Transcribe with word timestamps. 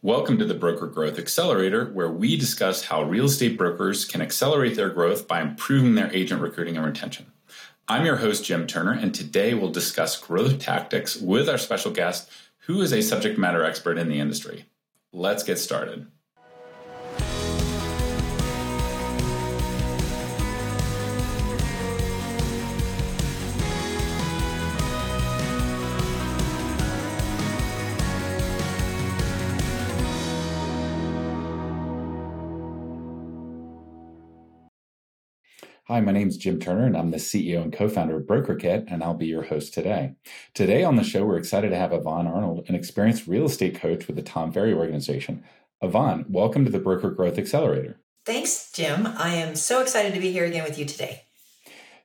Welcome 0.00 0.38
to 0.38 0.44
the 0.44 0.54
Broker 0.54 0.86
Growth 0.86 1.18
Accelerator, 1.18 1.86
where 1.86 2.08
we 2.08 2.36
discuss 2.36 2.84
how 2.84 3.02
real 3.02 3.24
estate 3.24 3.58
brokers 3.58 4.04
can 4.04 4.22
accelerate 4.22 4.76
their 4.76 4.90
growth 4.90 5.26
by 5.26 5.40
improving 5.40 5.96
their 5.96 6.12
agent 6.14 6.40
recruiting 6.40 6.76
and 6.76 6.86
retention. 6.86 7.32
I'm 7.88 8.06
your 8.06 8.18
host, 8.18 8.44
Jim 8.44 8.68
Turner, 8.68 8.92
and 8.92 9.12
today 9.12 9.54
we'll 9.54 9.72
discuss 9.72 10.16
growth 10.16 10.60
tactics 10.60 11.16
with 11.16 11.48
our 11.48 11.58
special 11.58 11.90
guest, 11.90 12.30
who 12.58 12.80
is 12.80 12.92
a 12.92 13.02
subject 13.02 13.40
matter 13.40 13.64
expert 13.64 13.98
in 13.98 14.08
the 14.08 14.20
industry. 14.20 14.66
Let's 15.12 15.42
get 15.42 15.58
started. 15.58 16.06
Hi, 35.90 36.00
my 36.00 36.12
name 36.12 36.28
is 36.28 36.36
Jim 36.36 36.60
Turner, 36.60 36.84
and 36.84 36.94
I'm 36.94 37.12
the 37.12 37.16
CEO 37.16 37.62
and 37.62 37.72
co 37.72 37.88
founder 37.88 38.18
of 38.18 38.24
BrokerKit, 38.24 38.92
and 38.92 39.02
I'll 39.02 39.14
be 39.14 39.24
your 39.24 39.44
host 39.44 39.72
today. 39.72 40.16
Today 40.52 40.84
on 40.84 40.96
the 40.96 41.02
show, 41.02 41.24
we're 41.24 41.38
excited 41.38 41.70
to 41.70 41.76
have 41.76 41.94
Yvonne 41.94 42.26
Arnold, 42.26 42.66
an 42.68 42.74
experienced 42.74 43.26
real 43.26 43.46
estate 43.46 43.80
coach 43.80 44.06
with 44.06 44.16
the 44.16 44.22
Tom 44.22 44.52
Ferry 44.52 44.74
organization. 44.74 45.42
Yvonne, 45.80 46.26
welcome 46.28 46.66
to 46.66 46.70
the 46.70 46.78
Broker 46.78 47.10
Growth 47.10 47.38
Accelerator. 47.38 47.98
Thanks, 48.26 48.70
Jim. 48.70 49.06
I 49.06 49.36
am 49.36 49.56
so 49.56 49.80
excited 49.80 50.12
to 50.12 50.20
be 50.20 50.30
here 50.30 50.44
again 50.44 50.64
with 50.64 50.78
you 50.78 50.84
today. 50.84 51.22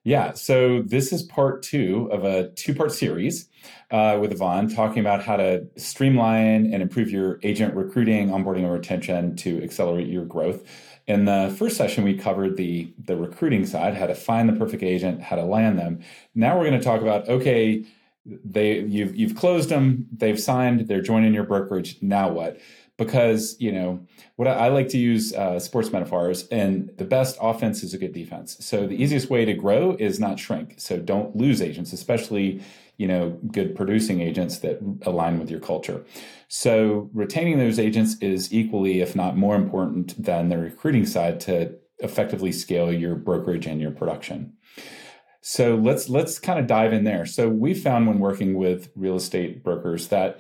Yeah, 0.06 0.32
so 0.32 0.82
this 0.82 1.12
is 1.12 1.22
part 1.22 1.62
two 1.62 2.10
of 2.10 2.24
a 2.24 2.52
two 2.52 2.74
part 2.74 2.94
series 2.94 3.50
uh, 3.92 4.18
with 4.20 4.32
Yvonne 4.32 4.70
talking 4.70 5.00
about 5.00 5.24
how 5.24 5.36
to 5.36 5.68
streamline 5.76 6.74
and 6.74 6.82
improve 6.82 7.10
your 7.10 7.38
agent 7.44 7.74
recruiting, 7.76 8.30
onboarding, 8.30 8.64
and 8.64 8.72
retention 8.72 9.36
to 9.38 9.62
accelerate 9.62 10.08
your 10.08 10.24
growth. 10.24 10.64
In 11.06 11.26
the 11.26 11.54
first 11.58 11.76
session, 11.76 12.04
we 12.04 12.18
covered 12.18 12.56
the 12.56 12.94
the 12.98 13.18
recruiting 13.18 13.66
side, 13.66 13.96
how 13.96 14.08
to 14.08 14.16
find 14.16 14.48
the 14.48 14.54
perfect 14.54 14.84
agent, 14.84 15.22
how 15.22 15.36
to 15.36 15.44
land 15.44 15.78
them. 15.78 16.00
Now 16.34 16.58
we're 16.58 16.70
going 16.70 16.80
to 16.80 16.84
talk 16.86 17.02
about 17.02 17.28
okay, 17.28 17.84
they 18.26 18.80
you've 18.80 19.16
you've 19.16 19.36
closed 19.36 19.70
them, 19.70 20.08
they've 20.16 20.40
signed, 20.40 20.88
they're 20.88 21.02
joining 21.02 21.34
your 21.34 21.44
brokerage. 21.44 21.98
Now 22.02 22.30
what? 22.30 22.60
Because 22.98 23.58
you 23.60 23.72
know 23.72 24.06
what 24.38 24.48
I, 24.48 24.54
I 24.54 24.68
like 24.70 24.88
to 24.90 24.98
use 24.98 25.34
uh, 25.34 25.60
sports 25.60 25.92
metaphors, 25.92 26.48
and 26.48 26.90
the 26.98 27.06
best 27.06 27.38
offense 27.42 27.84
is 27.84 27.94
a 27.94 27.98
good 27.98 28.14
defense. 28.14 28.56
So 28.62 28.88
the 28.88 28.96
easiest 28.96 29.30
way 29.30 29.44
to 29.44 29.54
grow 29.54 29.98
is 30.00 30.20
not 30.20 30.40
shrink. 30.40 30.76
So 30.78 31.00
don't 31.00 31.36
lose 31.36 31.62
agents, 31.62 31.92
especially 31.92 32.62
you 32.98 33.08
know 33.08 33.32
good 33.52 33.76
producing 33.76 34.22
agents 34.22 34.60
that 34.60 34.80
align 35.04 35.40
with 35.40 35.50
your 35.50 35.60
culture 35.60 36.06
so 36.48 37.10
retaining 37.14 37.58
those 37.58 37.80
agents 37.80 38.16
is 38.22 38.54
equally 38.54 39.02
if 39.02 39.16
not 39.16 39.36
more 39.38 39.56
important 39.56 40.22
than 40.22 40.50
the 40.50 40.58
recruiting 40.58 41.06
side 41.06 41.40
to 41.40 41.74
effectively 42.00 42.52
scale 42.52 42.92
your 42.92 43.16
brokerage 43.16 43.66
and 43.66 43.82
your 43.82 43.92
production 43.92 44.54
so 45.42 45.76
let's 45.76 46.10
let's 46.10 46.40
kind 46.40 46.60
of 46.60 46.68
dive 46.68 46.94
in 46.94 47.04
there 47.04 47.26
so 47.26 47.50
we 47.50 47.74
found 47.74 48.08
when 48.08 48.20
working 48.20 48.56
with 48.56 48.90
real 48.96 49.16
estate 49.16 49.64
brokers 49.64 50.08
that 50.08 50.40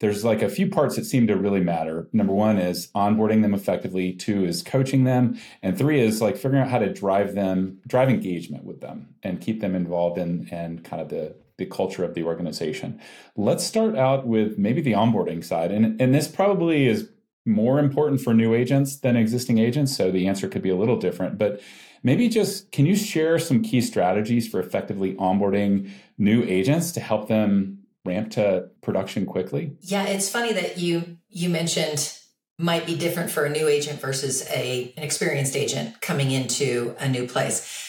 there's 0.00 0.24
like 0.24 0.42
a 0.42 0.48
few 0.48 0.68
parts 0.68 0.96
that 0.96 1.06
seem 1.06 1.26
to 1.26 1.36
really 1.36 1.60
matter. 1.60 2.08
Number 2.12 2.34
one 2.34 2.58
is 2.58 2.88
onboarding 2.88 3.42
them 3.42 3.54
effectively. 3.54 4.12
Two 4.12 4.44
is 4.44 4.62
coaching 4.62 5.04
them. 5.04 5.38
And 5.62 5.76
three 5.76 6.00
is 6.00 6.20
like 6.20 6.36
figuring 6.36 6.62
out 6.62 6.68
how 6.68 6.80
to 6.80 6.92
drive 6.92 7.34
them, 7.34 7.78
drive 7.86 8.10
engagement 8.10 8.64
with 8.64 8.80
them 8.80 9.14
and 9.22 9.40
keep 9.40 9.60
them 9.60 9.74
involved 9.74 10.18
in 10.18 10.48
and 10.50 10.84
kind 10.84 11.00
of 11.00 11.08
the 11.08 11.34
the 11.58 11.66
culture 11.66 12.04
of 12.04 12.14
the 12.14 12.22
organization. 12.22 13.00
Let's 13.36 13.64
start 13.64 13.96
out 13.96 14.26
with 14.26 14.58
maybe 14.58 14.80
the 14.80 14.92
onboarding 14.92 15.44
side. 15.44 15.72
And, 15.72 16.00
and 16.00 16.14
this 16.14 16.28
probably 16.28 16.86
is 16.86 17.08
more 17.46 17.78
important 17.78 18.20
for 18.20 18.34
new 18.34 18.54
agents 18.54 18.96
than 18.96 19.16
existing 19.16 19.58
agents. 19.58 19.96
So 19.96 20.10
the 20.10 20.26
answer 20.26 20.48
could 20.48 20.62
be 20.62 20.70
a 20.70 20.76
little 20.76 20.98
different. 20.98 21.38
But 21.38 21.60
maybe 22.02 22.28
just 22.28 22.70
can 22.72 22.86
you 22.86 22.96
share 22.96 23.38
some 23.38 23.62
key 23.62 23.80
strategies 23.80 24.48
for 24.48 24.60
effectively 24.60 25.14
onboarding 25.14 25.90
new 26.18 26.42
agents 26.44 26.92
to 26.92 27.00
help 27.00 27.28
them 27.28 27.78
ramp 28.04 28.30
to 28.32 28.68
production 28.82 29.26
quickly? 29.26 29.76
Yeah, 29.80 30.04
it's 30.04 30.28
funny 30.28 30.52
that 30.52 30.78
you 30.78 31.18
you 31.28 31.48
mentioned 31.48 32.18
might 32.58 32.86
be 32.86 32.96
different 32.96 33.30
for 33.30 33.44
a 33.44 33.50
new 33.50 33.68
agent 33.68 34.00
versus 34.00 34.48
a 34.50 34.92
an 34.96 35.02
experienced 35.02 35.56
agent 35.56 36.00
coming 36.00 36.30
into 36.30 36.94
a 36.98 37.08
new 37.08 37.26
place. 37.26 37.82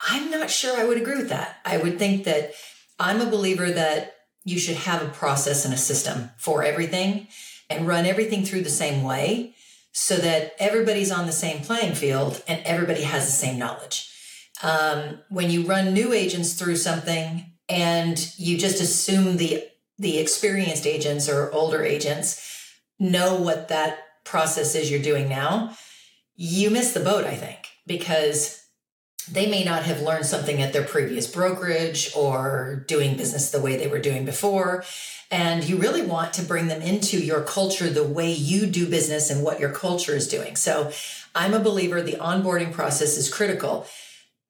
I'm 0.00 0.30
not 0.30 0.50
sure 0.50 0.78
I 0.78 0.84
would 0.84 0.98
agree 0.98 1.16
with 1.16 1.30
that. 1.30 1.56
I 1.64 1.78
would 1.78 1.98
think 1.98 2.24
that 2.24 2.52
I'm 2.98 3.20
a 3.20 3.30
believer 3.30 3.70
that 3.70 4.14
you 4.44 4.58
should 4.58 4.76
have 4.76 5.02
a 5.02 5.08
process 5.08 5.64
and 5.64 5.74
a 5.74 5.78
system 5.78 6.30
for 6.36 6.62
everything 6.62 7.28
and 7.70 7.88
run 7.88 8.06
everything 8.06 8.44
through 8.44 8.62
the 8.62 8.70
same 8.70 9.02
way 9.02 9.54
so 9.92 10.16
that 10.16 10.54
everybody's 10.58 11.10
on 11.10 11.26
the 11.26 11.32
same 11.32 11.62
playing 11.62 11.94
field 11.94 12.42
and 12.46 12.60
everybody 12.64 13.02
has 13.02 13.26
the 13.26 13.32
same 13.32 13.58
knowledge. 13.58 14.10
Um, 14.62 15.20
when 15.28 15.50
you 15.50 15.62
run 15.62 15.94
new 15.94 16.12
agents 16.12 16.54
through 16.54 16.76
something 16.76 17.52
and 17.68 18.32
you 18.36 18.58
just 18.58 18.80
assume 18.80 19.36
the 19.36 19.64
the 19.96 20.18
experienced 20.18 20.86
agents 20.86 21.28
or 21.28 21.52
older 21.52 21.84
agents 21.84 22.72
know 22.98 23.36
what 23.36 23.68
that 23.68 23.98
process 24.24 24.74
is 24.74 24.90
you're 24.90 25.00
doing 25.00 25.28
now, 25.28 25.76
you 26.34 26.68
miss 26.68 26.92
the 26.92 27.00
boat, 27.00 27.24
I 27.24 27.36
think, 27.36 27.68
because 27.86 28.63
they 29.30 29.50
may 29.50 29.64
not 29.64 29.84
have 29.84 30.02
learned 30.02 30.26
something 30.26 30.60
at 30.60 30.72
their 30.72 30.84
previous 30.84 31.26
brokerage 31.26 32.12
or 32.16 32.84
doing 32.86 33.16
business 33.16 33.50
the 33.50 33.60
way 33.60 33.76
they 33.76 33.86
were 33.86 33.98
doing 33.98 34.24
before. 34.24 34.84
And 35.30 35.64
you 35.64 35.76
really 35.76 36.02
want 36.02 36.34
to 36.34 36.42
bring 36.42 36.68
them 36.68 36.82
into 36.82 37.18
your 37.18 37.42
culture 37.42 37.88
the 37.88 38.04
way 38.04 38.32
you 38.32 38.66
do 38.66 38.88
business 38.88 39.30
and 39.30 39.42
what 39.42 39.58
your 39.58 39.70
culture 39.70 40.14
is 40.14 40.28
doing. 40.28 40.56
So 40.56 40.92
I'm 41.34 41.54
a 41.54 41.58
believer 41.58 42.02
the 42.02 42.12
onboarding 42.12 42.72
process 42.72 43.16
is 43.16 43.32
critical. 43.32 43.86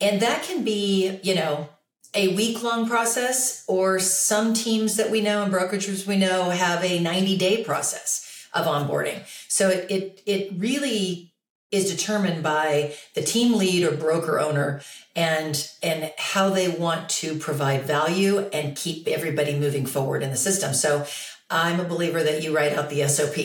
And 0.00 0.20
that 0.20 0.42
can 0.42 0.64
be, 0.64 1.20
you 1.22 1.34
know, 1.34 1.68
a 2.14 2.34
week 2.34 2.62
long 2.62 2.88
process, 2.88 3.64
or 3.66 3.98
some 3.98 4.54
teams 4.54 4.96
that 4.96 5.10
we 5.10 5.20
know 5.20 5.42
and 5.42 5.52
brokerages 5.52 6.06
we 6.06 6.16
know 6.16 6.50
have 6.50 6.84
a 6.84 7.00
90 7.00 7.36
day 7.36 7.64
process 7.64 8.48
of 8.54 8.66
onboarding. 8.66 9.24
So 9.48 9.68
it, 9.68 9.90
it, 9.90 10.22
it 10.24 10.52
really 10.56 11.33
is 11.74 11.90
determined 11.90 12.42
by 12.42 12.94
the 13.14 13.22
team 13.22 13.54
lead 13.54 13.84
or 13.84 13.96
broker 13.96 14.38
owner 14.38 14.80
and 15.16 15.70
and 15.82 16.12
how 16.16 16.50
they 16.50 16.68
want 16.68 17.08
to 17.08 17.36
provide 17.36 17.82
value 17.82 18.38
and 18.52 18.76
keep 18.76 19.08
everybody 19.08 19.58
moving 19.58 19.86
forward 19.86 20.22
in 20.22 20.30
the 20.30 20.36
system. 20.36 20.72
So 20.72 21.06
I'm 21.50 21.80
a 21.80 21.84
believer 21.84 22.22
that 22.22 22.42
you 22.42 22.54
write 22.54 22.72
out 22.72 22.90
the 22.90 23.06
SOP 23.08 23.36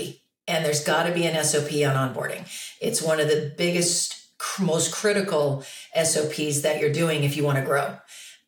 and 0.47 0.63
there's 0.63 0.83
got 0.83 1.03
to 1.03 1.13
be 1.13 1.25
an 1.25 1.43
SOP 1.43 1.71
on 1.71 2.13
onboarding. 2.13 2.47
It's 2.79 3.01
one 3.01 3.19
of 3.19 3.27
the 3.27 3.53
biggest 3.57 4.15
most 4.59 4.93
critical 4.93 5.63
SOPs 5.95 6.61
that 6.61 6.79
you're 6.79 6.93
doing 6.93 7.23
if 7.23 7.35
you 7.35 7.43
want 7.43 7.57
to 7.57 7.65
grow. 7.65 7.97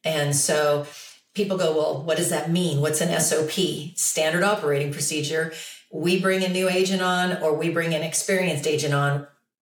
And 0.04 0.36
so 0.36 0.88
people 1.36 1.58
go, 1.58 1.76
well, 1.76 2.04
what 2.04 2.18
does 2.18 2.30
that 2.30 2.50
mean? 2.50 2.82
What's 2.82 3.02
an 3.02 3.20
SOP? 3.20 3.96
Standard 3.96 4.44
operating 4.44 4.92
procedure. 4.92 5.54
We 5.92 6.20
bring 6.20 6.44
a 6.44 6.50
new 6.50 6.70
agent 6.70 7.02
on 7.02 7.42
or 7.44 7.56
we 7.56 7.70
bring 7.70 7.94
an 7.94 8.02
experienced 8.02 8.68
agent 8.68 8.94
on 8.94 9.28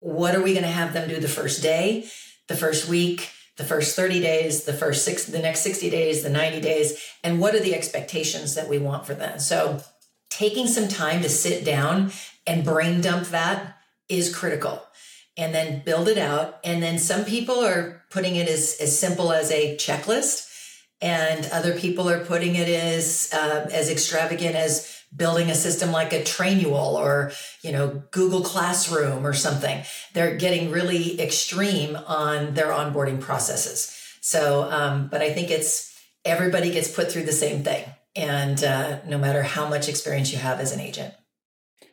what 0.03 0.35
are 0.35 0.43
we 0.43 0.53
going 0.53 0.65
to 0.65 0.69
have 0.69 0.93
them 0.93 1.09
do 1.09 1.21
the 1.21 1.29
first 1.29 1.63
day, 1.63 2.05
the 2.49 2.57
first 2.57 2.89
week, 2.89 3.31
the 3.57 3.65
first 3.65 3.95
30 3.95 4.21
days, 4.21 4.65
the 4.65 4.73
first 4.73 5.05
six, 5.05 5.25
the 5.25 5.39
next 5.39 5.61
60 5.61 5.89
days, 5.91 6.23
the 6.23 6.29
90 6.29 6.61
days, 6.61 7.01
and 7.23 7.41
what 7.41 7.55
are 7.55 7.61
the 7.61 7.75
expectations 7.75 8.57
that 8.57 8.69
we 8.69 8.79
want 8.79 9.07
for 9.07 9.15
them? 9.15 9.39
So 9.39 9.81
taking 10.29 10.67
some 10.67 10.89
time 10.89 11.23
to 11.23 11.29
sit 11.29 11.65
down 11.65 12.11
and 12.47 12.65
brain 12.65 13.01
dump 13.01 13.29
that 13.29 13.77
is 14.09 14.35
critical 14.35 14.83
and 15.37 15.55
then 15.55 15.83
build 15.85 16.09
it 16.09 16.19
out. 16.19 16.59
And 16.65 16.83
then 16.83 16.99
some 16.99 17.25
people 17.25 17.65
are 17.65 18.05
putting 18.11 18.35
it 18.37 18.49
as, 18.49 18.77
as 18.81 18.99
simple 18.99 19.33
as 19.33 19.53
a 19.53 19.77
checklist 19.77 20.49
and 21.01 21.49
other 21.53 21.79
people 21.79 22.09
are 22.09 22.25
putting 22.25 22.57
it 22.57 22.69
as, 22.69 23.31
uh, 23.33 23.69
as 23.73 23.89
extravagant 23.89 24.57
as 24.57 25.02
building 25.15 25.51
a 25.51 25.55
system 25.55 25.93
like 25.93 26.13
a 26.13 26.23
Trainual 26.23 26.95
or, 26.95 27.33
you 27.63 27.73
know, 27.73 28.03
Google 28.11 28.43
Classroom 28.43 29.27
or 29.27 29.33
something. 29.35 29.83
They're 30.15 30.37
getting 30.37 30.71
really 30.71 31.21
extreme 31.21 31.97
on 31.97 32.55
their 32.55 32.69
onboarding 32.69 33.21
processes. 33.21 33.97
So, 34.21 34.71
um, 34.71 35.09
but 35.09 35.21
I 35.21 35.33
think 35.33 35.51
it's 35.51 35.93
everybody 36.25 36.71
gets 36.71 36.91
put 36.91 37.11
through 37.11 37.25
the 37.25 37.33
same 37.33 37.63
thing. 37.63 37.85
And 38.15 38.63
uh, 38.63 39.01
no 39.07 39.19
matter 39.19 39.43
how 39.43 39.69
much 39.69 39.89
experience 39.89 40.33
you 40.33 40.39
have 40.39 40.61
as 40.61 40.73
an 40.73 40.81
agent. 40.81 41.15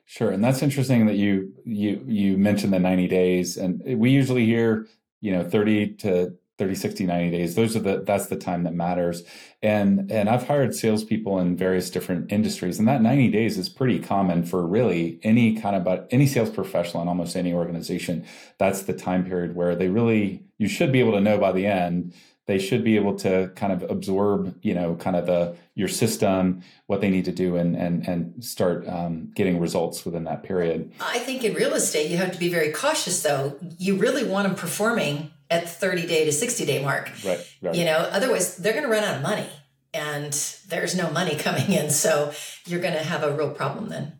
Sure, 0.05 0.31
and 0.31 0.43
that's 0.43 0.63
interesting 0.63 1.05
that 1.05 1.17
you 1.17 1.53
you 1.65 2.03
you 2.07 2.35
mentioned 2.35 2.73
the 2.73 2.79
90 2.79 3.07
days 3.07 3.57
and 3.57 3.79
we 3.99 4.09
usually 4.09 4.43
hear, 4.43 4.87
you 5.21 5.31
know, 5.31 5.47
30 5.47 5.97
to 5.97 6.33
30 6.59 6.75
60 6.75 7.05
90 7.05 7.31
days 7.31 7.55
those 7.55 7.75
are 7.75 7.79
the 7.79 8.03
that's 8.05 8.27
the 8.27 8.35
time 8.35 8.63
that 8.63 8.73
matters 8.73 9.23
and 9.63 10.11
and 10.11 10.29
i've 10.29 10.45
hired 10.45 10.75
salespeople 10.75 11.39
in 11.39 11.55
various 11.55 11.89
different 11.89 12.31
industries 12.31 12.77
and 12.77 12.87
that 12.87 13.01
90 13.01 13.31
days 13.31 13.57
is 13.57 13.69
pretty 13.69 13.97
common 13.97 14.43
for 14.43 14.67
really 14.67 15.19
any 15.23 15.59
kind 15.59 15.75
of 15.75 15.83
but 15.83 16.07
any 16.11 16.27
sales 16.27 16.49
professional 16.49 17.01
in 17.01 17.07
almost 17.07 17.35
any 17.35 17.53
organization 17.53 18.25
that's 18.59 18.83
the 18.83 18.93
time 18.93 19.25
period 19.25 19.55
where 19.55 19.75
they 19.75 19.87
really 19.87 20.43
you 20.57 20.67
should 20.67 20.91
be 20.91 20.99
able 20.99 21.13
to 21.13 21.21
know 21.21 21.37
by 21.37 21.51
the 21.51 21.65
end 21.65 22.13
they 22.49 22.57
should 22.57 22.83
be 22.83 22.95
able 22.95 23.13
to 23.13 23.51
kind 23.55 23.71
of 23.71 23.83
absorb, 23.91 24.57
you 24.63 24.73
know, 24.73 24.95
kind 24.95 25.15
of 25.15 25.27
the 25.27 25.55
your 25.75 25.87
system, 25.87 26.63
what 26.87 26.99
they 26.99 27.11
need 27.11 27.25
to 27.25 27.31
do, 27.31 27.55
and 27.55 27.75
and 27.75 28.07
and 28.07 28.43
start 28.43 28.87
um, 28.87 29.31
getting 29.35 29.59
results 29.59 30.03
within 30.03 30.23
that 30.23 30.41
period. 30.41 30.91
I 30.99 31.19
think 31.19 31.43
in 31.43 31.53
real 31.53 31.75
estate, 31.75 32.09
you 32.09 32.17
have 32.17 32.31
to 32.31 32.39
be 32.39 32.49
very 32.49 32.71
cautious, 32.71 33.21
though. 33.21 33.55
You 33.77 33.97
really 33.97 34.23
want 34.23 34.47
them 34.47 34.55
performing 34.55 35.29
at 35.49 35.63
the 35.63 35.69
30 35.69 36.07
day 36.07 36.25
to 36.25 36.31
60 36.31 36.65
day 36.65 36.83
mark. 36.83 37.11
Right. 37.25 37.39
right. 37.61 37.75
You 37.75 37.85
know, 37.85 37.97
otherwise 37.97 38.57
they're 38.57 38.73
going 38.73 38.85
to 38.85 38.91
run 38.91 39.03
out 39.03 39.17
of 39.17 39.21
money 39.21 39.47
and 39.93 40.33
there's 40.67 40.95
no 40.95 41.09
money 41.09 41.35
coming 41.35 41.71
in. 41.71 41.89
So 41.89 42.33
you're 42.65 42.81
going 42.81 42.93
to 42.93 43.03
have 43.03 43.23
a 43.23 43.35
real 43.35 43.51
problem 43.51 43.89
then. 43.89 44.18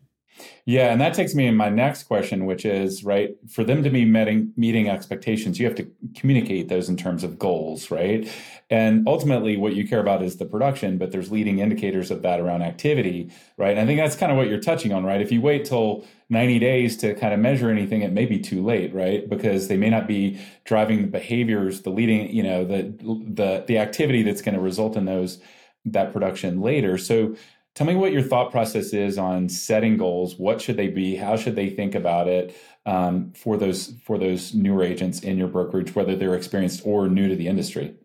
Yeah, 0.69 0.91
and 0.91 1.01
that 1.01 1.15
takes 1.15 1.33
me 1.33 1.47
in 1.47 1.55
my 1.55 1.69
next 1.69 2.03
question, 2.03 2.45
which 2.45 2.63
is 2.63 3.03
right 3.03 3.35
for 3.49 3.63
them 3.63 3.81
to 3.81 3.89
be 3.89 4.05
meeting 4.05 4.53
meeting 4.55 4.87
expectations, 4.87 5.59
you 5.59 5.65
have 5.65 5.73
to 5.77 5.91
communicate 6.15 6.69
those 6.69 6.89
in 6.89 6.95
terms 6.95 7.23
of 7.23 7.39
goals, 7.39 7.89
right? 7.89 8.29
And 8.69 9.07
ultimately, 9.07 9.57
what 9.57 9.73
you 9.73 9.87
care 9.87 9.99
about 9.99 10.21
is 10.21 10.37
the 10.37 10.45
production, 10.45 10.99
but 10.99 11.11
there's 11.11 11.31
leading 11.31 11.57
indicators 11.57 12.11
of 12.11 12.21
that 12.21 12.39
around 12.39 12.61
activity, 12.61 13.31
right? 13.57 13.71
And 13.71 13.79
I 13.79 13.87
think 13.87 13.99
that's 13.99 14.15
kind 14.15 14.31
of 14.31 14.37
what 14.37 14.47
you're 14.47 14.59
touching 14.59 14.93
on, 14.93 15.03
right? 15.03 15.21
If 15.21 15.31
you 15.31 15.41
wait 15.41 15.65
till 15.65 16.05
90 16.29 16.59
days 16.59 16.97
to 16.97 17.15
kind 17.15 17.33
of 17.33 17.39
measure 17.39 17.71
anything, 17.71 18.03
it 18.03 18.11
may 18.11 18.27
be 18.27 18.37
too 18.37 18.63
late, 18.63 18.93
right? 18.93 19.27
Because 19.27 19.69
they 19.69 19.77
may 19.77 19.89
not 19.89 20.07
be 20.07 20.39
driving 20.65 21.01
the 21.01 21.07
behaviors, 21.07 21.81
the 21.81 21.89
leading, 21.89 22.29
you 22.29 22.43
know, 22.43 22.63
the 22.63 22.93
the 23.01 23.63
the 23.67 23.79
activity 23.79 24.21
that's 24.21 24.43
going 24.43 24.53
to 24.53 24.61
result 24.61 24.95
in 24.95 25.05
those 25.05 25.39
that 25.85 26.13
production 26.13 26.61
later. 26.61 26.99
So 26.99 27.35
Tell 27.79 27.87
me 27.87 27.95
what 27.95 28.11
your 28.11 28.23
thought 28.23 28.51
process 28.51 28.91
is 28.91 29.17
on 29.17 29.47
setting 29.47 29.95
goals. 29.95 30.35
What 30.37 30.61
should 30.61 30.75
they 30.75 30.89
be? 30.89 31.15
How 31.15 31.37
should 31.37 31.55
they 31.55 31.69
think 31.69 31.95
about 31.95 32.27
it 32.27 32.53
um, 32.85 33.31
for 33.31 33.55
those 33.55 33.93
for 34.03 34.17
those 34.17 34.53
newer 34.53 34.83
agents 34.83 35.21
in 35.21 35.37
your 35.37 35.47
brokerage, 35.47 35.95
whether 35.95 36.13
they're 36.13 36.35
experienced 36.35 36.81
or 36.83 37.07
new 37.07 37.29
to 37.29 37.37
the 37.37 37.47
industry? 37.47 37.95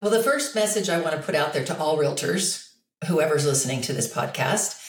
Well, 0.00 0.10
the 0.10 0.22
first 0.22 0.54
message 0.54 0.88
I 0.88 1.02
want 1.02 1.16
to 1.16 1.22
put 1.22 1.34
out 1.34 1.52
there 1.52 1.66
to 1.66 1.78
all 1.78 1.98
realtors, 1.98 2.72
whoever's 3.08 3.44
listening 3.44 3.82
to 3.82 3.92
this 3.92 4.10
podcast, 4.10 4.82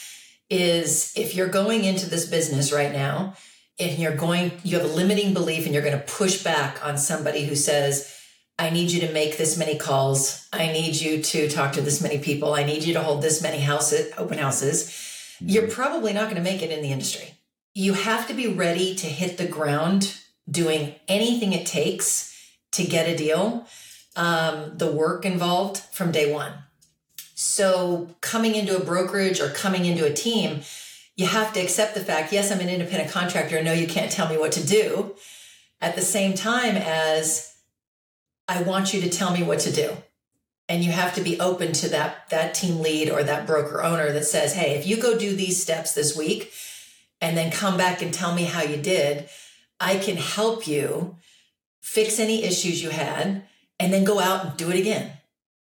is 0.48 1.12
if 1.14 1.34
you're 1.34 1.48
going 1.48 1.84
into 1.84 2.08
this 2.08 2.26
business 2.26 2.72
right 2.72 2.90
now 2.90 3.34
and 3.78 3.98
you're 3.98 4.16
going, 4.16 4.52
you 4.64 4.78
have 4.78 4.90
a 4.90 4.94
limiting 4.94 5.34
belief 5.34 5.66
and 5.66 5.74
you're 5.74 5.84
going 5.84 5.98
to 5.98 6.06
push 6.06 6.42
back 6.42 6.82
on 6.82 6.96
somebody 6.96 7.44
who 7.44 7.54
says, 7.54 8.18
I 8.62 8.70
need 8.70 8.92
you 8.92 9.00
to 9.00 9.12
make 9.12 9.38
this 9.38 9.58
many 9.58 9.76
calls. 9.76 10.48
I 10.52 10.68
need 10.68 10.94
you 10.94 11.20
to 11.20 11.48
talk 11.48 11.72
to 11.72 11.80
this 11.80 12.00
many 12.00 12.18
people. 12.18 12.54
I 12.54 12.62
need 12.62 12.84
you 12.84 12.94
to 12.94 13.02
hold 13.02 13.20
this 13.20 13.42
many 13.42 13.58
houses, 13.58 14.12
open 14.16 14.38
houses. 14.38 14.84
Mm-hmm. 14.84 15.48
You're 15.48 15.66
probably 15.66 16.12
not 16.12 16.30
going 16.30 16.36
to 16.36 16.48
make 16.50 16.62
it 16.62 16.70
in 16.70 16.80
the 16.80 16.92
industry. 16.92 17.34
You 17.74 17.94
have 17.94 18.28
to 18.28 18.34
be 18.34 18.46
ready 18.46 18.94
to 18.94 19.08
hit 19.08 19.36
the 19.36 19.48
ground 19.48 20.16
doing 20.48 20.94
anything 21.08 21.52
it 21.52 21.66
takes 21.66 22.32
to 22.72 22.84
get 22.84 23.08
a 23.08 23.16
deal. 23.16 23.66
Um, 24.14 24.78
the 24.78 24.92
work 24.92 25.24
involved 25.24 25.78
from 25.78 26.12
day 26.12 26.32
one. 26.32 26.52
So 27.34 28.14
coming 28.20 28.54
into 28.54 28.76
a 28.76 28.84
brokerage 28.84 29.40
or 29.40 29.48
coming 29.48 29.86
into 29.86 30.06
a 30.06 30.12
team, 30.12 30.60
you 31.16 31.26
have 31.26 31.52
to 31.54 31.60
accept 31.60 31.96
the 31.96 32.00
fact, 32.00 32.32
yes, 32.32 32.52
I'm 32.52 32.60
an 32.60 32.68
independent 32.68 33.10
contractor. 33.10 33.60
No, 33.60 33.72
you 33.72 33.88
can't 33.88 34.12
tell 34.12 34.28
me 34.28 34.38
what 34.38 34.52
to 34.52 34.64
do. 34.64 35.16
At 35.80 35.96
the 35.96 36.02
same 36.02 36.34
time 36.34 36.76
as 36.76 37.51
I 38.48 38.62
want 38.62 38.92
you 38.92 39.00
to 39.02 39.10
tell 39.10 39.32
me 39.32 39.42
what 39.42 39.60
to 39.60 39.72
do. 39.72 39.96
And 40.68 40.84
you 40.84 40.92
have 40.92 41.14
to 41.16 41.20
be 41.20 41.38
open 41.40 41.72
to 41.74 41.88
that, 41.90 42.30
that 42.30 42.54
team 42.54 42.80
lead 42.80 43.10
or 43.10 43.22
that 43.22 43.46
broker 43.46 43.82
owner 43.82 44.12
that 44.12 44.24
says, 44.24 44.54
hey, 44.54 44.76
if 44.76 44.86
you 44.86 44.96
go 45.00 45.18
do 45.18 45.34
these 45.34 45.60
steps 45.60 45.94
this 45.94 46.16
week 46.16 46.52
and 47.20 47.36
then 47.36 47.50
come 47.50 47.76
back 47.76 48.00
and 48.00 48.12
tell 48.12 48.34
me 48.34 48.44
how 48.44 48.62
you 48.62 48.76
did, 48.76 49.28
I 49.80 49.98
can 49.98 50.16
help 50.16 50.66
you 50.66 51.16
fix 51.80 52.18
any 52.18 52.44
issues 52.44 52.82
you 52.82 52.90
had 52.90 53.44
and 53.78 53.92
then 53.92 54.04
go 54.04 54.20
out 54.20 54.44
and 54.46 54.56
do 54.56 54.70
it 54.70 54.78
again 54.78 55.12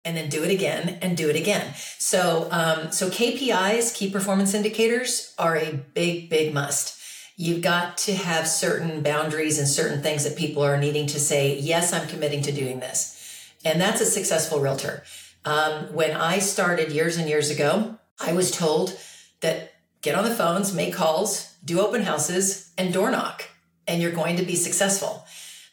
and 0.06 0.16
then 0.16 0.30
do 0.30 0.44
it 0.44 0.50
again 0.50 0.98
and 1.02 1.18
do 1.18 1.30
it 1.30 1.36
again. 1.36 1.74
So, 2.00 2.48
um, 2.50 2.92
so 2.92 3.10
KPIs, 3.10 3.94
key 3.94 4.10
performance 4.10 4.54
indicators, 4.54 5.34
are 5.38 5.58
a 5.58 5.74
big, 5.74 6.30
big 6.30 6.54
must 6.54 6.97
you've 7.38 7.62
got 7.62 7.98
to 8.00 8.16
have 8.16 8.48
certain 8.48 9.01
boundaries 9.04 9.60
and 9.60 9.68
certain 9.68 10.01
things 10.01 10.24
that 10.24 10.36
people 10.36 10.63
are 10.63 10.78
needing 10.78 11.06
to 11.06 11.19
say, 11.19 11.57
yes, 11.60 11.94
I'm 11.94 12.07
committing 12.07 12.42
to 12.42 12.51
doing 12.51 12.80
this. 12.80 13.54
And 13.63 13.80
that's 13.80 14.01
a 14.01 14.06
successful 14.06 14.60
realtor. 14.60 15.04
Um, 15.45 15.94
when 15.94 16.12
I 16.18 16.39
started 16.39 16.92
years 16.92 17.16
and 17.16 17.30
years 17.30 17.51
ago, 17.51 18.00
I 18.19 18.34
was 18.34 18.50
told 18.50 19.00
that 19.42 19.74
get 20.01 20.16
on 20.16 20.24
the 20.25 20.34
phones, 20.36 20.74
make 20.74 20.94
calls, 20.94 21.56
do 21.63 21.80
open 21.80 22.01
houses, 22.01 22.72
and 22.78 22.92
door 22.92 23.12
knock, 23.12 23.45
and 23.88 24.01
you're 24.01 24.12
going 24.12 24.38
to 24.38 24.44
be 24.44 24.56
successful. 24.56 25.24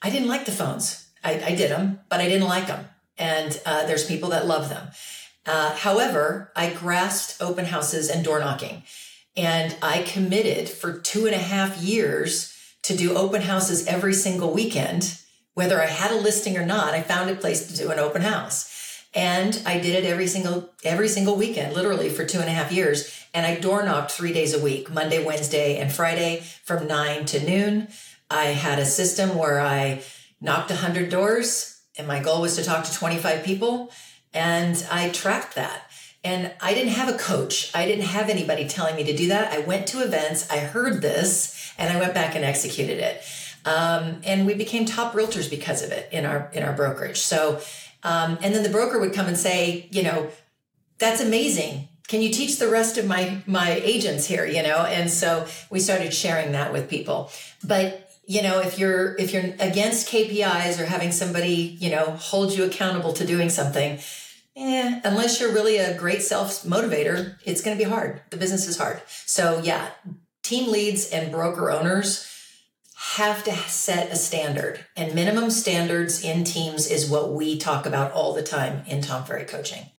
I 0.02 0.10
didn't 0.10 0.28
like 0.28 0.44
the 0.44 0.52
phones. 0.52 1.08
I, 1.24 1.42
I 1.42 1.54
did 1.54 1.70
them, 1.70 2.00
but 2.10 2.20
I 2.20 2.28
didn't 2.28 2.48
like 2.48 2.66
them. 2.66 2.86
And 3.16 3.58
uh, 3.64 3.86
there's 3.86 4.06
people 4.06 4.30
that 4.30 4.46
love 4.46 4.68
them. 4.68 4.88
Uh, 5.46 5.74
however, 5.74 6.52
I 6.54 6.70
grasped 6.70 7.40
open 7.40 7.64
houses 7.64 8.10
and 8.10 8.24
door 8.24 8.40
knocking. 8.40 8.82
And 9.36 9.76
I 9.82 10.02
committed 10.02 10.68
for 10.68 10.98
two 10.98 11.26
and 11.26 11.34
a 11.34 11.38
half 11.38 11.82
years 11.82 12.56
to 12.82 12.96
do 12.96 13.16
open 13.16 13.42
houses 13.42 13.86
every 13.86 14.14
single 14.14 14.52
weekend. 14.52 15.18
Whether 15.54 15.80
I 15.80 15.86
had 15.86 16.12
a 16.12 16.20
listing 16.20 16.56
or 16.56 16.66
not, 16.66 16.94
I 16.94 17.02
found 17.02 17.30
a 17.30 17.34
place 17.34 17.66
to 17.68 17.76
do 17.76 17.90
an 17.90 17.98
open 17.98 18.22
house. 18.22 18.70
And 19.14 19.60
I 19.64 19.78
did 19.78 20.04
it 20.04 20.08
every 20.08 20.26
single 20.26 20.70
every 20.82 21.08
single 21.08 21.36
weekend, 21.36 21.74
literally 21.74 22.08
for 22.08 22.24
two 22.24 22.40
and 22.40 22.48
a 22.48 22.52
half 22.52 22.72
years. 22.72 23.24
And 23.32 23.46
I 23.46 23.54
door 23.56 23.84
knocked 23.84 24.12
three 24.12 24.32
days 24.32 24.54
a 24.54 24.62
week, 24.62 24.92
Monday, 24.92 25.24
Wednesday, 25.24 25.76
and 25.78 25.92
Friday 25.92 26.42
from 26.64 26.86
nine 26.86 27.24
to 27.26 27.44
noon. 27.44 27.88
I 28.30 28.46
had 28.46 28.78
a 28.78 28.84
system 28.84 29.36
where 29.36 29.60
I 29.60 30.02
knocked 30.40 30.70
100 30.70 31.10
doors, 31.10 31.80
and 31.96 32.08
my 32.08 32.20
goal 32.20 32.42
was 32.42 32.56
to 32.56 32.64
talk 32.64 32.84
to 32.84 32.94
25 32.94 33.44
people. 33.44 33.92
And 34.32 34.84
I 34.90 35.10
tracked 35.10 35.54
that. 35.54 35.82
And 36.24 36.50
I 36.60 36.72
didn't 36.72 36.94
have 36.94 37.14
a 37.14 37.18
coach. 37.18 37.70
I 37.74 37.86
didn't 37.86 38.06
have 38.06 38.30
anybody 38.30 38.66
telling 38.66 38.96
me 38.96 39.04
to 39.04 39.14
do 39.14 39.28
that. 39.28 39.52
I 39.52 39.58
went 39.58 39.86
to 39.88 40.02
events, 40.02 40.50
I 40.50 40.58
heard 40.58 41.02
this, 41.02 41.72
and 41.76 41.94
I 41.94 42.00
went 42.00 42.14
back 42.14 42.34
and 42.34 42.44
executed 42.44 42.98
it. 42.98 43.22
Um, 43.66 44.20
and 44.24 44.46
we 44.46 44.54
became 44.54 44.86
top 44.86 45.12
realtors 45.12 45.48
because 45.48 45.82
of 45.82 45.92
it 45.92 46.08
in 46.12 46.24
our 46.24 46.50
in 46.52 46.62
our 46.62 46.72
brokerage. 46.72 47.18
So, 47.18 47.60
um, 48.02 48.38
and 48.42 48.54
then 48.54 48.62
the 48.62 48.68
broker 48.68 48.98
would 48.98 49.14
come 49.14 49.26
and 49.26 49.36
say, 49.36 49.88
you 49.90 50.02
know, 50.02 50.28
that's 50.98 51.20
amazing. 51.20 51.88
Can 52.06 52.20
you 52.20 52.30
teach 52.30 52.58
the 52.58 52.68
rest 52.68 52.98
of 52.98 53.06
my 53.06 53.42
my 53.46 53.72
agents 53.72 54.26
here? 54.26 54.46
You 54.46 54.62
know, 54.62 54.78
and 54.78 55.10
so 55.10 55.46
we 55.70 55.80
started 55.80 56.12
sharing 56.12 56.52
that 56.52 56.72
with 56.72 56.88
people. 56.90 57.30
But 57.62 58.10
you 58.26 58.42
know, 58.42 58.60
if 58.60 58.78
you're 58.78 59.14
if 59.16 59.32
you're 59.32 59.44
against 59.60 60.08
KPIs 60.08 60.80
or 60.80 60.86
having 60.86 61.12
somebody 61.12 61.76
you 61.80 61.90
know 61.90 62.12
hold 62.12 62.52
you 62.52 62.64
accountable 62.64 63.14
to 63.14 63.26
doing 63.26 63.48
something 63.48 63.98
yeah, 64.54 65.00
unless 65.02 65.40
you're 65.40 65.52
really 65.52 65.78
a 65.78 65.96
great 65.96 66.22
self 66.22 66.62
motivator, 66.62 67.36
it's 67.44 67.60
going 67.60 67.76
to 67.76 67.84
be 67.84 67.90
hard. 67.90 68.22
The 68.30 68.36
business 68.36 68.68
is 68.68 68.78
hard. 68.78 69.02
So, 69.26 69.60
yeah, 69.62 69.90
team 70.42 70.70
leads 70.70 71.10
and 71.10 71.32
broker 71.32 71.70
owners 71.70 72.30
have 73.16 73.44
to 73.44 73.54
set 73.68 74.10
a 74.10 74.16
standard, 74.16 74.86
and 74.96 75.14
minimum 75.14 75.50
standards 75.50 76.24
in 76.24 76.44
teams 76.44 76.90
is 76.90 77.10
what 77.10 77.32
we 77.32 77.58
talk 77.58 77.84
about 77.84 78.12
all 78.12 78.32
the 78.32 78.42
time 78.42 78.82
in 78.86 79.02
Tom 79.02 79.24
Ferry 79.24 79.44
coaching. 79.44 79.90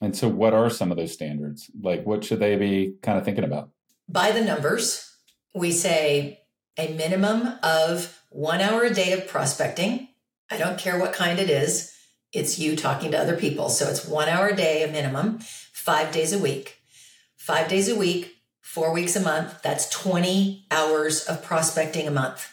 And 0.00 0.16
so, 0.16 0.28
what 0.28 0.54
are 0.54 0.70
some 0.70 0.90
of 0.92 0.96
those 0.96 1.12
standards? 1.12 1.70
Like, 1.80 2.06
what 2.06 2.24
should 2.24 2.38
they 2.38 2.56
be 2.56 2.94
kind 3.02 3.18
of 3.18 3.24
thinking 3.24 3.44
about? 3.44 3.70
By 4.08 4.30
the 4.30 4.44
numbers, 4.44 5.16
we 5.54 5.72
say 5.72 6.40
a 6.78 6.94
minimum 6.94 7.58
of 7.62 8.20
one 8.30 8.60
hour 8.60 8.84
a 8.84 8.94
day 8.94 9.12
of 9.12 9.26
prospecting. 9.26 10.08
I 10.48 10.56
don't 10.56 10.78
care 10.78 10.98
what 10.98 11.12
kind 11.12 11.38
it 11.38 11.50
is 11.50 11.92
it's 12.32 12.58
you 12.58 12.76
talking 12.76 13.10
to 13.10 13.18
other 13.18 13.36
people. 13.36 13.68
So 13.68 13.88
it's 13.88 14.06
one 14.06 14.28
hour 14.28 14.48
a 14.48 14.56
day, 14.56 14.82
a 14.82 14.88
minimum, 14.88 15.40
five 15.72 16.12
days 16.12 16.32
a 16.32 16.38
week. 16.38 16.80
Five 17.36 17.68
days 17.68 17.88
a 17.88 17.96
week, 17.96 18.36
four 18.60 18.92
weeks 18.92 19.16
a 19.16 19.20
month. 19.20 19.62
That's 19.62 19.88
20 19.90 20.66
hours 20.70 21.24
of 21.24 21.42
prospecting 21.42 22.06
a 22.06 22.12
month. 22.12 22.52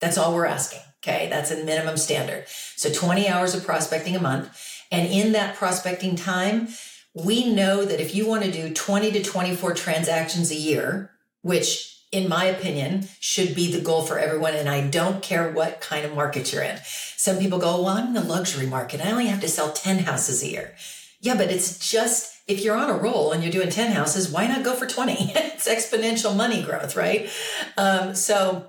That's 0.00 0.18
all 0.18 0.34
we're 0.34 0.46
asking. 0.46 0.80
Okay. 1.02 1.28
That's 1.30 1.50
a 1.50 1.64
minimum 1.64 1.96
standard. 1.96 2.44
So 2.76 2.92
20 2.92 3.28
hours 3.28 3.54
of 3.54 3.64
prospecting 3.64 4.16
a 4.16 4.20
month. 4.20 4.50
And 4.90 5.08
in 5.08 5.32
that 5.32 5.56
prospecting 5.56 6.16
time, 6.16 6.68
we 7.14 7.52
know 7.52 7.84
that 7.84 8.00
if 8.00 8.14
you 8.14 8.26
want 8.26 8.44
to 8.44 8.52
do 8.52 8.72
20 8.72 9.10
to 9.12 9.22
24 9.22 9.74
transactions 9.74 10.50
a 10.50 10.56
year, 10.56 11.10
which 11.42 11.95
in 12.16 12.30
my 12.30 12.46
opinion, 12.46 13.06
should 13.20 13.54
be 13.54 13.70
the 13.70 13.80
goal 13.80 14.02
for 14.02 14.18
everyone. 14.18 14.54
And 14.54 14.70
I 14.70 14.88
don't 14.88 15.22
care 15.22 15.52
what 15.52 15.82
kind 15.82 16.06
of 16.06 16.14
market 16.14 16.50
you're 16.50 16.62
in. 16.62 16.78
Some 17.16 17.36
people 17.36 17.58
go, 17.58 17.82
well, 17.82 17.88
I'm 17.88 18.06
in 18.08 18.14
the 18.14 18.22
luxury 18.22 18.66
market. 18.66 19.04
I 19.04 19.10
only 19.10 19.26
have 19.26 19.42
to 19.42 19.48
sell 19.48 19.70
10 19.72 19.98
houses 19.98 20.42
a 20.42 20.48
year. 20.48 20.74
Yeah, 21.20 21.36
but 21.36 21.50
it's 21.50 21.90
just, 21.90 22.40
if 22.48 22.64
you're 22.64 22.76
on 22.76 22.88
a 22.88 22.96
roll 22.96 23.32
and 23.32 23.42
you're 23.42 23.52
doing 23.52 23.68
10 23.68 23.92
houses, 23.92 24.30
why 24.30 24.46
not 24.46 24.64
go 24.64 24.74
for 24.74 24.86
20? 24.86 25.12
it's 25.34 25.68
exponential 25.68 26.34
money 26.34 26.62
growth, 26.62 26.96
right? 26.96 27.28
Um, 27.76 28.14
so 28.14 28.66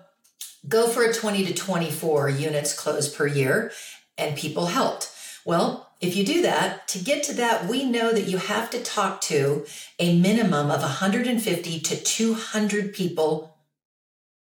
go 0.67 0.89
for 0.89 1.03
a 1.03 1.13
20 1.13 1.45
to 1.45 1.53
24 1.53 2.29
units 2.29 2.77
closed 2.77 3.15
per 3.15 3.27
year 3.27 3.71
and 4.17 4.35
people 4.35 4.65
helped. 4.65 5.09
Well, 5.45 5.86
if 5.99 6.15
you 6.15 6.25
do 6.25 6.41
that, 6.43 6.87
to 6.89 6.99
get 6.99 7.23
to 7.23 7.33
that, 7.33 7.67
we 7.67 7.83
know 7.83 8.11
that 8.11 8.27
you 8.27 8.37
have 8.37 8.69
to 8.71 8.81
talk 8.81 9.21
to 9.21 9.65
a 9.97 10.19
minimum 10.19 10.69
of 10.69 10.81
150 10.81 11.79
to 11.79 11.95
200 11.95 12.93
people 12.93 13.57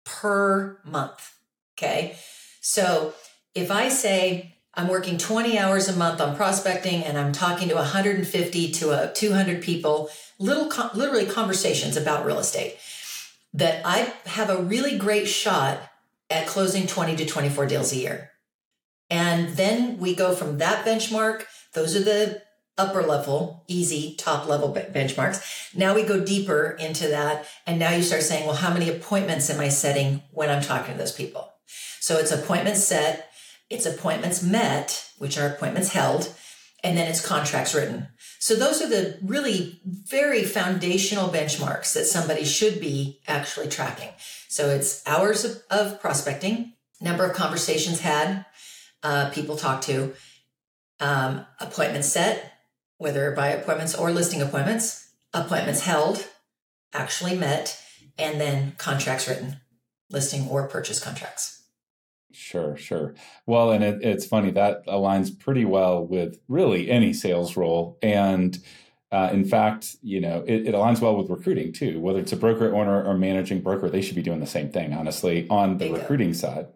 per 0.06 0.80
month. 0.84 1.36
Okay. 1.78 2.16
So 2.62 3.14
if 3.56 3.72
I 3.72 3.90
say 3.90 4.56
I'm 4.74 4.88
working 4.88 5.18
20 5.18 5.58
hours 5.58 5.88
a 5.90 5.96
month 5.96 6.22
on 6.22 6.36
prospecting 6.36 7.04
and 7.04 7.18
I'm 7.18 7.32
talking 7.32 7.70
to 7.70 7.76
150 7.76 8.72
to 8.72 8.92
uh, 8.92 9.10
a 9.10 9.14
200 9.14 9.62
people, 9.62 10.10
little 10.40 10.72
literally 10.94 11.26
conversations 11.26 11.98
about 11.98 12.26
real 12.26 12.40
estate 12.40 12.78
that 13.54 13.86
I 13.86 14.14
have 14.26 14.50
a 14.50 14.62
really 14.62 14.98
great 14.98 15.28
shot 15.28 15.80
at 16.30 16.48
closing 16.48 16.88
20 16.88 17.18
to 17.18 17.26
24 17.26 17.66
deals 17.66 17.92
a 17.92 17.98
year. 17.98 18.31
And 19.12 19.50
then 19.50 20.00
we 20.00 20.16
go 20.16 20.34
from 20.34 20.58
that 20.60 20.86
benchmark. 20.86 21.44
Those 21.74 21.96
are 21.96 22.04
the 22.04 22.42
upper 22.78 23.04
level, 23.04 23.66
easy, 23.68 24.16
top 24.16 24.48
level 24.48 24.74
benchmarks. 24.74 25.76
Now 25.76 25.94
we 25.94 26.04
go 26.04 26.24
deeper 26.24 26.78
into 26.80 27.10
that. 27.10 27.46
And 27.68 27.78
now 27.78 27.92
you 27.92 28.02
start 28.02 28.24
saying, 28.24 28.48
well, 28.48 28.56
how 28.56 28.74
many 28.74 28.90
appointments 28.90 29.50
am 29.50 29.60
I 29.60 29.68
setting 29.68 30.24
when 30.32 30.50
I'm 30.50 30.64
talking 30.64 30.94
to 30.94 30.98
those 30.98 31.12
people? 31.12 31.52
So 32.00 32.18
it's 32.18 32.32
appointments 32.32 32.84
set, 32.84 33.30
it's 33.70 33.86
appointments 33.86 34.42
met, 34.42 35.12
which 35.18 35.38
are 35.38 35.48
appointments 35.48 35.92
held, 35.92 36.34
and 36.84 36.98
then 36.98 37.08
it's 37.08 37.26
contracts 37.26 37.76
written. 37.76 38.08
So 38.40 38.56
those 38.56 38.82
are 38.82 38.90
the 38.90 39.20
really 39.22 39.82
very 39.86 40.44
foundational 40.44 41.30
benchmarks 41.30 41.94
that 41.94 42.06
somebody 42.06 42.44
should 42.44 42.80
be 42.80 43.20
actually 43.28 43.68
tracking. 43.68 44.10
So 44.48 44.70
it's 44.70 45.06
hours 45.06 45.46
of, 45.46 45.62
of 45.70 46.02
prospecting, 46.02 46.74
number 47.00 47.26
of 47.26 47.36
conversations 47.36 48.00
had, 48.00 48.46
uh, 49.04 49.30
people 49.32 49.56
talked 49.56 49.84
to, 49.86 50.14
um, 51.00 51.46
appointments 51.60 52.08
set, 52.08 52.54
whether 52.98 53.32
by 53.32 53.50
appointments 53.50 53.96
or 53.96 54.12
listing 54.12 54.42
appointments, 54.42 55.10
appointments 55.34 55.82
held, 55.82 56.28
actually 56.94 57.36
met, 57.36 57.82
and 58.18 58.40
then 58.40 58.74
contracts 58.78 59.28
written, 59.28 59.58
listing 60.10 60.48
or 60.48 60.68
purchase 60.68 61.00
contracts. 61.00 61.64
Sure, 62.34 62.78
sure. 62.78 63.14
Well, 63.46 63.72
and 63.72 63.84
it, 63.84 64.04
it's 64.04 64.26
funny 64.26 64.52
that 64.52 64.86
aligns 64.88 65.38
pretty 65.38 65.66
well 65.66 66.06
with 66.06 66.40
really 66.48 66.90
any 66.90 67.14
sales 67.14 67.58
role. 67.58 67.98
And 68.02 68.58
uh, 69.12 69.30
in 69.34 69.44
fact, 69.44 69.98
you 70.02 70.22
know, 70.22 70.44
it, 70.48 70.68
it, 70.68 70.74
aligns 70.74 71.02
well 71.02 71.18
with 71.18 71.30
recruiting 71.30 71.74
too. 71.74 72.00
Whether 72.00 72.20
it's 72.20 72.32
a 72.32 72.38
broker 72.38 72.74
owner 72.74 73.04
or 73.04 73.18
managing 73.18 73.62
broker, 73.62 73.90
they 73.90 74.02
should 74.02 74.16
be 74.16 74.22
doing 74.22 74.40
the 74.40 74.48
same 74.48 74.72
thing, 74.72 74.94
honestly, 74.94 75.48
on 75.50 75.78
the 75.78 75.92
recruiting 75.92 76.34
side. 76.34 76.68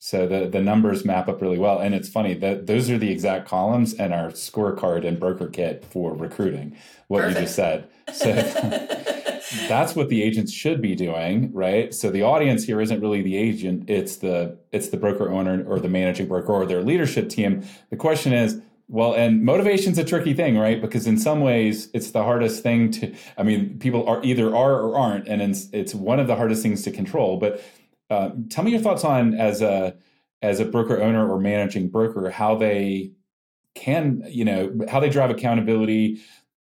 So 0.00 0.28
the 0.28 0.48
the 0.48 0.60
numbers 0.60 1.04
map 1.04 1.28
up 1.28 1.42
really 1.42 1.58
well. 1.58 1.80
And 1.80 1.94
it's 1.94 2.08
funny 2.08 2.34
that 2.34 2.66
those 2.66 2.88
are 2.88 2.98
the 2.98 3.10
exact 3.10 3.48
columns 3.48 3.94
in 3.94 4.12
our 4.12 4.30
scorecard 4.30 5.06
and 5.06 5.18
broker 5.18 5.48
kit 5.48 5.84
for 5.84 6.14
recruiting. 6.14 6.76
What 7.08 7.22
Perfect. 7.22 7.40
you 7.40 7.44
just 7.46 7.56
said. 7.56 7.88
So 8.14 8.32
that's 9.68 9.96
what 9.96 10.08
the 10.08 10.22
agents 10.22 10.52
should 10.52 10.80
be 10.80 10.94
doing, 10.94 11.52
right? 11.52 11.92
So 11.92 12.10
the 12.10 12.22
audience 12.22 12.64
here 12.64 12.80
isn't 12.80 13.00
really 13.00 13.22
the 13.22 13.36
agent, 13.36 13.90
it's 13.90 14.16
the 14.16 14.56
it's 14.72 14.90
the 14.90 14.96
broker 14.96 15.30
owner 15.30 15.64
or 15.68 15.80
the 15.80 15.88
managing 15.88 16.28
broker 16.28 16.52
or 16.52 16.66
their 16.66 16.82
leadership 16.82 17.28
team. 17.28 17.64
The 17.90 17.96
question 17.96 18.32
is, 18.32 18.60
well, 18.90 19.14
and 19.14 19.44
motivation's 19.44 19.98
a 19.98 20.04
tricky 20.04 20.32
thing, 20.32 20.56
right? 20.56 20.80
Because 20.80 21.06
in 21.06 21.18
some 21.18 21.40
ways, 21.40 21.90
it's 21.92 22.10
the 22.10 22.24
hardest 22.24 22.62
thing 22.62 22.90
to. 22.92 23.14
I 23.36 23.42
mean, 23.42 23.78
people 23.78 24.08
are 24.08 24.22
either 24.22 24.54
are 24.54 24.80
or 24.80 24.96
aren't, 24.96 25.28
and 25.28 25.42
it's, 25.42 25.68
it's 25.72 25.94
one 25.94 26.18
of 26.18 26.26
the 26.26 26.36
hardest 26.36 26.62
things 26.62 26.82
to 26.84 26.90
control. 26.90 27.36
But 27.36 27.62
uh, 28.10 28.30
tell 28.48 28.64
me 28.64 28.70
your 28.70 28.80
thoughts 28.80 29.04
on 29.04 29.34
as 29.34 29.62
a 29.62 29.96
as 30.40 30.60
a 30.60 30.64
broker 30.64 31.00
owner 31.00 31.28
or 31.28 31.40
managing 31.40 31.88
broker, 31.88 32.30
how 32.30 32.54
they 32.54 33.12
can, 33.74 34.24
you 34.28 34.44
know, 34.44 34.72
how 34.88 35.00
they 35.00 35.10
drive 35.10 35.30
accountability, 35.30 36.20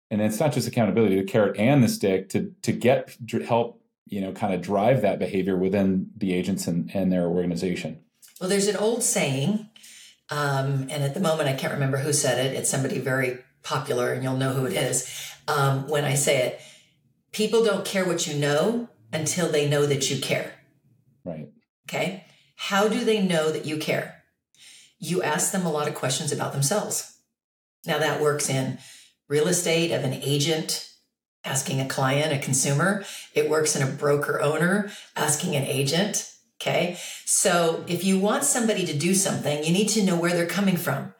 and 0.10 0.22
it's 0.22 0.40
not 0.40 0.52
just 0.52 0.68
accountability 0.68 1.16
the 1.16 1.24
carrot 1.24 1.58
and 1.58 1.84
the 1.84 1.88
stick 1.88 2.30
to 2.30 2.54
to 2.62 2.72
get 2.72 3.16
help 3.46 3.82
you 4.08 4.22
know 4.22 4.32
kind 4.34 4.54
of 4.54 4.62
drive 4.62 5.02
that 5.02 5.20
behavior 5.20 5.56
within 5.56 6.10
the 6.18 6.34
agents 6.34 6.68
and, 6.68 6.94
and 6.94 7.12
their 7.12 7.28
organization. 7.28 8.00
Well 8.40 8.50
there's 8.50 8.68
an 8.68 8.76
old 8.76 9.04
saying 9.04 9.70
um, 10.30 10.88
and 10.90 11.04
at 11.04 11.14
the 11.14 11.20
moment 11.20 11.50
i 11.50 11.54
can't 11.54 11.74
remember 11.74 11.98
who 11.98 12.14
said 12.14 12.46
it. 12.46 12.56
It's 12.56 12.70
somebody 12.70 13.00
very 13.00 13.40
popular 13.64 14.12
and 14.12 14.24
you'll 14.24 14.38
know 14.38 14.54
who 14.54 14.66
it 14.66 14.74
is. 14.74 15.10
Um, 15.48 15.88
when 15.88 16.06
i 16.06 16.14
say 16.14 16.46
it 16.46 16.62
people 17.32 17.64
don't 17.64 17.86
care 17.86 18.06
what 18.06 18.28
you 18.28 18.38
know 18.38 18.90
until 19.12 19.50
they 19.50 19.68
know 19.68 19.86
that 19.86 20.10
you 20.12 20.22
care 20.22 20.54
right 21.25 21.50
okay 21.88 22.25
how 22.56 22.88
do 22.88 23.04
they 23.04 23.22
know 23.22 23.51
that 23.51 23.66
you 23.66 23.78
care 23.78 24.24
you 25.00 25.24
ask 25.24 25.51
them 25.51 25.66
a 25.66 25.72
lot 25.72 25.88
of 25.88 25.96
questions 25.96 26.32
about 26.32 26.54
themselves 26.54 27.18
now 27.86 27.98
that 27.98 28.22
works 28.22 28.50
in 28.50 28.78
real 29.28 29.48
estate 29.48 29.92
of 29.92 30.04
an 30.04 30.13
agent 30.13 30.92
asking 31.44 31.82
a 31.82 31.88
client, 31.88 32.34
a 32.34 32.38
consumer. 32.38 33.04
It 33.34 33.50
works 33.50 33.75
in 33.75 33.82
a 33.82 33.92
broker 33.92 34.42
owner 34.42 34.92
asking 35.16 35.56
an 35.56 35.63
agent. 35.63 36.32
Okay. 36.60 36.98
So 37.25 37.84
if 37.88 38.04
you 38.04 38.20
want 38.20 38.44
somebody 38.44 38.86
to 38.86 38.98
do 38.98 39.16
something, 39.16 39.63
you 39.63 39.74
need 39.74 39.90
to 39.90 40.04
know 40.04 40.16
where 40.16 40.32
they're 40.32 40.46
coming 40.46 40.78
from. 40.78 41.13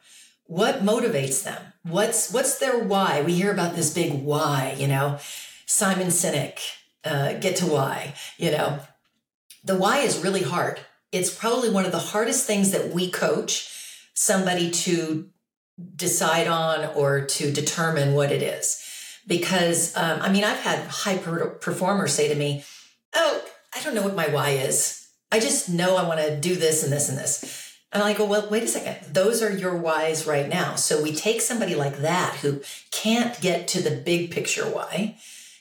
What 0.44 0.84
motivates 0.84 1.42
them? 1.42 1.60
What's, 1.82 2.32
what's 2.32 2.58
their 2.58 2.78
why? 2.78 3.22
We 3.22 3.32
hear 3.32 3.50
about 3.50 3.74
this 3.74 3.92
big 3.92 4.22
why, 4.22 4.76
you 4.78 4.86
know, 4.86 5.18
Simon 5.66 6.08
Sinek, 6.08 6.60
uh, 7.04 7.32
get 7.34 7.56
to 7.56 7.66
why, 7.66 8.14
you 8.38 8.52
know, 8.52 8.78
the 9.64 9.76
why 9.76 9.98
is 9.98 10.22
really 10.22 10.42
hard. 10.42 10.80
It's 11.10 11.34
probably 11.34 11.70
one 11.70 11.84
of 11.84 11.92
the 11.92 11.98
hardest 11.98 12.46
things 12.46 12.70
that 12.72 12.92
we 12.92 13.10
coach 13.10 13.68
somebody 14.14 14.70
to 14.70 15.28
decide 15.96 16.46
on 16.46 16.84
or 16.94 17.22
to 17.22 17.50
determine 17.50 18.14
what 18.14 18.32
it 18.32 18.42
is. 18.42 18.82
Because, 19.26 19.96
um, 19.96 20.20
I 20.20 20.32
mean, 20.32 20.44
I've 20.44 20.58
had 20.58 20.86
high 20.88 21.16
performers 21.16 22.12
say 22.12 22.28
to 22.28 22.34
me, 22.34 22.64
Oh, 23.14 23.42
I 23.74 23.82
don't 23.82 23.94
know 23.94 24.02
what 24.02 24.16
my 24.16 24.28
why 24.28 24.50
is. 24.50 25.06
I 25.30 25.38
just 25.38 25.68
know 25.68 25.96
I 25.96 26.06
want 26.06 26.20
to 26.20 26.38
do 26.38 26.56
this 26.56 26.82
and 26.82 26.92
this 26.92 27.08
and 27.08 27.18
this. 27.18 27.62
And 27.92 28.02
I 28.02 28.14
go, 28.14 28.24
well, 28.24 28.48
wait 28.50 28.62
a 28.62 28.68
second. 28.68 29.14
Those 29.14 29.42
are 29.42 29.50
your 29.50 29.76
whys 29.76 30.26
right 30.26 30.48
now. 30.48 30.76
So 30.76 31.02
we 31.02 31.14
take 31.14 31.42
somebody 31.42 31.74
like 31.74 31.98
that 31.98 32.36
who 32.36 32.62
can't 32.90 33.38
get 33.40 33.68
to 33.68 33.82
the 33.82 33.90
big 33.90 34.30
picture 34.30 34.64
why, 34.64 35.18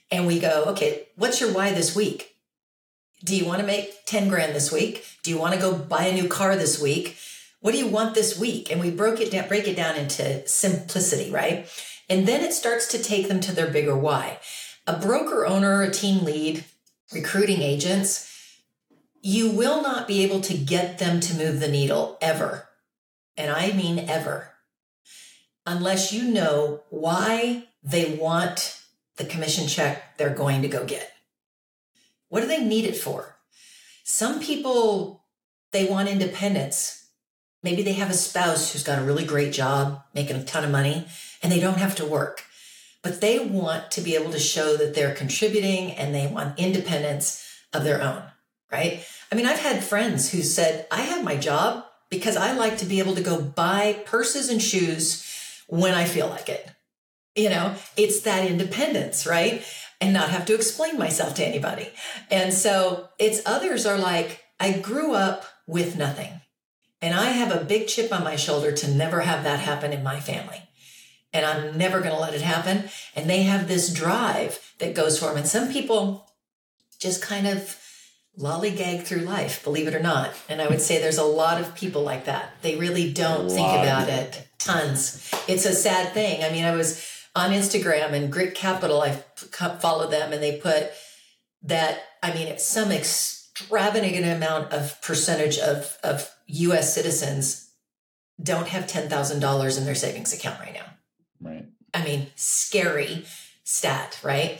and 0.09 0.27
we 0.27 0.39
go, 0.39 0.65
okay, 0.67 1.07
what's 1.15 1.41
your 1.41 1.53
why 1.53 1.73
this 1.73 1.95
week? 1.95 2.30
Do 3.23 3.35
you 3.35 3.45
want 3.45 3.61
to 3.61 3.67
make 3.67 4.05
10 4.05 4.29
grand 4.29 4.55
this 4.55 4.71
week? 4.71 5.05
Do 5.23 5.29
you 5.29 5.37
want 5.37 5.53
to 5.53 5.59
go 5.59 5.75
buy 5.75 6.05
a 6.05 6.13
new 6.13 6.27
car 6.27 6.55
this 6.55 6.81
week? 6.81 7.17
What 7.59 7.71
do 7.71 7.77
you 7.77 7.87
want 7.87 8.15
this 8.15 8.39
week? 8.39 8.71
And 8.71 8.81
we 8.81 8.89
broke 8.89 9.19
it 9.19 9.31
down, 9.31 9.47
break 9.47 9.67
it 9.67 9.75
down 9.75 9.95
into 9.95 10.47
simplicity, 10.47 11.31
right? 11.31 11.67
And 12.09 12.27
then 12.27 12.41
it 12.41 12.53
starts 12.53 12.87
to 12.89 13.03
take 13.03 13.27
them 13.27 13.39
to 13.41 13.53
their 13.53 13.69
bigger 13.69 13.95
why. 13.95 14.39
A 14.87 14.97
broker 14.97 15.45
owner, 15.45 15.83
a 15.83 15.91
team 15.91 16.25
lead, 16.25 16.65
recruiting 17.13 17.61
agents, 17.61 18.27
you 19.21 19.51
will 19.51 19.83
not 19.83 20.07
be 20.07 20.23
able 20.23 20.41
to 20.41 20.57
get 20.57 20.97
them 20.97 21.19
to 21.19 21.37
move 21.37 21.59
the 21.59 21.67
needle 21.67 22.17
ever. 22.21 22.67
And 23.37 23.51
I 23.51 23.71
mean 23.71 23.99
ever. 24.09 24.49
Unless 25.65 26.11
you 26.11 26.23
know 26.23 26.81
why 26.89 27.67
they 27.83 28.15
want 28.15 28.81
the 29.17 29.25
commission 29.25 29.67
check 29.67 30.17
they're 30.17 30.33
going 30.33 30.63
to 30.63 30.67
go 30.67 30.85
get. 30.85 31.11
What 32.31 32.41
do 32.41 32.47
they 32.47 32.63
need 32.63 32.85
it 32.85 32.97
for? 32.97 33.37
Some 34.03 34.39
people, 34.39 35.25
they 35.71 35.85
want 35.85 36.09
independence 36.09 37.01
Maybe 37.63 37.83
they 37.83 37.93
have 37.93 38.09
a 38.09 38.15
spouse 38.15 38.71
who's 38.71 38.83
got 38.83 38.99
a 38.99 39.03
really 39.03 39.25
great 39.25 39.53
job, 39.53 40.01
making 40.15 40.35
a 40.35 40.43
ton 40.43 40.63
of 40.63 40.71
money, 40.71 41.07
and 41.43 41.51
they 41.51 41.59
don't 41.59 41.77
have 41.77 41.95
to 41.95 42.05
work. 42.05 42.43
But 43.03 43.21
they 43.21 43.39
want 43.39 43.91
to 43.91 44.01
be 44.01 44.15
able 44.15 44.31
to 44.31 44.39
show 44.39 44.77
that 44.77 44.93
they're 44.93 45.13
contributing 45.13 45.91
and 45.91 46.13
they 46.13 46.27
want 46.27 46.59
independence 46.59 47.47
of 47.73 47.83
their 47.83 48.01
own, 48.01 48.23
right? 48.71 49.05
I 49.31 49.35
mean, 49.35 49.45
I've 49.45 49.59
had 49.59 49.83
friends 49.83 50.31
who 50.31 50.41
said, 50.41 50.87
I 50.91 51.01
have 51.01 51.23
my 51.23 51.35
job 51.35 51.85
because 52.09 52.35
I 52.35 52.53
like 52.53 52.77
to 52.77 52.85
be 52.85 52.99
able 52.99 53.15
to 53.15 53.21
go 53.21 53.41
buy 53.41 54.01
purses 54.05 54.49
and 54.49 54.61
shoes 54.61 55.25
when 55.67 55.93
I 55.93 56.05
feel 56.05 56.27
like 56.27 56.49
it. 56.49 56.67
You 57.35 57.49
know, 57.49 57.75
it's 57.95 58.21
that 58.21 58.49
independence, 58.49 59.25
right? 59.25 59.63
And 60.01 60.13
not 60.13 60.31
have 60.31 60.47
to 60.47 60.55
explain 60.55 60.97
myself 60.97 61.35
to 61.35 61.45
anybody. 61.45 61.87
And 62.31 62.53
so 62.53 63.09
it's 63.19 63.41
others 63.45 63.85
are 63.85 63.99
like, 63.99 64.43
I 64.59 64.71
grew 64.79 65.13
up 65.13 65.45
with 65.67 65.95
nothing. 65.95 66.41
And 67.03 67.13
I 67.13 67.25
have 67.25 67.51
a 67.51 67.63
big 67.63 67.87
chip 67.87 68.11
on 68.11 68.23
my 68.23 68.35
shoulder 68.35 68.71
to 68.71 68.91
never 68.91 69.21
have 69.21 69.43
that 69.43 69.59
happen 69.59 69.93
in 69.93 70.03
my 70.03 70.19
family. 70.19 70.63
And 71.31 71.45
I'm 71.45 71.77
never 71.77 71.99
going 71.99 72.13
to 72.13 72.19
let 72.19 72.33
it 72.33 72.41
happen. 72.41 72.89
And 73.15 73.29
they 73.29 73.43
have 73.43 73.67
this 73.67 73.93
drive 73.93 74.73
that 74.79 74.95
goes 74.95 75.19
for 75.19 75.27
them. 75.27 75.37
And 75.37 75.47
some 75.47 75.71
people 75.71 76.27
just 76.99 77.21
kind 77.21 77.47
of 77.47 77.77
lollygag 78.39 79.03
through 79.03 79.21
life, 79.21 79.63
believe 79.63 79.87
it 79.87 79.95
or 79.95 79.99
not. 80.01 80.31
And 80.49 80.61
I 80.61 80.67
would 80.67 80.81
say 80.81 80.99
there's 80.99 81.17
a 81.17 81.23
lot 81.23 81.61
of 81.61 81.75
people 81.75 82.01
like 82.01 82.25
that. 82.25 82.53
They 82.61 82.75
really 82.75 83.11
don't 83.11 83.49
think 83.49 83.67
about 83.67 84.09
it. 84.09 84.47
Tons. 84.57 85.31
It's 85.47 85.65
a 85.65 85.73
sad 85.73 86.13
thing. 86.13 86.43
I 86.43 86.51
mean, 86.51 86.65
I 86.65 86.75
was 86.75 87.07
on 87.35 87.51
Instagram 87.51 88.11
and 88.11 88.31
Grit 88.31 88.55
Capital, 88.55 89.01
I 89.01 89.23
follow 89.51 90.09
them 90.09 90.33
and 90.33 90.41
they 90.41 90.57
put 90.57 90.91
that, 91.63 91.99
I 92.23 92.33
mean, 92.33 92.47
it's 92.47 92.65
some 92.65 92.91
extravagant 92.91 94.25
amount 94.25 94.71
of 94.73 95.01
percentage 95.01 95.57
of, 95.59 95.97
of 96.03 96.29
US 96.47 96.93
citizens 96.93 97.69
don't 98.41 98.67
have 98.67 98.87
$10,000 98.87 99.77
in 99.77 99.85
their 99.85 99.95
savings 99.95 100.33
account 100.33 100.59
right 100.59 100.73
now. 100.73 100.85
Right. 101.39 101.65
I 101.93 102.03
mean, 102.03 102.27
scary 102.35 103.25
stat, 103.63 104.19
right? 104.23 104.59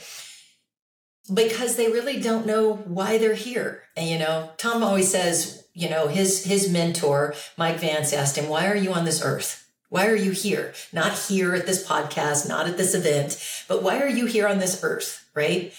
because 1.32 1.76
they 1.76 1.88
really 1.88 2.20
don't 2.20 2.46
know 2.46 2.74
why 2.74 3.18
they're 3.18 3.34
here. 3.34 3.82
And 3.96 4.08
you 4.08 4.18
know, 4.18 4.50
Tom 4.56 4.82
always 4.82 5.10
says, 5.10 5.64
you 5.74 5.88
know, 5.88 6.08
his 6.08 6.44
his 6.44 6.70
mentor, 6.70 7.34
Mike 7.56 7.78
Vance 7.78 8.12
asked 8.12 8.36
him, 8.36 8.48
"Why 8.48 8.66
are 8.66 8.76
you 8.76 8.92
on 8.92 9.04
this 9.04 9.22
earth? 9.22 9.61
Why 9.92 10.06
are 10.06 10.16
you 10.16 10.30
here? 10.30 10.72
Not 10.90 11.12
here 11.12 11.54
at 11.54 11.66
this 11.66 11.86
podcast, 11.86 12.48
not 12.48 12.66
at 12.66 12.78
this 12.78 12.94
event, 12.94 13.38
but 13.68 13.82
why 13.82 14.00
are 14.00 14.08
you 14.08 14.24
here 14.24 14.48
on 14.48 14.58
this 14.58 14.82
earth?" 14.82 15.28
Right? 15.34 15.74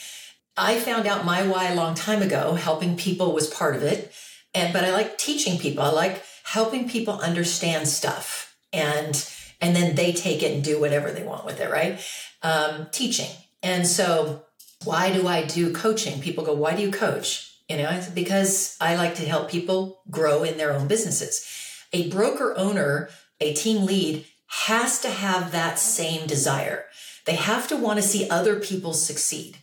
I 0.55 0.79
found 0.79 1.07
out 1.07 1.25
my 1.25 1.41
why 1.47 1.71
a 1.71 1.75
long 1.75 1.95
time 1.95 2.21
ago. 2.21 2.53
Helping 2.53 2.95
people 2.95 3.33
was 3.33 3.49
part 3.49 3.75
of 3.75 3.81
it. 3.81 4.13
And 4.53 4.71
but 4.71 4.83
I 4.83 4.91
like 4.91 5.17
teaching 5.17 5.57
people. 5.57 5.83
I 5.83 5.89
like 5.89 6.23
helping 6.43 6.87
people 6.87 7.19
understand 7.19 7.87
stuff 7.87 8.55
and 8.71 9.27
and 9.59 9.75
then 9.75 9.95
they 9.95 10.13
take 10.13 10.43
it 10.43 10.51
and 10.51 10.63
do 10.63 10.79
whatever 10.79 11.09
they 11.09 11.23
want 11.23 11.45
with 11.45 11.59
it, 11.59 11.71
right? 11.71 11.99
Um, 12.43 12.89
teaching. 12.91 13.31
And 13.63 13.87
so 13.87 14.43
why 14.83 15.11
do 15.11 15.27
I 15.27 15.43
do 15.43 15.73
coaching? 15.73 16.21
People 16.21 16.43
go, 16.43 16.53
why 16.53 16.75
do 16.75 16.83
you 16.83 16.91
coach? 16.91 17.57
You 17.67 17.77
know, 17.77 18.03
because 18.13 18.77
I 18.79 18.95
like 18.95 19.15
to 19.15 19.25
help 19.25 19.49
people 19.49 20.01
grow 20.11 20.43
in 20.43 20.57
their 20.57 20.73
own 20.73 20.87
businesses. 20.87 21.47
A 21.93 22.09
broker 22.11 22.53
owner, 22.57 23.09
a 23.43 23.53
team 23.53 23.85
lead 23.85 24.25
has 24.47 24.99
to 25.01 25.09
have 25.09 25.51
that 25.51 25.79
same 25.79 26.27
desire. 26.27 26.85
They 27.25 27.35
have 27.35 27.67
to 27.69 27.77
want 27.77 27.97
to 27.97 28.07
see 28.07 28.29
other 28.29 28.59
people 28.59 28.93
succeed. 28.93 29.57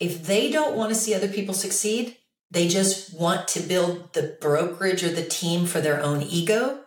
If 0.00 0.26
they 0.26 0.50
don't 0.50 0.76
want 0.76 0.90
to 0.90 0.98
see 0.98 1.14
other 1.14 1.28
people 1.28 1.54
succeed, 1.54 2.16
they 2.50 2.68
just 2.68 3.18
want 3.18 3.48
to 3.48 3.60
build 3.60 4.12
the 4.12 4.36
brokerage 4.40 5.02
or 5.04 5.10
the 5.10 5.24
team 5.24 5.66
for 5.66 5.80
their 5.80 6.00
own 6.00 6.22
ego, 6.22 6.80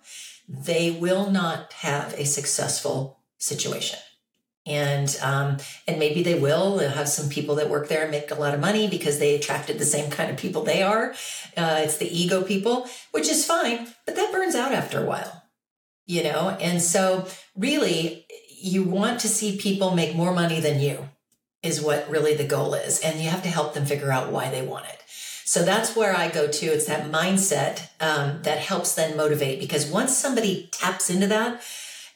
they 0.47 0.91
will 0.91 1.29
not 1.29 1.73
have 1.73 2.13
a 2.13 2.25
successful 2.25 3.19
situation. 3.37 3.99
And 4.65 5.17
um, 5.21 5.57
and 5.87 5.97
maybe 5.97 6.23
they 6.23 6.37
will 6.37 6.77
They'll 6.77 6.89
have 6.89 7.07
some 7.07 7.29
people 7.29 7.55
that 7.55 7.69
work 7.69 7.87
there 7.87 8.01
and 8.01 8.11
make 8.11 8.31
a 8.31 8.35
lot 8.35 8.53
of 8.53 8.59
money 8.59 8.89
because 8.89 9.17
they 9.17 9.35
attracted 9.35 9.79
the 9.79 9.85
same 9.85 10.11
kind 10.11 10.29
of 10.29 10.37
people 10.37 10.63
they 10.63 10.83
are. 10.83 11.13
Uh, 11.55 11.81
it's 11.83 11.97
the 11.97 12.17
ego 12.17 12.43
people, 12.43 12.87
which 13.11 13.29
is 13.29 13.45
fine, 13.45 13.87
but 14.05 14.15
that 14.17 14.33
burns 14.33 14.55
out 14.55 14.73
after 14.73 15.01
a 15.01 15.05
while, 15.05 15.43
you 16.07 16.23
know. 16.23 16.57
And 16.59 16.81
so, 16.81 17.27
really, 17.55 18.25
you 18.59 18.83
want 18.83 19.19
to 19.19 19.27
see 19.27 19.57
people 19.57 19.93
make 19.93 20.15
more 20.15 20.33
money 20.33 20.59
than 20.59 20.79
you 20.79 21.09
is 21.61 21.81
what 21.81 22.09
really 22.09 22.33
the 22.33 22.47
goal 22.47 22.73
is. 22.73 22.99
And 23.01 23.19
you 23.19 23.29
have 23.29 23.43
to 23.43 23.49
help 23.49 23.73
them 23.73 23.85
figure 23.85 24.11
out 24.11 24.31
why 24.31 24.49
they 24.49 24.65
want 24.65 24.85
it. 24.85 25.01
So 25.45 25.63
that's 25.63 25.95
where 25.95 26.15
I 26.15 26.29
go 26.29 26.47
to. 26.47 26.65
It's 26.65 26.87
that 26.87 27.09
mindset 27.09 27.89
um, 28.01 28.41
that 28.43 28.59
helps 28.59 28.95
then 28.95 29.15
motivate 29.15 29.59
because 29.59 29.89
once 29.89 30.17
somebody 30.17 30.69
taps 30.71 31.09
into 31.09 31.27
that, 31.27 31.61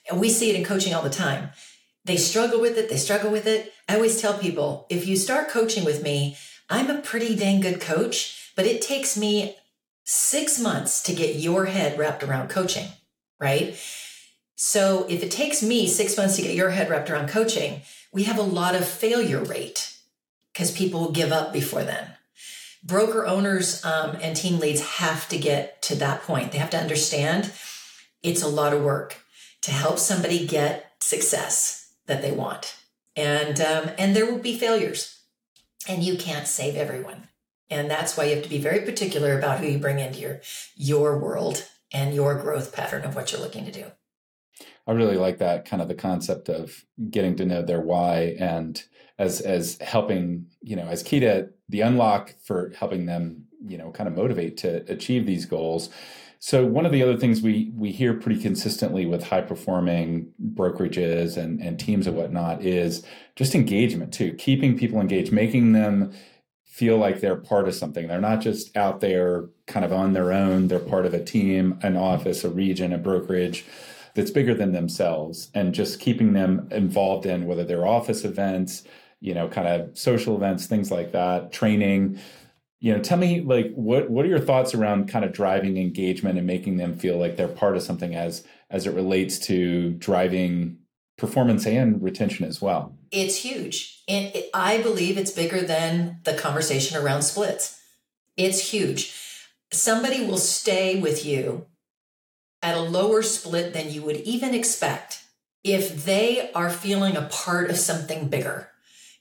and 0.09 0.19
we 0.19 0.29
see 0.29 0.49
it 0.49 0.55
in 0.55 0.65
coaching 0.65 0.93
all 0.93 1.01
the 1.01 1.09
time, 1.09 1.51
they 2.03 2.17
struggle 2.17 2.59
with 2.59 2.77
it, 2.77 2.89
they 2.89 2.97
struggle 2.97 3.31
with 3.31 3.45
it. 3.45 3.71
I 3.87 3.95
always 3.95 4.19
tell 4.19 4.37
people 4.37 4.85
if 4.89 5.07
you 5.07 5.15
start 5.15 5.49
coaching 5.49 5.85
with 5.85 6.03
me, 6.03 6.35
I'm 6.69 6.89
a 6.89 7.01
pretty 7.01 7.35
dang 7.35 7.61
good 7.61 7.79
coach, 7.79 8.51
but 8.55 8.65
it 8.65 8.81
takes 8.81 9.17
me 9.17 9.55
six 10.03 10.59
months 10.59 11.01
to 11.03 11.13
get 11.13 11.35
your 11.35 11.65
head 11.65 11.97
wrapped 11.97 12.23
around 12.23 12.49
coaching, 12.49 12.87
right? 13.41 13.75
So 14.55 15.07
if 15.09 15.23
it 15.23 15.31
takes 15.31 15.63
me 15.63 15.87
six 15.87 16.15
months 16.15 16.35
to 16.35 16.43
get 16.43 16.55
your 16.55 16.69
head 16.69 16.89
wrapped 16.89 17.09
around 17.09 17.29
coaching, 17.29 17.81
we 18.13 18.23
have 18.23 18.37
a 18.37 18.43
lot 18.43 18.75
of 18.75 18.87
failure 18.87 19.43
rate 19.43 19.97
because 20.53 20.71
people 20.71 21.11
give 21.11 21.31
up 21.31 21.51
before 21.51 21.83
then. 21.83 22.11
Broker 22.83 23.25
owners 23.25 23.83
um, 23.83 24.17
and 24.21 24.35
team 24.35 24.59
leads 24.59 24.81
have 24.81 25.27
to 25.29 25.37
get 25.37 25.81
to 25.83 25.95
that 25.95 26.21
point. 26.23 26.51
They 26.51 26.57
have 26.59 26.69
to 26.71 26.79
understand 26.79 27.51
it's 28.23 28.43
a 28.43 28.47
lot 28.47 28.73
of 28.73 28.83
work 28.83 29.17
to 29.61 29.71
help 29.71 29.97
somebody 29.99 30.45
get 30.45 30.93
success 30.99 31.93
that 32.07 32.21
they 32.21 32.31
want, 32.31 32.75
and 33.15 33.59
um, 33.61 33.91
and 33.97 34.15
there 34.15 34.25
will 34.25 34.39
be 34.39 34.57
failures, 34.57 35.19
and 35.87 36.03
you 36.03 36.17
can't 36.17 36.47
save 36.47 36.75
everyone, 36.75 37.27
and 37.69 37.89
that's 37.89 38.17
why 38.17 38.25
you 38.25 38.35
have 38.35 38.43
to 38.43 38.49
be 38.49 38.57
very 38.57 38.81
particular 38.81 39.37
about 39.37 39.59
who 39.59 39.67
you 39.67 39.77
bring 39.77 39.99
into 39.99 40.19
your 40.19 40.41
your 40.75 41.17
world 41.17 41.67
and 41.91 42.13
your 42.13 42.35
growth 42.35 42.73
pattern 42.73 43.03
of 43.03 43.15
what 43.15 43.31
you're 43.31 43.41
looking 43.41 43.65
to 43.65 43.71
do. 43.71 43.85
I 44.87 44.93
really 44.93 45.17
like 45.17 45.37
that 45.37 45.65
kind 45.65 45.81
of 45.81 45.87
the 45.87 45.95
concept 45.95 46.49
of 46.49 46.85
getting 47.09 47.35
to 47.37 47.45
know 47.45 47.61
their 47.61 47.81
why 47.81 48.35
and 48.39 48.81
as 49.19 49.41
as 49.41 49.77
helping, 49.79 50.47
you 50.61 50.75
know, 50.75 50.87
as 50.87 51.03
key 51.03 51.19
to 51.19 51.49
the 51.69 51.81
unlock 51.81 52.33
for 52.43 52.73
helping 52.77 53.05
them, 53.05 53.45
you 53.65 53.77
know, 53.77 53.91
kind 53.91 54.07
of 54.07 54.15
motivate 54.15 54.57
to 54.57 54.83
achieve 54.91 55.25
these 55.25 55.45
goals. 55.45 55.89
So 56.39 56.65
one 56.65 56.87
of 56.87 56.91
the 56.91 57.03
other 57.03 57.17
things 57.17 57.41
we 57.41 57.71
we 57.75 57.91
hear 57.91 58.15
pretty 58.15 58.41
consistently 58.41 59.05
with 59.05 59.23
high 59.23 59.41
performing 59.41 60.31
brokerages 60.55 61.37
and, 61.37 61.61
and 61.61 61.79
teams 61.79 62.07
and 62.07 62.17
whatnot 62.17 62.63
is 62.63 63.05
just 63.35 63.53
engagement 63.53 64.11
too, 64.11 64.33
keeping 64.33 64.75
people 64.75 64.99
engaged, 64.99 65.31
making 65.31 65.73
them 65.73 66.11
feel 66.71 66.97
like 66.97 67.19
they're 67.19 67.35
part 67.35 67.67
of 67.67 67.75
something. 67.75 68.07
They're 68.07 68.21
not 68.21 68.39
just 68.39 68.75
out 68.77 69.01
there 69.01 69.49
kind 69.67 69.83
of 69.83 69.91
on 69.91 70.13
their 70.13 70.31
own. 70.31 70.69
They're 70.69 70.79
part 70.79 71.05
of 71.05 71.13
a 71.13 71.21
team, 71.21 71.77
an 71.83 71.97
office, 71.97 72.45
a 72.45 72.49
region, 72.49 72.93
a 72.93 72.97
brokerage 72.97 73.65
that's 74.15 74.31
bigger 74.31 74.53
than 74.53 74.71
themselves 74.71 75.51
and 75.53 75.75
just 75.75 75.99
keeping 75.99 76.31
them 76.31 76.69
involved 76.71 77.25
in 77.25 77.45
whether 77.45 77.65
they're 77.65 77.85
office 77.85 78.23
events, 78.23 78.83
you 79.19 79.33
know, 79.33 79.49
kind 79.49 79.67
of 79.67 79.97
social 79.97 80.33
events, 80.37 80.65
things 80.65 80.91
like 80.91 81.11
that, 81.11 81.51
training. 81.51 82.17
You 82.79 82.93
know, 82.93 83.01
tell 83.01 83.17
me 83.17 83.41
like 83.41 83.73
what 83.73 84.09
what 84.09 84.23
are 84.23 84.29
your 84.29 84.39
thoughts 84.39 84.73
around 84.73 85.09
kind 85.09 85.25
of 85.25 85.33
driving 85.33 85.75
engagement 85.75 86.37
and 86.37 86.47
making 86.47 86.77
them 86.77 86.97
feel 86.97 87.17
like 87.17 87.35
they're 87.35 87.49
part 87.49 87.75
of 87.75 87.83
something 87.83 88.15
as 88.15 88.45
as 88.69 88.87
it 88.87 88.95
relates 88.95 89.39
to 89.39 89.91
driving 89.95 90.77
performance 91.17 91.67
and 91.67 92.01
retention 92.01 92.45
as 92.45 92.61
well. 92.61 92.95
It's 93.11 93.37
huge. 93.37 94.03
And 94.07 94.33
it, 94.35 94.49
I 94.53 94.81
believe 94.81 95.17
it's 95.17 95.31
bigger 95.31 95.61
than 95.61 96.19
the 96.23 96.33
conversation 96.33 96.97
around 96.97 97.23
splits. 97.23 97.79
It's 98.37 98.71
huge. 98.71 99.13
Somebody 99.71 100.25
will 100.25 100.37
stay 100.37 100.99
with 100.99 101.25
you 101.25 101.65
at 102.61 102.77
a 102.77 102.81
lower 102.81 103.21
split 103.21 103.73
than 103.73 103.91
you 103.91 104.01
would 104.03 104.17
even 104.17 104.53
expect 104.53 105.23
if 105.63 106.05
they 106.05 106.51
are 106.53 106.69
feeling 106.69 107.15
a 107.15 107.23
part 107.23 107.69
of 107.69 107.77
something 107.77 108.27
bigger 108.27 108.69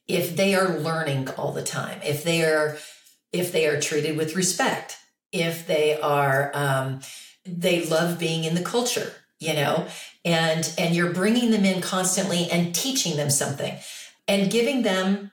if 0.09 0.37
they 0.37 0.55
are 0.55 0.79
learning 0.79 1.29
all 1.31 1.53
the 1.53 1.63
time 1.63 2.01
if 2.05 2.25
they 2.25 2.43
are 2.43 2.77
if 3.33 3.53
they 3.53 3.67
are 3.67 3.81
treated 3.81 4.17
with 4.17 4.35
respect 4.37 4.99
if 5.33 5.67
they 5.67 5.99
are 6.01 6.51
um, 6.55 7.01
they 7.45 7.85
love 7.85 8.19
being 8.19 8.45
in 8.45 8.55
the 8.55 8.63
culture 8.63 9.13
you 9.39 9.53
know 9.55 9.87
and 10.25 10.73
and 10.79 10.95
you're 10.95 11.13
bringing 11.13 11.51
them 11.51 11.65
in 11.65 11.81
constantly 11.81 12.49
and 12.51 12.75
teaching 12.75 13.17
them 13.17 13.31
something 13.31 13.77
and 14.29 14.51
giving 14.51 14.83
them 14.83 15.31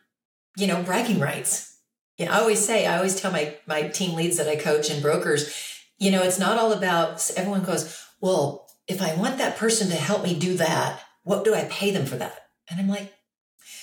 you 0.55 0.67
know 0.67 0.81
bragging 0.83 1.19
rights 1.19 1.77
you 2.17 2.25
know, 2.25 2.31
i 2.31 2.39
always 2.39 2.65
say 2.65 2.85
i 2.85 2.97
always 2.97 3.19
tell 3.19 3.31
my 3.31 3.55
my 3.65 3.83
team 3.87 4.15
leads 4.15 4.37
that 4.37 4.47
i 4.47 4.55
coach 4.55 4.89
and 4.89 5.01
brokers 5.01 5.75
you 5.97 6.11
know, 6.11 6.21
it's 6.23 6.39
not 6.39 6.57
all 6.57 6.73
about, 6.73 7.29
everyone 7.35 7.63
goes, 7.63 8.03
well, 8.21 8.67
if 8.87 9.01
I 9.01 9.15
want 9.15 9.37
that 9.39 9.57
person 9.57 9.89
to 9.89 9.95
help 9.95 10.23
me 10.23 10.37
do 10.37 10.55
that, 10.57 11.01
what 11.23 11.43
do 11.43 11.53
I 11.53 11.65
pay 11.65 11.91
them 11.91 12.05
for 12.05 12.15
that? 12.17 12.49
And 12.69 12.79
I'm 12.79 12.87
like, 12.87 13.13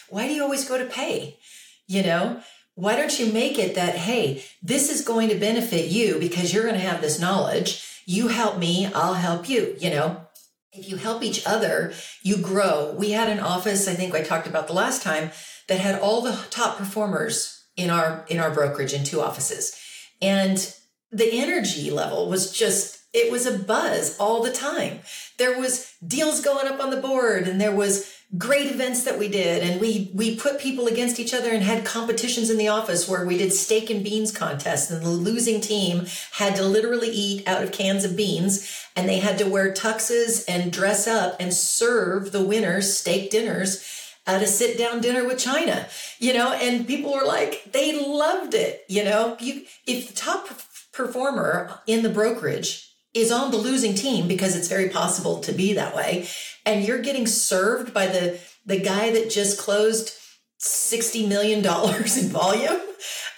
why 0.08 0.28
do 0.28 0.34
you 0.34 0.42
always 0.42 0.68
go 0.68 0.78
to 0.78 0.84
pay? 0.84 1.38
You 1.86 2.02
know, 2.02 2.40
why 2.74 2.96
don't 2.96 3.18
you 3.18 3.32
make 3.32 3.58
it 3.58 3.74
that, 3.74 3.96
hey, 3.96 4.44
this 4.62 4.90
is 4.90 5.04
going 5.04 5.28
to 5.28 5.34
benefit 5.34 5.90
you 5.90 6.18
because 6.18 6.52
you're 6.52 6.62
going 6.62 6.74
to 6.74 6.80
have 6.80 7.00
this 7.00 7.20
knowledge. 7.20 7.84
You 8.06 8.28
help 8.28 8.58
me, 8.58 8.86
I'll 8.94 9.14
help 9.14 9.48
you. 9.48 9.76
You 9.78 9.90
know, 9.90 10.23
if 10.74 10.88
you 10.88 10.96
help 10.96 11.22
each 11.22 11.46
other, 11.46 11.92
you 12.22 12.36
grow. 12.36 12.94
We 12.98 13.12
had 13.12 13.28
an 13.28 13.40
office, 13.40 13.88
I 13.88 13.94
think 13.94 14.14
I 14.14 14.22
talked 14.22 14.46
about 14.46 14.66
the 14.66 14.74
last 14.74 15.02
time, 15.02 15.30
that 15.68 15.80
had 15.80 16.00
all 16.00 16.20
the 16.20 16.38
top 16.50 16.76
performers 16.76 17.64
in 17.76 17.90
our 17.90 18.24
in 18.28 18.38
our 18.38 18.50
brokerage 18.50 18.92
in 18.92 19.04
two 19.04 19.20
offices. 19.20 19.76
And 20.20 20.74
the 21.10 21.40
energy 21.40 21.90
level 21.90 22.28
was 22.28 22.52
just 22.52 23.00
it 23.12 23.30
was 23.30 23.46
a 23.46 23.58
buzz 23.58 24.18
all 24.18 24.42
the 24.42 24.52
time 24.52 25.00
there 25.38 25.58
was 25.58 25.94
deals 26.06 26.40
going 26.40 26.66
up 26.66 26.80
on 26.80 26.90
the 26.90 26.96
board 26.96 27.48
and 27.48 27.60
there 27.60 27.74
was 27.74 28.12
great 28.38 28.70
events 28.70 29.04
that 29.04 29.18
we 29.18 29.28
did 29.28 29.62
and 29.62 29.80
we 29.80 30.10
we 30.14 30.34
put 30.34 30.58
people 30.58 30.86
against 30.86 31.20
each 31.20 31.34
other 31.34 31.50
and 31.50 31.62
had 31.62 31.84
competitions 31.84 32.50
in 32.50 32.56
the 32.56 32.68
office 32.68 33.08
where 33.08 33.24
we 33.24 33.38
did 33.38 33.52
steak 33.52 33.90
and 33.90 34.02
beans 34.02 34.32
contests 34.32 34.90
and 34.90 35.04
the 35.04 35.10
losing 35.10 35.60
team 35.60 36.06
had 36.32 36.56
to 36.56 36.62
literally 36.64 37.10
eat 37.10 37.46
out 37.46 37.62
of 37.62 37.70
cans 37.70 38.02
of 38.04 38.16
beans 38.16 38.86
and 38.96 39.08
they 39.08 39.18
had 39.18 39.38
to 39.38 39.48
wear 39.48 39.72
tuxes 39.72 40.44
and 40.48 40.72
dress 40.72 41.06
up 41.06 41.36
and 41.38 41.52
serve 41.54 42.32
the 42.32 42.44
winners 42.44 42.96
steak 42.96 43.30
dinners 43.30 43.84
at 44.26 44.42
a 44.42 44.46
sit 44.46 44.78
down 44.78 45.00
dinner 45.00 45.26
with 45.26 45.38
China, 45.38 45.86
you 46.18 46.32
know, 46.32 46.52
and 46.54 46.86
people 46.86 47.12
were 47.12 47.26
like, 47.26 47.62
they 47.72 48.06
loved 48.06 48.54
it, 48.54 48.82
you 48.88 49.04
know. 49.04 49.36
You 49.38 49.64
if 49.86 50.08
the 50.08 50.14
top 50.14 50.48
performer 50.92 51.80
in 51.86 52.02
the 52.02 52.08
brokerage 52.08 52.90
is 53.12 53.30
on 53.30 53.50
the 53.50 53.56
losing 53.56 53.94
team 53.94 54.26
because 54.26 54.56
it's 54.56 54.68
very 54.68 54.88
possible 54.88 55.40
to 55.40 55.52
be 55.52 55.74
that 55.74 55.94
way 55.94 56.26
and 56.66 56.84
you're 56.84 57.02
getting 57.02 57.26
served 57.26 57.92
by 57.92 58.06
the 58.06 58.40
the 58.66 58.80
guy 58.80 59.10
that 59.12 59.30
just 59.30 59.58
closed 59.58 60.12
60 60.58 61.26
million 61.26 61.62
dollars 61.62 62.16
in 62.16 62.28
volume 62.28 62.80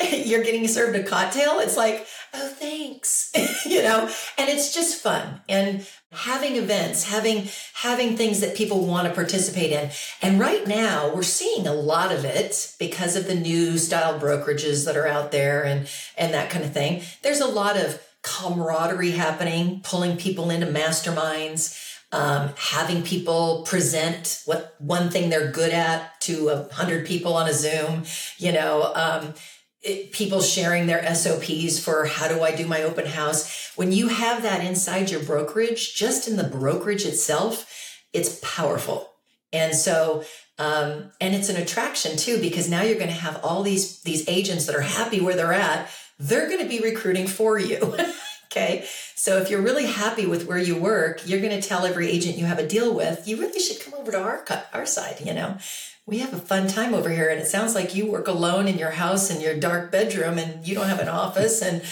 you're 0.12 0.44
getting 0.44 0.68
served 0.68 0.96
a 0.96 1.02
cocktail 1.02 1.58
it's 1.58 1.76
like 1.76 2.06
oh 2.34 2.48
thanks 2.48 3.32
you 3.66 3.82
know, 3.82 4.08
and 4.38 4.48
it's 4.48 4.72
just 4.72 5.02
fun. 5.02 5.40
And 5.48 5.86
having 6.12 6.56
events, 6.56 7.04
having 7.04 7.48
having 7.74 8.16
things 8.16 8.40
that 8.40 8.56
people 8.56 8.86
want 8.86 9.08
to 9.08 9.14
participate 9.14 9.72
in. 9.72 9.90
And 10.22 10.40
right 10.40 10.66
now 10.66 11.12
we're 11.14 11.22
seeing 11.22 11.66
a 11.66 11.74
lot 11.74 12.12
of 12.12 12.24
it 12.24 12.74
because 12.78 13.16
of 13.16 13.26
the 13.26 13.34
new 13.34 13.78
style 13.78 14.18
brokerages 14.18 14.84
that 14.86 14.96
are 14.96 15.06
out 15.06 15.32
there 15.32 15.64
and 15.64 15.88
and 16.16 16.32
that 16.34 16.50
kind 16.50 16.64
of 16.64 16.72
thing. 16.72 17.02
There's 17.22 17.40
a 17.40 17.46
lot 17.46 17.76
of 17.76 18.00
camaraderie 18.22 19.12
happening, 19.12 19.80
pulling 19.84 20.16
people 20.16 20.50
into 20.50 20.66
masterminds. 20.66 21.82
Um, 22.12 22.50
having 22.56 23.02
people 23.02 23.64
present 23.66 24.42
what 24.46 24.76
one 24.78 25.10
thing 25.10 25.28
they're 25.28 25.50
good 25.50 25.72
at 25.72 26.20
to 26.22 26.48
a 26.50 26.72
hundred 26.72 27.04
people 27.04 27.34
on 27.34 27.48
a 27.48 27.52
Zoom, 27.52 28.04
you 28.38 28.52
know, 28.52 28.92
um, 28.94 29.34
it, 29.82 30.12
people 30.12 30.40
sharing 30.40 30.86
their 30.86 31.14
SOPs 31.14 31.78
for 31.78 32.06
how 32.06 32.28
do 32.28 32.42
I 32.42 32.54
do 32.54 32.66
my 32.66 32.82
open 32.82 33.06
house. 33.06 33.72
When 33.76 33.92
you 33.92 34.08
have 34.08 34.42
that 34.42 34.64
inside 34.64 35.10
your 35.10 35.22
brokerage, 35.22 35.94
just 35.94 36.28
in 36.28 36.36
the 36.36 36.44
brokerage 36.44 37.04
itself, 37.04 37.70
it's 38.12 38.40
powerful. 38.42 39.10
And 39.52 39.74
so, 39.74 40.24
um, 40.58 41.12
and 41.20 41.34
it's 41.34 41.48
an 41.48 41.56
attraction 41.56 42.16
too, 42.16 42.40
because 42.40 42.68
now 42.68 42.82
you're 42.82 42.98
going 42.98 43.08
to 43.08 43.14
have 43.14 43.44
all 43.44 43.62
these, 43.62 44.02
these 44.02 44.28
agents 44.28 44.66
that 44.66 44.76
are 44.76 44.80
happy 44.80 45.20
where 45.20 45.36
they're 45.36 45.52
at. 45.52 45.88
They're 46.18 46.48
going 46.48 46.62
to 46.62 46.68
be 46.68 46.80
recruiting 46.80 47.26
for 47.26 47.58
you. 47.58 47.96
okay. 48.56 48.86
So 49.14 49.38
if 49.38 49.50
you're 49.50 49.62
really 49.62 49.86
happy 49.86 50.26
with 50.26 50.46
where 50.46 50.58
you 50.58 50.76
work, 50.76 51.26
you're 51.26 51.40
going 51.40 51.58
to 51.58 51.66
tell 51.66 51.84
every 51.84 52.08
agent 52.08 52.38
you 52.38 52.46
have 52.46 52.58
a 52.58 52.66
deal 52.66 52.94
with, 52.94 53.26
you 53.28 53.36
really 53.38 53.60
should 53.60 53.80
come 53.80 53.94
over 53.94 54.12
to 54.12 54.22
our, 54.22 54.44
our 54.72 54.86
side, 54.86 55.20
you 55.24 55.34
know, 55.34 55.58
we 56.06 56.18
have 56.18 56.32
a 56.32 56.38
fun 56.38 56.68
time 56.68 56.94
over 56.94 57.10
here 57.10 57.28
and 57.28 57.40
it 57.40 57.48
sounds 57.48 57.74
like 57.74 57.96
you 57.96 58.06
work 58.06 58.28
alone 58.28 58.68
in 58.68 58.78
your 58.78 58.92
house 58.92 59.28
in 59.28 59.40
your 59.40 59.58
dark 59.58 59.90
bedroom 59.90 60.38
and 60.38 60.66
you 60.66 60.72
don't 60.72 60.86
have 60.86 61.00
an 61.00 61.08
office 61.08 61.60
and 61.62 61.82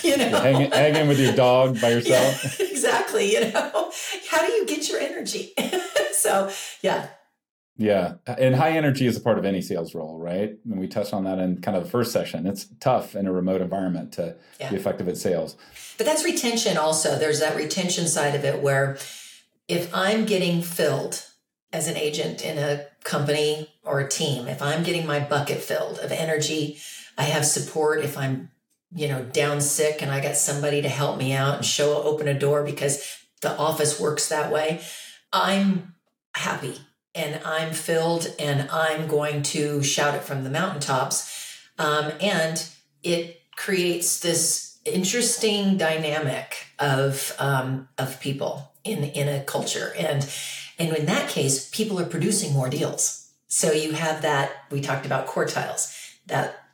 you 0.02 0.16
know? 0.16 0.40
hanging, 0.40 0.72
hanging 0.72 1.06
with 1.06 1.20
your 1.20 1.32
dog 1.34 1.80
by 1.80 1.90
yourself? 1.90 2.58
yeah, 2.58 2.66
exactly 2.70 3.32
you 3.32 3.52
know? 3.52 3.92
How 4.28 4.44
do 4.44 4.52
you 4.52 4.66
get 4.66 4.88
your 4.88 4.98
energy? 4.98 5.54
So 6.12 6.50
yeah 6.82 7.08
yeah. 7.76 8.14
And 8.26 8.54
high 8.54 8.70
energy 8.70 9.06
is 9.06 9.16
a 9.16 9.20
part 9.20 9.38
of 9.38 9.44
any 9.44 9.60
sales 9.60 9.94
role 9.94 10.18
right? 10.18 10.56
And 10.64 10.78
we 10.78 10.86
touched 10.86 11.12
on 11.12 11.24
that 11.24 11.38
in 11.38 11.60
kind 11.60 11.76
of 11.76 11.84
the 11.84 11.90
first 11.90 12.12
session. 12.12 12.46
It's 12.46 12.66
tough 12.80 13.16
in 13.16 13.26
a 13.26 13.32
remote 13.32 13.60
environment 13.60 14.12
to 14.12 14.36
yeah. 14.60 14.70
be 14.70 14.76
effective 14.76 15.08
at 15.08 15.16
sales. 15.16 15.56
But 15.98 16.06
that's 16.06 16.24
retention 16.24 16.76
also. 16.76 17.18
There's 17.18 17.40
that 17.40 17.56
retention 17.56 18.06
side 18.06 18.34
of 18.34 18.44
it 18.44 18.62
where 18.62 18.96
if 19.66 19.90
i'm 19.94 20.26
getting 20.26 20.60
filled 20.60 21.24
as 21.72 21.88
an 21.88 21.96
agent 21.96 22.44
in 22.44 22.56
a 22.56 22.86
company 23.02 23.68
or 23.82 24.00
a 24.00 24.08
team, 24.08 24.46
if 24.46 24.62
I'm 24.62 24.84
getting 24.84 25.06
my 25.06 25.18
bucket 25.18 25.58
filled 25.58 25.98
of 25.98 26.12
energy, 26.12 26.78
I 27.18 27.24
have 27.24 27.44
support. 27.44 28.04
If 28.04 28.16
I'm, 28.16 28.50
you 28.94 29.08
know, 29.08 29.24
down 29.24 29.60
sick 29.60 30.00
and 30.00 30.10
I 30.10 30.20
got 30.20 30.36
somebody 30.36 30.82
to 30.82 30.88
help 30.88 31.18
me 31.18 31.32
out 31.32 31.56
and 31.56 31.64
show 31.64 32.00
open 32.02 32.28
a 32.28 32.38
door 32.38 32.62
because 32.62 33.18
the 33.42 33.56
office 33.58 33.98
works 33.98 34.28
that 34.28 34.52
way. 34.52 34.80
I'm 35.32 35.94
happy 36.36 36.78
and 37.14 37.40
I'm 37.44 37.72
filled 37.72 38.32
and 38.38 38.68
I'm 38.70 39.06
going 39.06 39.42
to 39.44 39.82
shout 39.82 40.14
it 40.14 40.22
from 40.22 40.44
the 40.44 40.50
mountaintops. 40.50 41.58
Um, 41.78 42.12
and 42.20 42.66
it 43.02 43.40
creates 43.56 44.20
this 44.20 44.78
interesting 44.84 45.76
dynamic 45.76 46.66
of 46.78 47.34
um, 47.38 47.88
of 47.96 48.20
people 48.20 48.72
in 48.84 49.04
in 49.04 49.28
a 49.28 49.44
culture 49.44 49.94
and 49.98 50.28
and 50.78 50.96
in 50.96 51.06
that 51.06 51.28
case, 51.28 51.68
people 51.70 52.00
are 52.00 52.06
producing 52.06 52.52
more 52.52 52.68
deals. 52.68 53.30
So 53.46 53.72
you 53.72 53.92
have 53.92 54.22
that, 54.22 54.50
we 54.70 54.80
talked 54.80 55.06
about 55.06 55.26
quartiles, 55.26 55.96
that 56.26 56.64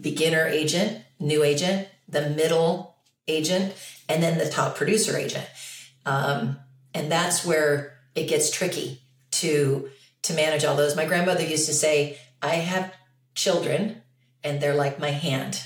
beginner 0.00 0.46
agent, 0.46 1.02
new 1.20 1.42
agent, 1.42 1.88
the 2.08 2.30
middle 2.30 2.96
agent, 3.28 3.74
and 4.08 4.22
then 4.22 4.38
the 4.38 4.48
top 4.48 4.76
producer 4.76 5.16
agent. 5.16 5.46
Um, 6.06 6.58
and 6.94 7.10
that's 7.10 7.44
where 7.44 7.98
it 8.14 8.28
gets 8.28 8.50
tricky 8.50 9.02
to 9.44 9.88
to 10.22 10.32
manage 10.32 10.64
all 10.64 10.76
those. 10.76 10.96
My 10.96 11.04
grandmother 11.04 11.44
used 11.44 11.66
to 11.66 11.74
say, 11.74 12.18
I 12.40 12.56
have 12.56 12.94
children 13.34 14.02
and 14.42 14.60
they're 14.60 14.74
like 14.74 14.98
my 14.98 15.10
hand. 15.10 15.62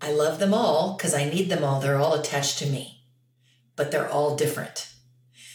I 0.00 0.12
love 0.12 0.38
them 0.38 0.52
all 0.52 0.96
because 0.96 1.14
I 1.14 1.24
need 1.24 1.48
them 1.48 1.64
all. 1.64 1.80
They're 1.80 1.98
all 1.98 2.14
attached 2.14 2.58
to 2.58 2.66
me, 2.66 3.04
but 3.76 3.90
they're 3.90 4.10
all 4.10 4.36
different. 4.36 4.92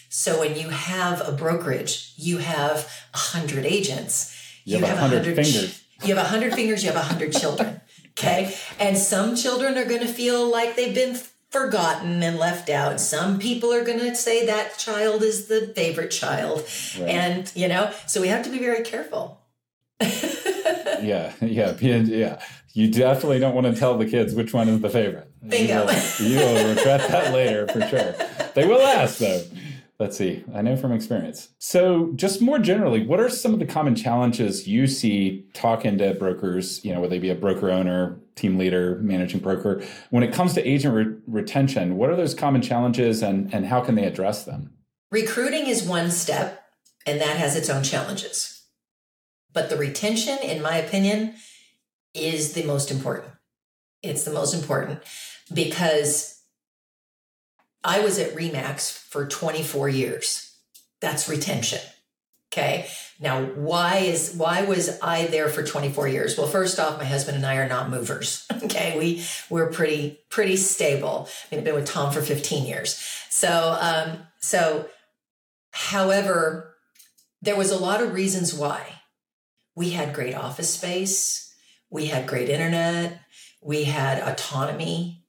So 0.09 0.39
when 0.39 0.55
you 0.55 0.69
have 0.69 1.27
a 1.27 1.31
brokerage, 1.31 2.13
you 2.15 2.37
have 2.37 2.89
a 3.13 3.17
hundred 3.17 3.65
agents. 3.65 4.33
You, 4.63 4.77
you 4.77 4.85
have 4.85 4.97
a 4.97 5.01
hundred 5.01 5.25
fingers. 5.25 5.83
You 6.03 6.15
have 6.15 6.25
a 6.25 6.29
hundred 6.29 6.53
fingers. 6.53 6.83
You 6.83 6.91
have 6.91 6.99
a 6.99 7.05
hundred 7.05 7.33
children. 7.33 7.81
Okay, 8.15 8.55
and 8.79 8.95
some 8.95 9.35
children 9.35 9.75
are 9.75 9.85
going 9.85 10.01
to 10.01 10.07
feel 10.07 10.47
like 10.47 10.75
they've 10.75 10.93
been 10.93 11.17
forgotten 11.53 12.21
and 12.23 12.37
left 12.37 12.69
out. 12.69 12.99
Some 12.99 13.39
people 13.39 13.71
are 13.71 13.85
going 13.85 13.99
to 13.99 14.15
say 14.15 14.45
that 14.47 14.77
child 14.77 15.23
is 15.23 15.47
the 15.47 15.67
favorite 15.67 16.09
child, 16.09 16.65
right. 16.99 17.09
and 17.09 17.51
you 17.55 17.67
know, 17.67 17.93
so 18.07 18.19
we 18.19 18.27
have 18.27 18.43
to 18.43 18.49
be 18.49 18.59
very 18.59 18.83
careful. 18.83 19.39
yeah, 20.01 21.31
yeah, 21.39 21.75
yeah. 21.79 22.41
You 22.73 22.91
definitely 22.91 23.39
don't 23.39 23.53
want 23.53 23.67
to 23.67 23.79
tell 23.79 23.97
the 23.97 24.07
kids 24.07 24.33
which 24.33 24.51
one 24.51 24.67
is 24.67 24.81
the 24.81 24.89
favorite. 24.89 25.29
Bingo. 25.47 25.81
You 25.81 25.85
will, 25.85 26.27
you 26.27 26.37
will 26.37 26.75
regret 26.75 27.07
that 27.07 27.31
later 27.31 27.67
for 27.67 27.81
sure. 27.81 28.15
They 28.55 28.65
will 28.65 28.81
ask 28.81 29.19
though. 29.19 29.43
Let's 30.03 30.17
see. 30.17 30.43
I 30.53 30.61
know 30.61 30.75
from 30.75 30.91
experience. 30.91 31.47
So, 31.59 32.11
just 32.15 32.41
more 32.41 32.59
generally, 32.59 33.07
what 33.07 33.21
are 33.21 33.29
some 33.29 33.53
of 33.53 33.59
the 33.59 33.65
common 33.65 33.95
challenges 33.95 34.67
you 34.67 34.85
see 34.85 35.45
talking 35.53 35.97
to 35.99 36.13
brokers, 36.15 36.83
you 36.83 36.93
know, 36.93 36.99
whether 36.99 37.11
they 37.11 37.19
be 37.19 37.29
a 37.29 37.35
broker 37.35 37.71
owner, 37.71 38.19
team 38.35 38.57
leader, 38.57 38.99
managing 39.01 39.39
broker, 39.39 39.81
when 40.09 40.21
it 40.21 40.33
comes 40.33 40.55
to 40.55 40.67
agent 40.67 40.93
re- 40.93 41.15
retention? 41.25 41.95
What 41.95 42.09
are 42.09 42.17
those 42.17 42.33
common 42.33 42.61
challenges 42.61 43.23
and, 43.23 43.53
and 43.53 43.65
how 43.65 43.79
can 43.79 43.95
they 43.95 44.03
address 44.03 44.43
them? 44.43 44.73
Recruiting 45.09 45.67
is 45.67 45.83
one 45.83 46.11
step, 46.11 46.65
and 47.05 47.21
that 47.21 47.37
has 47.37 47.55
its 47.55 47.69
own 47.69 47.83
challenges. 47.83 48.65
But 49.53 49.69
the 49.69 49.77
retention, 49.77 50.37
in 50.43 50.61
my 50.61 50.75
opinion, 50.75 51.35
is 52.13 52.51
the 52.51 52.65
most 52.65 52.91
important. 52.91 53.31
It's 54.01 54.25
the 54.25 54.33
most 54.33 54.53
important 54.53 54.99
because 55.53 56.41
I 57.83 57.99
was 57.99 58.19
at 58.19 58.35
Remax 58.35 58.91
for 58.91 59.27
24 59.27 59.89
years. 59.89 60.55
That's 61.01 61.27
retention. 61.27 61.79
Okay. 62.51 62.87
Now, 63.19 63.43
why 63.43 63.97
is 63.97 64.35
why 64.35 64.63
was 64.63 64.99
I 65.01 65.25
there 65.25 65.49
for 65.49 65.63
24 65.63 66.07
years? 66.07 66.37
Well, 66.37 66.47
first 66.47 66.79
off, 66.79 66.99
my 66.99 67.05
husband 67.05 67.37
and 67.37 67.45
I 67.45 67.55
are 67.55 67.67
not 67.67 67.89
movers. 67.89 68.47
Okay, 68.63 68.97
we 68.97 69.25
we're 69.49 69.69
pretty 69.69 70.19
pretty 70.29 70.55
stable. 70.55 71.27
I 71.27 71.55
mean, 71.55 71.59
I've 71.59 71.65
been 71.65 71.75
with 71.75 71.85
Tom 71.85 72.13
for 72.13 72.21
15 72.21 72.65
years. 72.65 72.97
So, 73.29 73.77
um, 73.77 74.19
so, 74.39 74.87
however, 75.71 76.75
there 77.41 77.57
was 77.57 77.71
a 77.71 77.77
lot 77.77 78.01
of 78.01 78.13
reasons 78.13 78.53
why. 78.53 79.01
We 79.75 79.89
had 79.89 80.13
great 80.13 80.33
office 80.33 80.69
space. 80.69 81.53
We 81.89 82.05
had 82.05 82.25
great 82.25 82.47
internet. 82.47 83.19
We 83.61 83.83
had 83.83 84.19
autonomy. 84.19 85.25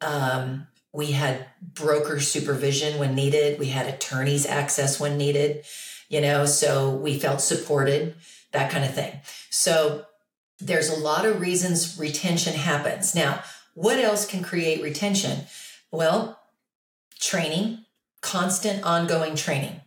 Um, 0.00 0.66
we 0.94 1.12
had 1.12 1.46
broker 1.62 2.20
supervision 2.20 2.98
when 2.98 3.14
needed. 3.14 3.58
We 3.58 3.66
had 3.66 3.86
attorneys 3.86 4.46
access 4.46 4.98
when 4.98 5.16
needed, 5.16 5.64
you 6.08 6.20
know, 6.20 6.46
so 6.46 6.90
we 6.90 7.18
felt 7.18 7.40
supported, 7.40 8.14
that 8.52 8.70
kind 8.70 8.84
of 8.84 8.94
thing. 8.94 9.20
So 9.50 10.06
there's 10.60 10.90
a 10.90 10.98
lot 10.98 11.24
of 11.24 11.40
reasons 11.40 11.98
retention 11.98 12.54
happens. 12.54 13.14
Now, 13.14 13.42
what 13.74 13.98
else 13.98 14.26
can 14.26 14.42
create 14.42 14.82
retention? 14.82 15.42
Well, 15.90 16.40
training, 17.20 17.84
constant 18.20 18.82
ongoing 18.84 19.36
training, 19.36 19.80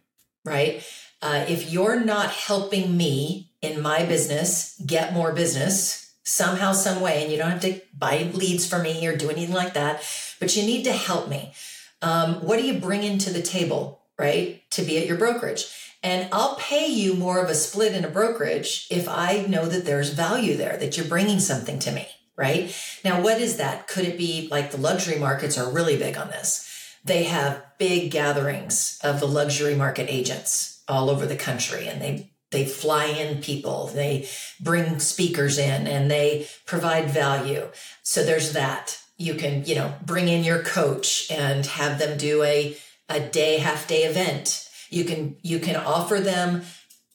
right? 0.46 0.84
Uh, 1.22 1.46
if 1.48 1.72
you're 1.72 2.00
not 2.00 2.32
helping 2.32 2.96
me 2.96 3.52
in 3.62 3.82
my 3.82 4.06
business 4.06 4.82
get 4.86 5.14
more 5.14 5.34
business 5.34 6.11
somehow, 6.24 6.72
some 6.72 7.02
way, 7.02 7.24
and 7.24 7.32
you 7.32 7.38
don't 7.38 7.52
have 7.52 7.62
to 7.62 7.82
buy 7.98 8.30
leads 8.34 8.68
for 8.68 8.80
me 8.80 9.06
or 9.08 9.16
do 9.16 9.30
anything 9.30 9.56
like 9.56 9.74
that, 9.74 10.04
but 10.40 10.56
you 10.56 10.64
need 10.64 10.84
to 10.84 10.94
help 10.94 11.28
me. 11.28 11.54
Um, 12.02 12.36
what 12.46 12.60
do 12.60 12.66
you 12.66 12.80
bring 12.80 13.04
into 13.04 13.32
the 13.32 13.42
table, 13.42 14.02
right, 14.18 14.62
to 14.72 14.82
be 14.84 14.98
at 14.98 15.08
your 15.08 15.18
brokerage? 15.18 15.66
And 16.04 16.28
I'll 16.32 16.56
pay 16.56 16.88
you 16.88 17.14
more 17.14 17.44
of 17.44 17.50
a 17.50 17.56
split 17.56 17.94
in 17.94 18.04
a 18.04 18.10
brokerage 18.10 18.88
if 18.90 19.08
I 19.08 19.46
know 19.48 19.66
that 19.68 19.86
there's 19.86 20.10
value 20.14 20.58
there, 20.58 20.78
that 20.78 20.98
you're 20.98 21.06
bringing 21.06 21.40
something 21.40 21.78
to 21.80 21.92
me, 21.92 22.08
right? 22.36 22.76
Now, 23.04 23.22
what 23.22 23.40
is 23.40 23.58
that? 23.58 23.88
Could 23.88 24.06
it 24.06 24.18
be 24.18 24.48
like 24.50 24.72
the 24.72 24.78
luxury 24.78 25.20
markets 25.20 25.60
are 25.60 25.72
really 25.72 25.98
big 25.98 26.18
on 26.18 26.30
this? 26.30 26.68
They 27.04 27.24
have 27.24 27.64
big 27.78 28.12
gatherings 28.12 29.00
of 29.04 29.20
the 29.20 29.28
luxury 29.28 29.76
market 29.76 30.08
agents 30.10 30.82
all 30.88 31.10
over 31.10 31.26
the 31.26 31.36
country 31.36 31.88
and 31.88 32.02
they 32.02 32.31
they 32.52 32.66
fly 32.66 33.06
in 33.06 33.42
people. 33.42 33.88
They 33.88 34.28
bring 34.60 35.00
speakers 35.00 35.58
in 35.58 35.88
and 35.88 36.12
they 36.12 36.48
provide 36.66 37.10
value. 37.10 37.68
So 38.04 38.24
there's 38.24 38.54
that. 38.54 39.00
You 39.18 39.36
can 39.36 39.66
you 39.66 39.76
know 39.76 39.94
bring 40.06 40.28
in 40.28 40.44
your 40.44 40.62
coach 40.62 41.32
and 41.32 41.66
have 41.66 42.00
them 42.00 42.18
do 42.18 42.44
a 42.44 42.78
a 43.10 43.20
day 43.20 43.58
half 43.58 43.88
day 43.88 44.04
event. 44.04 44.70
You 44.90 45.06
can 45.06 45.38
you 45.42 45.60
can 45.60 45.76
offer 45.76 46.20
them 46.20 46.64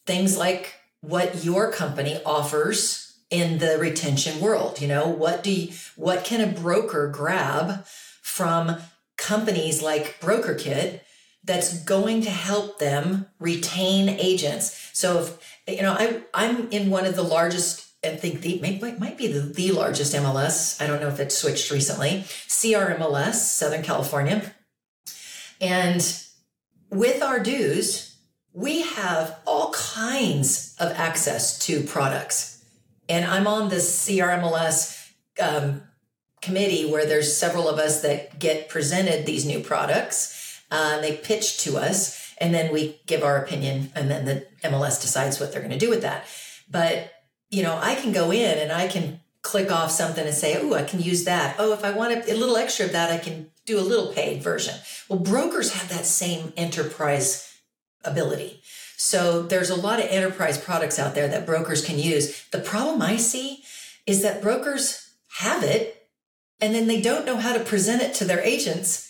things 0.05 0.37
like 0.37 0.73
what 1.01 1.43
your 1.43 1.71
company 1.71 2.19
offers 2.25 3.07
in 3.29 3.59
the 3.59 3.77
retention 3.77 4.39
world. 4.39 4.81
You 4.81 4.87
know, 4.87 5.07
what 5.07 5.43
do 5.43 5.51
you, 5.51 5.73
what 5.95 6.23
can 6.23 6.41
a 6.41 6.51
broker 6.51 7.07
grab 7.07 7.85
from 8.21 8.77
companies 9.17 9.81
like 9.81 10.19
BrokerKit 10.19 11.01
that's 11.47 11.81
going 11.83 12.21
to 12.21 12.29
help 12.29 12.77
them 12.77 13.25
retain 13.39 14.09
agents? 14.09 14.91
So 14.93 15.19
if 15.19 15.57
you 15.67 15.81
know, 15.81 15.93
I 15.93 16.21
I'm 16.33 16.69
in 16.69 16.91
one 16.91 17.05
of 17.05 17.15
the 17.15 17.23
largest 17.23 17.87
I 18.03 18.15
think 18.15 18.41
the 18.41 18.59
might, 18.61 18.99
might 18.99 19.17
be 19.17 19.27
the, 19.27 19.41
the 19.41 19.71
largest 19.71 20.13
MLS. 20.13 20.81
I 20.81 20.87
don't 20.87 21.01
know 21.01 21.07
if 21.07 21.19
it's 21.19 21.37
switched 21.37 21.71
recently. 21.71 22.25
CRMLS, 22.47 23.33
Southern 23.33 23.81
California. 23.81 24.53
And 25.59 26.23
with 26.89 27.23
our 27.23 27.39
dues, 27.39 28.17
we 28.53 28.81
have 28.81 29.39
all 29.45 29.71
kinds 29.71 30.75
of 30.79 30.91
access 30.91 31.57
to 31.59 31.83
products. 31.83 32.63
And 33.09 33.25
I'm 33.25 33.47
on 33.47 33.69
the 33.69 33.77
CRMLS 33.77 35.11
um, 35.39 35.83
committee 36.41 36.89
where 36.89 37.05
there's 37.05 37.35
several 37.35 37.67
of 37.67 37.79
us 37.79 38.01
that 38.01 38.39
get 38.39 38.69
presented 38.69 39.25
these 39.25 39.45
new 39.45 39.59
products. 39.59 40.46
Uh, 40.69 40.99
they 41.01 41.15
pitch 41.15 41.59
to 41.63 41.77
us, 41.77 42.33
and 42.39 42.53
then 42.53 42.73
we 42.73 42.99
give 43.05 43.23
our 43.23 43.37
opinion, 43.37 43.91
and 43.95 44.11
then 44.11 44.25
the 44.25 44.45
MLS 44.63 45.01
decides 45.01 45.39
what 45.39 45.51
they're 45.51 45.61
going 45.61 45.71
to 45.71 45.77
do 45.77 45.89
with 45.89 46.01
that. 46.01 46.25
But 46.69 47.11
you 47.49 47.63
know, 47.63 47.79
I 47.81 47.95
can 47.95 48.11
go 48.11 48.31
in 48.31 48.57
and 48.57 48.71
I 48.71 48.87
can 48.87 49.21
click 49.41 49.71
off 49.71 49.91
something 49.91 50.25
and 50.25 50.35
say, 50.35 50.59
oh, 50.61 50.73
I 50.73 50.83
can 50.83 51.01
use 51.01 51.23
that. 51.23 51.55
Oh, 51.57 51.71
if 51.73 51.83
I 51.83 51.91
want 51.91 52.13
a, 52.13 52.33
a 52.33 52.35
little 52.35 52.57
extra 52.57 52.85
of 52.85 52.91
that, 52.91 53.11
I 53.11 53.17
can 53.17 53.49
do 53.65 53.79
a 53.79 53.81
little 53.81 54.11
paid 54.13 54.43
version. 54.43 54.75
Well, 55.07 55.19
brokers 55.19 55.73
have 55.73 55.89
that 55.89 56.05
same 56.05 56.51
enterprise 56.57 57.57
ability. 58.03 58.61
So 58.97 59.43
there's 59.43 59.69
a 59.69 59.75
lot 59.75 59.99
of 59.99 60.07
enterprise 60.09 60.57
products 60.57 60.99
out 60.99 61.15
there 61.15 61.27
that 61.27 61.45
brokers 61.45 61.85
can 61.85 61.99
use. 61.99 62.45
The 62.51 62.59
problem 62.59 63.01
I 63.01 63.15
see 63.17 63.63
is 64.05 64.21
that 64.23 64.41
brokers 64.41 65.11
have 65.39 65.63
it 65.63 66.09
and 66.59 66.73
then 66.73 66.87
they 66.87 66.99
don't 66.99 67.25
know 67.25 67.37
how 67.37 67.53
to 67.53 67.59
present 67.59 68.01
it 68.01 68.15
to 68.15 68.25
their 68.25 68.41
agents 68.41 69.06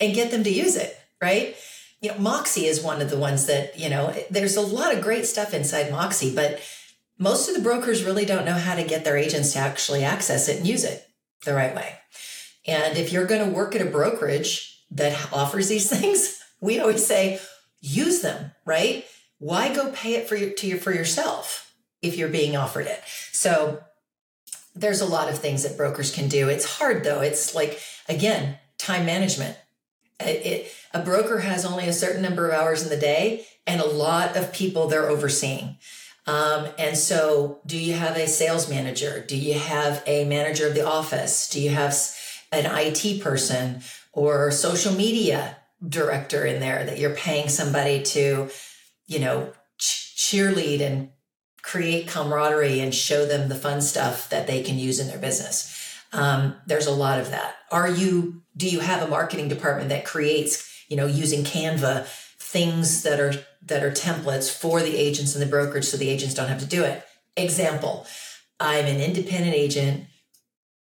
and 0.00 0.14
get 0.14 0.30
them 0.30 0.44
to 0.44 0.50
use 0.50 0.76
it, 0.76 0.96
right? 1.20 1.56
You 2.00 2.12
know, 2.12 2.18
Moxie 2.18 2.66
is 2.66 2.82
one 2.82 3.00
of 3.00 3.10
the 3.10 3.18
ones 3.18 3.46
that, 3.46 3.78
you 3.78 3.88
know, 3.88 4.14
there's 4.30 4.56
a 4.56 4.60
lot 4.60 4.94
of 4.94 5.02
great 5.02 5.26
stuff 5.26 5.54
inside 5.54 5.90
Moxie, 5.90 6.34
but 6.34 6.60
most 7.18 7.48
of 7.48 7.54
the 7.54 7.62
brokers 7.62 8.04
really 8.04 8.26
don't 8.26 8.44
know 8.44 8.52
how 8.52 8.74
to 8.74 8.84
get 8.84 9.04
their 9.04 9.16
agents 9.16 9.52
to 9.54 9.58
actually 9.58 10.04
access 10.04 10.48
it 10.48 10.58
and 10.58 10.66
use 10.66 10.84
it 10.84 11.06
the 11.44 11.54
right 11.54 11.74
way. 11.74 11.94
And 12.66 12.98
if 12.98 13.12
you're 13.12 13.26
going 13.26 13.48
to 13.48 13.54
work 13.56 13.74
at 13.74 13.80
a 13.80 13.90
brokerage 13.90 14.82
that 14.90 15.32
offers 15.32 15.68
these 15.68 15.88
things, 15.98 16.42
we 16.60 16.78
always 16.78 17.06
say 17.06 17.40
use 17.80 18.20
them, 18.20 18.52
right? 18.64 19.04
Why 19.38 19.74
go 19.74 19.90
pay 19.92 20.14
it 20.14 20.28
for 20.28 20.36
your, 20.36 20.50
to 20.50 20.66
your, 20.66 20.78
for 20.78 20.92
yourself 20.92 21.74
if 22.02 22.16
you're 22.16 22.28
being 22.28 22.56
offered 22.56 22.86
it? 22.86 23.00
So 23.32 23.82
there's 24.74 25.00
a 25.00 25.06
lot 25.06 25.28
of 25.28 25.38
things 25.38 25.62
that 25.62 25.76
brokers 25.76 26.14
can 26.14 26.28
do. 26.28 26.48
It's 26.48 26.78
hard 26.78 27.02
though. 27.02 27.20
It's 27.20 27.54
like 27.54 27.80
again, 28.08 28.58
time 28.78 29.06
management. 29.06 29.56
It, 30.20 30.72
a 30.94 31.02
broker 31.02 31.40
has 31.40 31.64
only 31.64 31.88
a 31.88 31.92
certain 31.92 32.22
number 32.22 32.48
of 32.48 32.54
hours 32.54 32.82
in 32.82 32.88
the 32.88 32.96
day 32.96 33.46
and 33.66 33.80
a 33.80 33.86
lot 33.86 34.36
of 34.36 34.52
people 34.52 34.88
they're 34.88 35.08
overseeing. 35.08 35.76
Um, 36.26 36.66
and 36.78 36.96
so, 36.96 37.60
do 37.66 37.78
you 37.78 37.94
have 37.94 38.16
a 38.16 38.26
sales 38.26 38.68
manager? 38.68 39.24
Do 39.26 39.36
you 39.36 39.54
have 39.54 40.02
a 40.06 40.24
manager 40.24 40.66
of 40.66 40.74
the 40.74 40.86
office? 40.86 41.48
Do 41.48 41.60
you 41.60 41.70
have 41.70 41.96
an 42.50 42.66
IT 42.66 43.22
person 43.22 43.82
or 44.12 44.50
social 44.50 44.92
media 44.92 45.58
director 45.86 46.44
in 46.44 46.58
there 46.58 46.84
that 46.84 46.98
you're 46.98 47.14
paying 47.14 47.48
somebody 47.48 48.02
to, 48.02 48.48
you 49.06 49.18
know, 49.20 49.52
cheerlead 49.78 50.80
and 50.80 51.10
create 51.62 52.08
camaraderie 52.08 52.80
and 52.80 52.94
show 52.94 53.26
them 53.26 53.48
the 53.48 53.54
fun 53.54 53.80
stuff 53.80 54.28
that 54.30 54.46
they 54.46 54.62
can 54.62 54.78
use 54.78 54.98
in 54.98 55.06
their 55.06 55.18
business? 55.18 55.75
Um, 56.12 56.56
there's 56.66 56.86
a 56.86 56.92
lot 56.92 57.18
of 57.18 57.30
that. 57.30 57.56
Are 57.70 57.88
you? 57.88 58.42
Do 58.56 58.68
you 58.68 58.80
have 58.80 59.02
a 59.02 59.08
marketing 59.08 59.48
department 59.48 59.90
that 59.90 60.06
creates, 60.06 60.84
you 60.88 60.96
know, 60.96 61.06
using 61.06 61.44
Canva 61.44 62.06
things 62.38 63.02
that 63.02 63.20
are 63.20 63.34
that 63.62 63.82
are 63.82 63.90
templates 63.90 64.50
for 64.50 64.80
the 64.80 64.96
agents 64.96 65.34
and 65.34 65.42
the 65.42 65.50
brokerage 65.50 65.84
so 65.84 65.96
the 65.96 66.08
agents 66.08 66.34
don't 66.34 66.48
have 66.48 66.60
to 66.60 66.66
do 66.66 66.84
it. 66.84 67.04
Example, 67.36 68.06
I'm 68.60 68.86
an 68.86 69.00
independent 69.00 69.54
agent, 69.54 70.06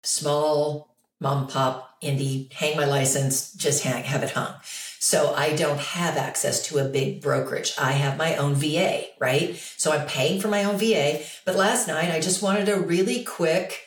small 0.04 0.96
mom 1.20 1.48
pop 1.48 2.02
indie, 2.04 2.52
hang 2.52 2.76
my 2.76 2.86
license, 2.86 3.54
just 3.54 3.84
hang, 3.84 4.04
have 4.04 4.24
it 4.24 4.32
hung. 4.32 4.54
So 5.00 5.34
I 5.34 5.56
don't 5.56 5.80
have 5.80 6.18
access 6.18 6.66
to 6.68 6.80
a 6.80 6.88
big 6.88 7.22
brokerage. 7.22 7.74
I 7.80 7.94
have 7.94 8.18
my 8.18 8.36
own 8.36 8.56
VA, 8.56 9.06
right? 9.20 9.56
So 9.78 9.92
I'm 9.92 10.08
paying 10.08 10.42
for 10.42 10.50
my 10.50 10.66
own 10.66 10.78
VA. 10.78 11.22
But 11.46 11.56
last 11.56 11.88
night 11.88 12.12
I 12.12 12.20
just 12.20 12.42
wanted 12.42 12.70
a 12.70 12.80
really 12.80 13.24
quick, 13.24 13.83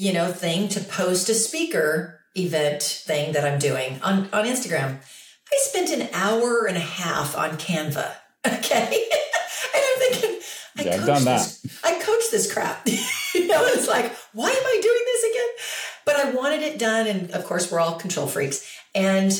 you 0.00 0.14
know, 0.14 0.32
thing 0.32 0.66
to 0.66 0.80
post 0.80 1.28
a 1.28 1.34
speaker 1.34 2.20
event 2.34 2.82
thing 2.82 3.34
that 3.34 3.44
I'm 3.44 3.58
doing 3.58 4.00
on, 4.02 4.30
on 4.32 4.46
Instagram. 4.46 4.96
I 4.96 5.58
spent 5.58 5.90
an 5.90 6.08
hour 6.14 6.64
and 6.66 6.78
a 6.78 6.80
half 6.80 7.36
on 7.36 7.50
Canva. 7.58 8.10
Okay. 8.46 9.04
and 9.74 9.82
I'm 9.84 9.98
thinking, 9.98 10.40
I 10.78 10.82
yeah, 10.82 11.04
done 11.04 11.26
this. 11.26 11.62
I 11.84 12.00
coached 12.00 12.30
this 12.30 12.50
crap. 12.50 12.86
you 13.34 13.46
know, 13.46 13.62
it's 13.66 13.86
like, 13.86 14.16
why 14.32 14.48
am 14.48 14.64
I 14.64 14.80
doing 14.82 15.02
this 15.04 15.24
again? 15.30 15.48
But 16.06 16.16
I 16.16 16.30
wanted 16.30 16.62
it 16.62 16.78
done. 16.78 17.06
And 17.06 17.30
of 17.32 17.44
course, 17.44 17.70
we're 17.70 17.80
all 17.80 17.98
control 17.98 18.26
freaks. 18.26 18.66
And 18.94 19.30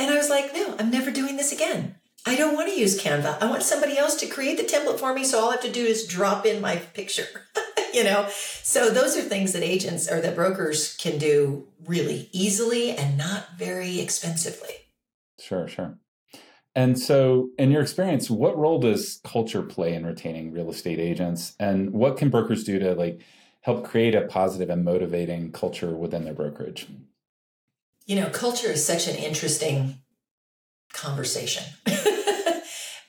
and 0.00 0.10
I 0.10 0.16
was 0.16 0.28
like, 0.28 0.52
no, 0.52 0.74
I'm 0.80 0.90
never 0.90 1.12
doing 1.12 1.36
this 1.36 1.52
again. 1.52 1.94
I 2.26 2.36
don't 2.36 2.54
want 2.54 2.68
to 2.68 2.78
use 2.78 3.00
Canva. 3.02 3.42
I 3.42 3.48
want 3.48 3.62
somebody 3.62 3.96
else 3.96 4.16
to 4.16 4.26
create 4.26 4.58
the 4.58 4.64
template 4.64 4.98
for 4.98 5.14
me. 5.14 5.24
So 5.24 5.40
all 5.40 5.48
I 5.48 5.52
have 5.52 5.62
to 5.62 5.72
do 5.72 5.84
is 5.84 6.06
drop 6.06 6.44
in 6.44 6.60
my 6.60 6.76
picture. 6.76 7.26
you 7.94 8.04
know, 8.04 8.28
so 8.62 8.90
those 8.90 9.16
are 9.16 9.22
things 9.22 9.52
that 9.52 9.62
agents 9.62 10.10
or 10.10 10.20
that 10.20 10.34
brokers 10.34 10.96
can 10.96 11.18
do 11.18 11.66
really 11.86 12.28
easily 12.32 12.90
and 12.90 13.16
not 13.16 13.56
very 13.56 14.00
expensively. 14.00 14.74
Sure, 15.38 15.66
sure. 15.66 15.98
And 16.74 16.98
so, 16.98 17.50
in 17.58 17.72
your 17.72 17.82
experience, 17.82 18.30
what 18.30 18.56
role 18.56 18.78
does 18.78 19.20
culture 19.24 19.62
play 19.62 19.92
in 19.94 20.06
retaining 20.06 20.52
real 20.52 20.70
estate 20.70 21.00
agents, 21.00 21.56
and 21.58 21.90
what 21.92 22.16
can 22.16 22.30
brokers 22.30 22.62
do 22.62 22.78
to 22.78 22.94
like 22.94 23.20
help 23.62 23.84
create 23.84 24.14
a 24.14 24.22
positive 24.22 24.70
and 24.70 24.84
motivating 24.84 25.50
culture 25.50 25.96
within 25.96 26.24
their 26.24 26.32
brokerage? 26.32 26.86
You 28.06 28.16
know, 28.16 28.30
culture 28.30 28.68
is 28.68 28.86
such 28.86 29.08
an 29.08 29.16
interesting 29.16 30.00
conversation 30.92 31.64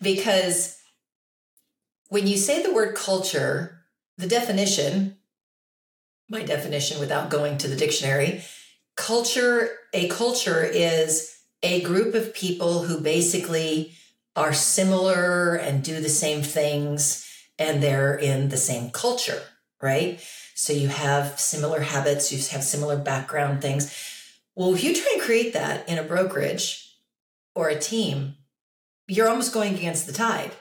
because 0.01 0.77
when 2.09 2.27
you 2.27 2.37
say 2.37 2.61
the 2.61 2.73
word 2.73 2.95
culture, 2.95 3.85
the 4.17 4.27
definition, 4.27 5.17
my 6.29 6.43
definition 6.43 6.99
without 6.99 7.29
going 7.29 7.57
to 7.59 7.67
the 7.67 7.75
dictionary, 7.75 8.43
culture, 8.95 9.69
a 9.93 10.07
culture 10.09 10.63
is 10.63 11.37
a 11.63 11.81
group 11.81 12.15
of 12.15 12.33
people 12.33 12.83
who 12.83 12.99
basically 12.99 13.93
are 14.35 14.53
similar 14.53 15.55
and 15.55 15.83
do 15.83 15.99
the 16.01 16.09
same 16.09 16.41
things 16.41 17.27
and 17.59 17.81
they're 17.81 18.15
in 18.15 18.49
the 18.49 18.57
same 18.57 18.89
culture, 18.89 19.41
right? 19.81 20.19
So 20.55 20.73
you 20.73 20.87
have 20.87 21.39
similar 21.39 21.81
habits, 21.81 22.31
you 22.31 22.37
have 22.51 22.63
similar 22.63 22.97
background 22.97 23.61
things. 23.61 23.93
Well, 24.55 24.73
if 24.73 24.83
you 24.83 24.93
try 24.93 25.11
and 25.13 25.21
create 25.21 25.53
that 25.53 25.87
in 25.87 25.97
a 25.97 26.03
brokerage 26.03 26.97
or 27.55 27.69
a 27.69 27.79
team, 27.79 28.35
you're 29.11 29.29
almost 29.29 29.53
going 29.53 29.75
against 29.75 30.07
the 30.07 30.13
tide 30.13 30.51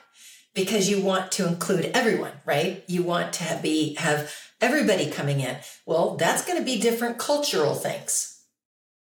because 0.53 0.89
you 0.89 1.01
want 1.01 1.31
to 1.33 1.47
include 1.47 1.91
everyone, 1.93 2.33
right? 2.45 2.83
You 2.87 3.03
want 3.03 3.33
to 3.33 3.43
have, 3.43 3.61
be 3.61 3.95
have 3.95 4.33
everybody 4.59 5.09
coming 5.09 5.39
in. 5.39 5.57
Well, 5.85 6.17
that's 6.17 6.45
going 6.45 6.59
to 6.59 6.65
be 6.65 6.79
different 6.79 7.17
cultural 7.17 7.75
things 7.75 8.31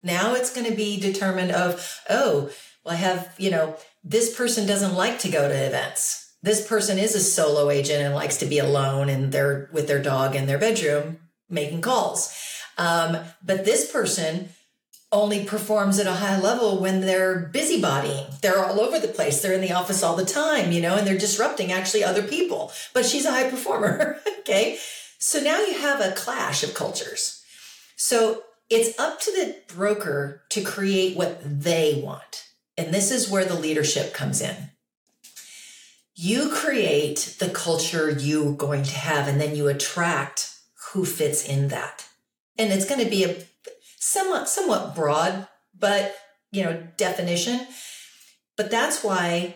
now 0.03 0.33
it's 0.35 0.53
going 0.53 0.69
to 0.69 0.75
be 0.75 0.99
determined 0.99 1.51
of, 1.51 2.01
oh, 2.09 2.49
well, 2.83 2.93
I 2.93 2.95
have, 2.95 3.33
you 3.38 3.51
know, 3.51 3.75
this 4.03 4.35
person 4.35 4.65
doesn't 4.65 4.95
like 4.95 5.19
to 5.19 5.31
go 5.31 5.47
to 5.47 5.65
events. 5.65 6.33
This 6.41 6.65
person 6.65 6.97
is 6.97 7.15
a 7.15 7.19
solo 7.19 7.69
agent 7.69 8.01
and 8.01 8.15
likes 8.15 8.38
to 8.38 8.45
be 8.45 8.59
alone 8.59 9.09
and 9.09 9.31
they're 9.31 9.69
with 9.73 9.88
their 9.88 10.01
dog 10.01 10.35
in 10.35 10.45
their 10.45 10.57
bedroom 10.57 11.19
making 11.49 11.81
calls. 11.81 12.33
Um, 12.77 13.17
but 13.43 13.65
this 13.65 13.91
person 13.91 14.49
only 15.11 15.43
performs 15.43 15.97
at 15.97 16.05
a 16.05 16.13
high 16.13 16.39
level 16.39 16.79
when 16.79 17.01
they're 17.01 17.49
busybodying. 17.53 18.39
They're 18.41 18.63
all 18.63 18.79
over 18.79 18.99
the 18.99 19.07
place. 19.07 19.41
They're 19.41 19.53
in 19.53 19.61
the 19.61 19.71
office 19.71 20.03
all 20.03 20.15
the 20.15 20.25
time, 20.25 20.71
you 20.71 20.81
know, 20.81 20.95
and 20.95 21.07
they're 21.07 21.17
disrupting 21.17 21.71
actually 21.71 22.03
other 22.03 22.21
people. 22.21 22.71
But 22.93 23.05
she's 23.05 23.25
a 23.25 23.31
high 23.31 23.49
performer. 23.49 24.19
okay. 24.39 24.77
So 25.17 25.39
now 25.39 25.59
you 25.59 25.79
have 25.79 25.99
a 25.99 26.13
clash 26.13 26.63
of 26.63 26.75
cultures. 26.75 27.43
So 27.95 28.43
it's 28.69 28.97
up 28.99 29.19
to 29.21 29.31
the 29.31 29.55
broker 29.73 30.43
to 30.49 30.61
create 30.61 31.17
what 31.17 31.41
they 31.43 32.01
want. 32.03 32.45
And 32.77 32.93
this 32.93 33.11
is 33.11 33.29
where 33.29 33.45
the 33.45 33.59
leadership 33.59 34.13
comes 34.13 34.41
in. 34.41 34.55
You 36.15 36.49
create 36.49 37.37
the 37.39 37.49
culture 37.49 38.09
you're 38.11 38.53
going 38.53 38.83
to 38.83 38.95
have, 38.95 39.27
and 39.27 39.39
then 39.39 39.55
you 39.55 39.67
attract 39.67 40.53
who 40.91 41.05
fits 41.05 41.47
in 41.47 41.69
that. 41.69 42.07
And 42.57 42.71
it's 42.71 42.85
going 42.85 43.03
to 43.03 43.09
be 43.09 43.23
a 43.23 43.37
somewhat, 44.09 44.49
somewhat 44.49 44.95
broad, 44.95 45.47
but 45.77 46.15
you 46.51 46.63
know, 46.63 46.83
definition. 46.97 47.67
But 48.57 48.71
that's 48.71 49.03
why, 49.03 49.55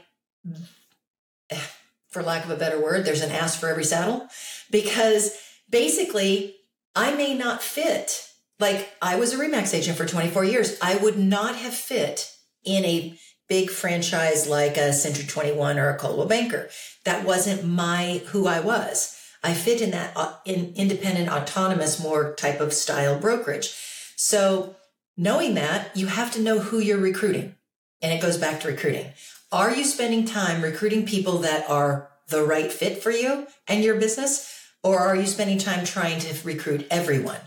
for 2.10 2.24
lack 2.24 2.46
of 2.46 2.52
a 2.52 2.56
better 2.56 2.80
word, 2.82 3.06
there's 3.06 3.22
an 3.22 3.32
ass 3.32 3.60
for 3.60 3.68
every 3.68 3.84
saddle 3.84 4.28
because 4.72 5.38
basically, 5.70 6.56
I 6.96 7.16
may 7.16 7.34
not 7.34 7.64
fit. 7.64 8.30
Like 8.60 8.90
I 9.02 9.16
was 9.16 9.34
a 9.34 9.38
Remax 9.38 9.74
agent 9.74 9.98
for 9.98 10.06
24 10.06 10.46
years. 10.46 10.78
I 10.82 10.96
would 10.98 11.18
not 11.18 11.56
have 11.56 11.74
fit 11.74 12.32
in 12.64 12.86
a 12.86 13.18
big 13.50 13.70
franchise 13.70 14.48
like 14.48 14.78
a 14.78 14.94
Century 14.94 15.26
21 15.26 15.80
or 15.80 15.90
a 15.90 15.98
Coldwell 15.98 16.28
Banker. 16.28 16.70
That 17.04 17.26
wasn't 17.26 17.66
my 17.66 18.22
who 18.28 18.48
I 18.48 18.60
was. 18.60 19.20
I 19.44 19.54
fit 19.54 19.82
in 19.82 19.92
that 19.92 20.14
uh, 20.16 20.36
in 20.46 20.74
independent, 20.76 21.30
autonomous, 21.30 22.02
more 22.02 22.34
type 22.36 22.62
of 22.62 22.72
style 22.72 23.20
brokerage. 23.20 23.76
So 24.24 24.78
knowing 25.18 25.56
that, 25.56 25.98
you 25.98 26.08
have 26.08 26.32
to 26.32 26.42
know 26.42 26.58
who 26.60 26.80
you're 26.80 26.98
recruiting. 26.98 27.56
And 28.02 28.14
it 28.14 28.22
goes 28.22 28.38
back 28.38 28.62
to 28.62 28.70
recruiting. 28.70 29.12
Are 29.52 29.76
you 29.76 29.84
spending 29.84 30.24
time 30.24 30.62
recruiting 30.62 31.06
people 31.06 31.40
that 31.40 31.70
are 31.70 32.10
the 32.30 32.42
right 32.42 32.72
fit 32.72 33.04
for 33.04 33.12
you 33.12 33.48
and 33.68 33.84
your 33.84 34.00
business? 34.00 34.50
Or 34.82 35.00
are 35.00 35.18
you 35.18 35.26
spending 35.26 35.58
time 35.58 35.84
trying 35.84 36.20
to 36.22 36.48
recruit 36.48 36.88
everyone? 36.90 37.42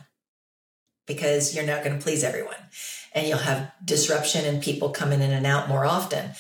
Because 1.07 1.57
you're 1.57 1.65
not 1.65 1.83
going 1.83 1.97
to 1.97 2.03
please 2.03 2.23
everyone 2.23 2.61
and 3.15 3.27
you'll 3.27 3.39
have 3.39 3.73
disruption 3.83 4.45
and 4.45 4.63
people 4.63 4.91
coming 4.91 5.23
in 5.23 5.31
and 5.31 5.47
out 5.47 5.71
more 5.71 5.87
often. 5.87 6.33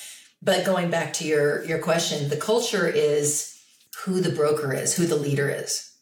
But 0.42 0.66
going 0.66 0.90
back 0.90 1.14
to 1.14 1.24
your, 1.26 1.64
your 1.64 1.78
question, 1.78 2.28
the 2.28 2.36
culture 2.36 2.86
is 2.86 3.58
who 4.04 4.20
the 4.20 4.36
broker 4.36 4.74
is, 4.74 4.96
who 4.96 5.06
the 5.06 5.16
leader 5.16 5.48
is. 5.48 5.92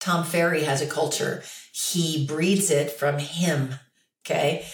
Tom 0.00 0.24
Ferry 0.24 0.64
has 0.64 0.82
a 0.82 0.86
culture. 0.86 1.44
He 1.72 2.26
breeds 2.26 2.70
it 2.70 2.90
from 2.90 3.18
him. 3.18 3.76
Okay. 4.24 4.64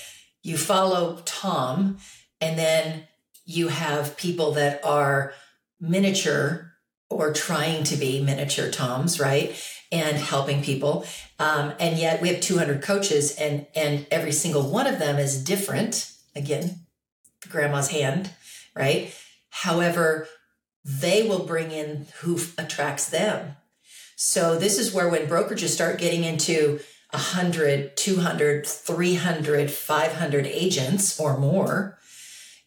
You 0.43 0.57
follow 0.57 1.23
Tom 1.25 1.99
and 2.41 2.59
then 2.59 3.05
you 3.45 3.69
have 3.69 4.17
people 4.17 4.53
that 4.53 4.85
are 4.85 5.35
miniature 5.81 6.73
or 7.09 7.33
trying 7.33 7.83
to 7.85 7.97
be 7.97 8.23
miniature 8.23 8.71
Toms, 8.71 9.19
right? 9.19 9.55
And 9.91 10.17
helping 10.17 10.63
people. 10.63 11.05
Um, 11.39 11.73
and 11.81 11.99
yet 11.99 12.23
we 12.23 12.29
have 12.29 12.41
200 12.41 12.81
coaches 12.81 13.35
and, 13.37 13.67
and 13.75 14.07
every 14.11 14.33
single 14.33 14.71
one 14.71 14.87
of 14.87 15.01
them 15.01 15.19
is 15.19 15.43
different. 15.43 16.13
Again, 16.37 16.81
grandma's 17.49 17.91
hand, 17.91 18.31
right? 18.77 19.13
However, 19.51 20.29
they 20.85 21.27
will 21.27 21.45
bring 21.45 21.73
in 21.73 22.07
who 22.21 22.39
attracts 22.57 23.09
them. 23.11 23.57
So 24.17 24.59
this 24.59 24.79
is 24.79 24.95
where 24.95 25.09
when 25.09 25.27
brokerages 25.27 25.69
start 25.69 25.99
getting 25.99 26.25
into 26.25 26.81
100, 27.13 27.97
200, 27.97 28.67
300, 28.67 29.71
500 29.71 30.47
agents 30.47 31.19
or 31.19 31.37
more, 31.39 31.99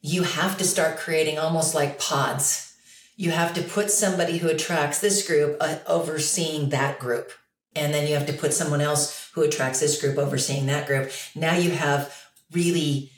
you 0.02 0.24
have 0.24 0.58
to 0.58 0.66
start 0.66 0.98
creating 0.98 1.40
almost 1.40 1.74
like 1.74 2.00
pods. 2.00 2.76
You 3.16 3.32
have 3.32 3.54
to 3.54 3.62
put 3.62 3.90
somebody 3.90 4.38
who 4.38 4.50
attracts 4.50 5.00
this 5.00 5.26
group 5.26 5.58
uh, 5.62 5.78
overseeing 5.88 6.70
that 6.70 7.00
group. 7.00 7.32
And 7.76 7.94
then 7.94 8.08
you 8.08 8.14
have 8.16 8.28
to 8.28 8.34
put 8.34 8.54
someone 8.54 8.82
else 8.82 9.30
who 9.34 9.42
attracts 9.42 9.80
this 9.80 10.00
group 10.00 10.18
overseeing 10.18 10.66
that 10.68 10.88
group. 10.88 11.12
Now 11.36 11.56
you 11.56 11.72
have 11.72 12.14
really 12.52 13.12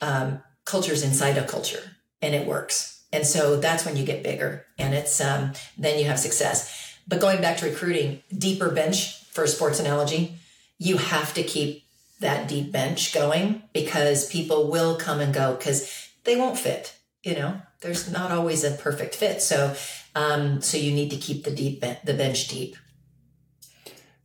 um, 0.00 0.42
cultures 0.64 1.02
inside 1.02 1.36
a 1.36 1.44
culture 1.44 1.82
and 2.22 2.34
it 2.34 2.46
works. 2.46 3.02
And 3.12 3.26
so 3.26 3.56
that's 3.56 3.84
when 3.84 3.96
you 3.96 4.04
get 4.04 4.22
bigger 4.22 4.66
and 4.78 4.94
it's, 4.94 5.20
um, 5.20 5.52
then 5.76 5.98
you 5.98 6.04
have 6.06 6.18
success. 6.18 6.94
But 7.06 7.20
going 7.20 7.40
back 7.40 7.56
to 7.58 7.66
recruiting, 7.66 8.22
deeper 8.36 8.70
bench 8.70 9.24
for 9.24 9.44
a 9.44 9.48
sports 9.48 9.80
analogy, 9.80 10.36
you 10.78 10.96
have 10.96 11.34
to 11.34 11.42
keep 11.42 11.84
that 12.20 12.48
deep 12.48 12.72
bench 12.72 13.14
going 13.14 13.62
because 13.72 14.28
people 14.28 14.70
will 14.70 14.96
come 14.96 15.20
and 15.20 15.32
go 15.32 15.54
because 15.54 16.08
they 16.24 16.36
won't 16.36 16.58
fit. 16.58 16.96
You 17.22 17.34
know, 17.34 17.60
there's 17.80 18.10
not 18.10 18.30
always 18.30 18.64
a 18.64 18.70
perfect 18.70 19.14
fit. 19.14 19.42
So, 19.42 19.74
um, 20.14 20.60
so 20.60 20.76
you 20.78 20.92
need 20.92 21.10
to 21.10 21.16
keep 21.16 21.44
the 21.44 21.50
deep 21.50 21.80
the 21.80 22.14
bench 22.14 22.48
deep. 22.48 22.76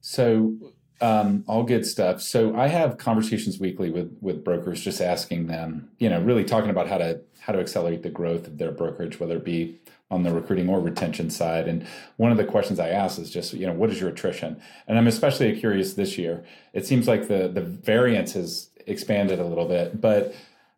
So, 0.02 0.56
um, 1.02 1.44
all 1.48 1.64
good 1.64 1.86
stuff. 1.86 2.22
So 2.22 2.56
I 2.56 2.68
have 2.68 2.98
conversations 2.98 3.60
weekly 3.60 3.90
with 3.90 4.16
with 4.22 4.44
brokers, 4.44 4.82
just 4.82 5.02
asking 5.02 5.48
them, 5.48 5.90
you 5.98 6.10
know, 6.10 6.22
really 6.22 6.44
talking 6.44 6.70
about 6.70 6.88
how 6.88 6.98
to 6.98 7.22
how 7.42 7.54
to 7.54 7.60
accelerate 7.60 8.04
the 8.04 8.10
growth 8.10 8.48
of 8.48 8.58
their 8.58 8.72
brokerage, 8.72 9.20
whether 9.20 9.36
it 9.36 9.44
be 9.44 9.80
on 10.12 10.24
the 10.24 10.34
recruiting 10.34 10.70
or 10.70 10.80
retention 10.80 11.30
side. 11.30 11.68
And 11.68 11.86
one 12.18 12.32
of 12.32 12.38
the 12.38 12.46
questions 12.46 12.80
I 12.80 12.90
ask 12.90 13.20
is 13.20 13.30
just, 13.30 13.54
you 13.54 13.66
know, 13.66 13.74
what 13.74 13.90
is 13.90 14.00
your 14.00 14.10
attrition? 14.10 14.62
And 14.88 14.98
I'm 14.98 15.08
especially 15.08 15.58
curious 15.60 15.94
this 15.94 16.18
year. 16.18 16.44
It 16.74 16.86
seems 16.86 17.08
like 17.08 17.28
the 17.28 17.48
the 17.48 17.62
variance 17.62 18.34
has 18.34 18.70
expanded 18.86 19.40
a 19.40 19.46
little 19.46 19.68
bit, 19.68 20.00
but 20.00 20.36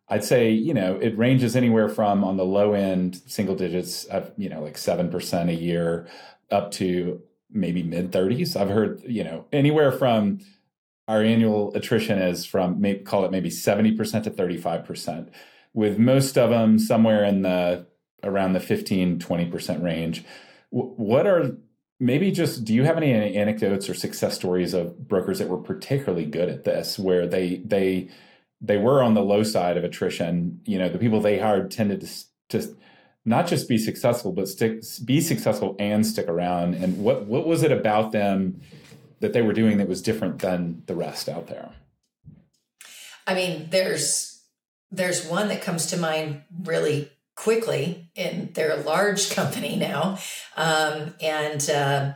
I'd 0.08 0.24
say, 0.24 0.50
you 0.50 0.72
know, 0.72 0.96
it 0.96 1.18
ranges 1.18 1.56
anywhere 1.56 1.88
from 1.88 2.22
on 2.22 2.36
the 2.36 2.44
low 2.44 2.72
end 2.72 3.20
single 3.26 3.56
digits 3.56 4.04
of, 4.04 4.30
you 4.36 4.48
know, 4.48 4.62
like 4.62 4.76
7% 4.76 5.48
a 5.48 5.54
year 5.54 6.06
up 6.50 6.70
to 6.72 7.20
maybe 7.50 7.82
mid 7.82 8.12
30s. 8.12 8.58
I've 8.58 8.70
heard, 8.70 9.02
you 9.04 9.24
know, 9.24 9.46
anywhere 9.52 9.90
from 9.90 10.40
our 11.08 11.22
annual 11.22 11.74
attrition 11.74 12.18
is 12.18 12.44
from 12.44 12.80
maybe 12.80 13.00
call 13.00 13.24
it 13.24 13.30
maybe 13.30 13.50
70% 13.50 14.24
to 14.24 14.30
35%, 14.30 15.28
with 15.72 15.98
most 15.98 16.38
of 16.38 16.50
them 16.50 16.78
somewhere 16.78 17.24
in 17.24 17.42
the 17.42 17.86
around 18.22 18.52
the 18.52 18.60
15, 18.60 19.18
20% 19.18 19.82
range. 19.82 20.24
what 20.70 21.26
are 21.26 21.56
maybe 21.98 22.30
just 22.30 22.64
do 22.64 22.74
you 22.74 22.84
have 22.84 22.98
any 22.98 23.12
anecdotes 23.36 23.88
or 23.88 23.94
success 23.94 24.34
stories 24.34 24.74
of 24.74 25.08
brokers 25.08 25.38
that 25.38 25.48
were 25.48 25.56
particularly 25.56 26.26
good 26.26 26.50
at 26.50 26.64
this 26.64 26.98
where 26.98 27.26
they 27.26 27.62
they 27.64 28.10
they 28.60 28.76
were 28.76 29.02
on 29.02 29.14
the 29.14 29.22
low 29.22 29.42
side 29.42 29.76
of 29.76 29.84
attrition. 29.84 30.60
You 30.64 30.78
know, 30.78 30.88
the 30.88 30.98
people 30.98 31.20
they 31.20 31.38
hired 31.38 31.70
tended 31.70 32.08
to, 32.48 32.60
to 32.60 32.76
not 33.24 33.46
just 33.46 33.68
be 33.68 33.78
successful, 33.78 34.32
but 34.32 34.48
stick, 34.48 34.82
be 35.04 35.20
successful 35.20 35.76
and 35.78 36.06
stick 36.06 36.28
around. 36.28 36.74
And 36.74 36.98
what 37.02 37.26
what 37.26 37.46
was 37.46 37.62
it 37.62 37.72
about 37.72 38.12
them 38.12 38.60
that 39.20 39.32
they 39.32 39.42
were 39.42 39.52
doing 39.52 39.78
that 39.78 39.88
was 39.88 40.02
different 40.02 40.40
than 40.40 40.82
the 40.86 40.94
rest 40.94 41.28
out 41.28 41.48
there? 41.48 41.72
I 43.26 43.34
mean, 43.34 43.68
there's 43.70 44.42
there's 44.90 45.26
one 45.26 45.48
that 45.48 45.62
comes 45.62 45.86
to 45.86 45.96
mind 45.96 46.42
really 46.62 47.10
quickly, 47.36 48.10
and 48.16 48.52
they're 48.54 48.78
a 48.78 48.82
large 48.82 49.30
company 49.34 49.76
now, 49.76 50.18
um, 50.56 51.14
and. 51.20 51.68
Uh, 51.70 52.14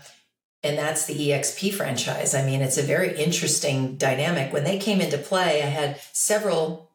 and 0.62 0.76
that's 0.76 1.06
the 1.06 1.30
EXP 1.30 1.72
franchise. 1.72 2.34
I 2.34 2.44
mean, 2.44 2.60
it's 2.60 2.76
a 2.76 2.82
very 2.82 3.18
interesting 3.18 3.96
dynamic. 3.96 4.52
When 4.52 4.64
they 4.64 4.78
came 4.78 5.00
into 5.00 5.16
play, 5.16 5.62
I 5.62 5.66
had 5.68 5.98
several 6.12 6.90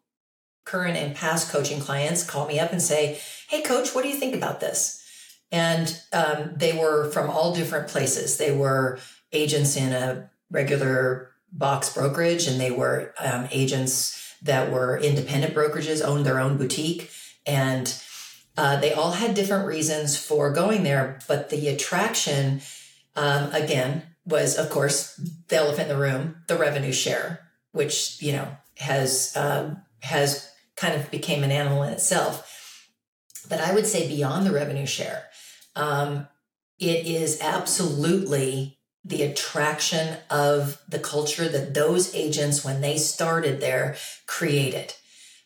current 0.66 0.98
and 0.98 1.16
past 1.16 1.52
coaching 1.52 1.80
clients 1.80 2.24
call 2.24 2.48
me 2.48 2.60
up 2.60 2.72
and 2.72 2.82
say, 2.82 3.20
Hey, 3.48 3.62
coach, 3.62 3.96
what 3.96 4.04
do 4.04 4.10
you 4.10 4.16
think 4.18 4.36
about 4.36 4.60
this? 4.60 5.04
And 5.52 6.00
um, 6.12 6.52
they 6.56 6.78
were 6.78 7.10
from 7.12 7.30
all 7.30 7.56
different 7.56 7.88
places. 7.88 8.38
They 8.38 8.56
were 8.56 9.00
agents 9.32 9.78
in 9.78 9.94
a 9.94 10.30
regular 10.52 11.32
box 11.52 11.94
brokerage, 11.94 12.48
and 12.48 12.60
they 12.60 12.72
were 12.72 13.14
um, 13.20 13.48
agents 13.52 14.36
that 14.42 14.72
were 14.72 14.98
independent 14.98 15.54
brokerages, 15.54 16.04
owned 16.04 16.26
their 16.26 16.40
own 16.40 16.58
boutique. 16.58 17.10
And 17.46 17.88
uh, 18.58 18.80
they 18.80 18.94
all 18.94 19.12
had 19.12 19.34
different 19.34 19.68
reasons 19.68 20.18
for 20.18 20.52
going 20.52 20.84
there, 20.84 21.20
but 21.28 21.50
the 21.50 21.68
attraction 21.68 22.62
um, 23.16 23.52
again, 23.54 24.04
was 24.26 24.58
of 24.58 24.70
course 24.70 25.16
the 25.48 25.56
elephant 25.56 25.90
in 25.90 25.96
the 25.96 26.02
room, 26.02 26.38
the 26.48 26.58
revenue 26.58 26.92
share, 26.92 27.48
which 27.72 28.22
you 28.22 28.34
know 28.34 28.48
has 28.78 29.36
uh, 29.36 29.76
has 30.02 30.50
kind 30.76 30.96
of 30.96 31.10
became 31.12 31.44
an 31.44 31.52
animal 31.52 31.84
in 31.84 31.94
itself. 31.94 32.90
But 33.48 33.62
I 33.62 33.74
would 33.74 33.86
say 33.86 34.08
beyond 34.08 34.46
the 34.46 34.52
revenue 34.52 34.86
share, 34.86 35.26
um, 35.76 36.28
it 36.80 37.06
is 37.06 37.40
absolutely 37.42 38.80
the 39.04 39.22
attraction 39.22 40.18
of 40.32 40.82
the 40.90 41.00
culture 41.00 41.48
that 41.48 41.76
those 41.76 42.14
agents, 42.16 42.66
when 42.66 42.82
they 42.82 42.98
started 42.98 43.62
there, 43.62 43.96
created. 44.26 44.96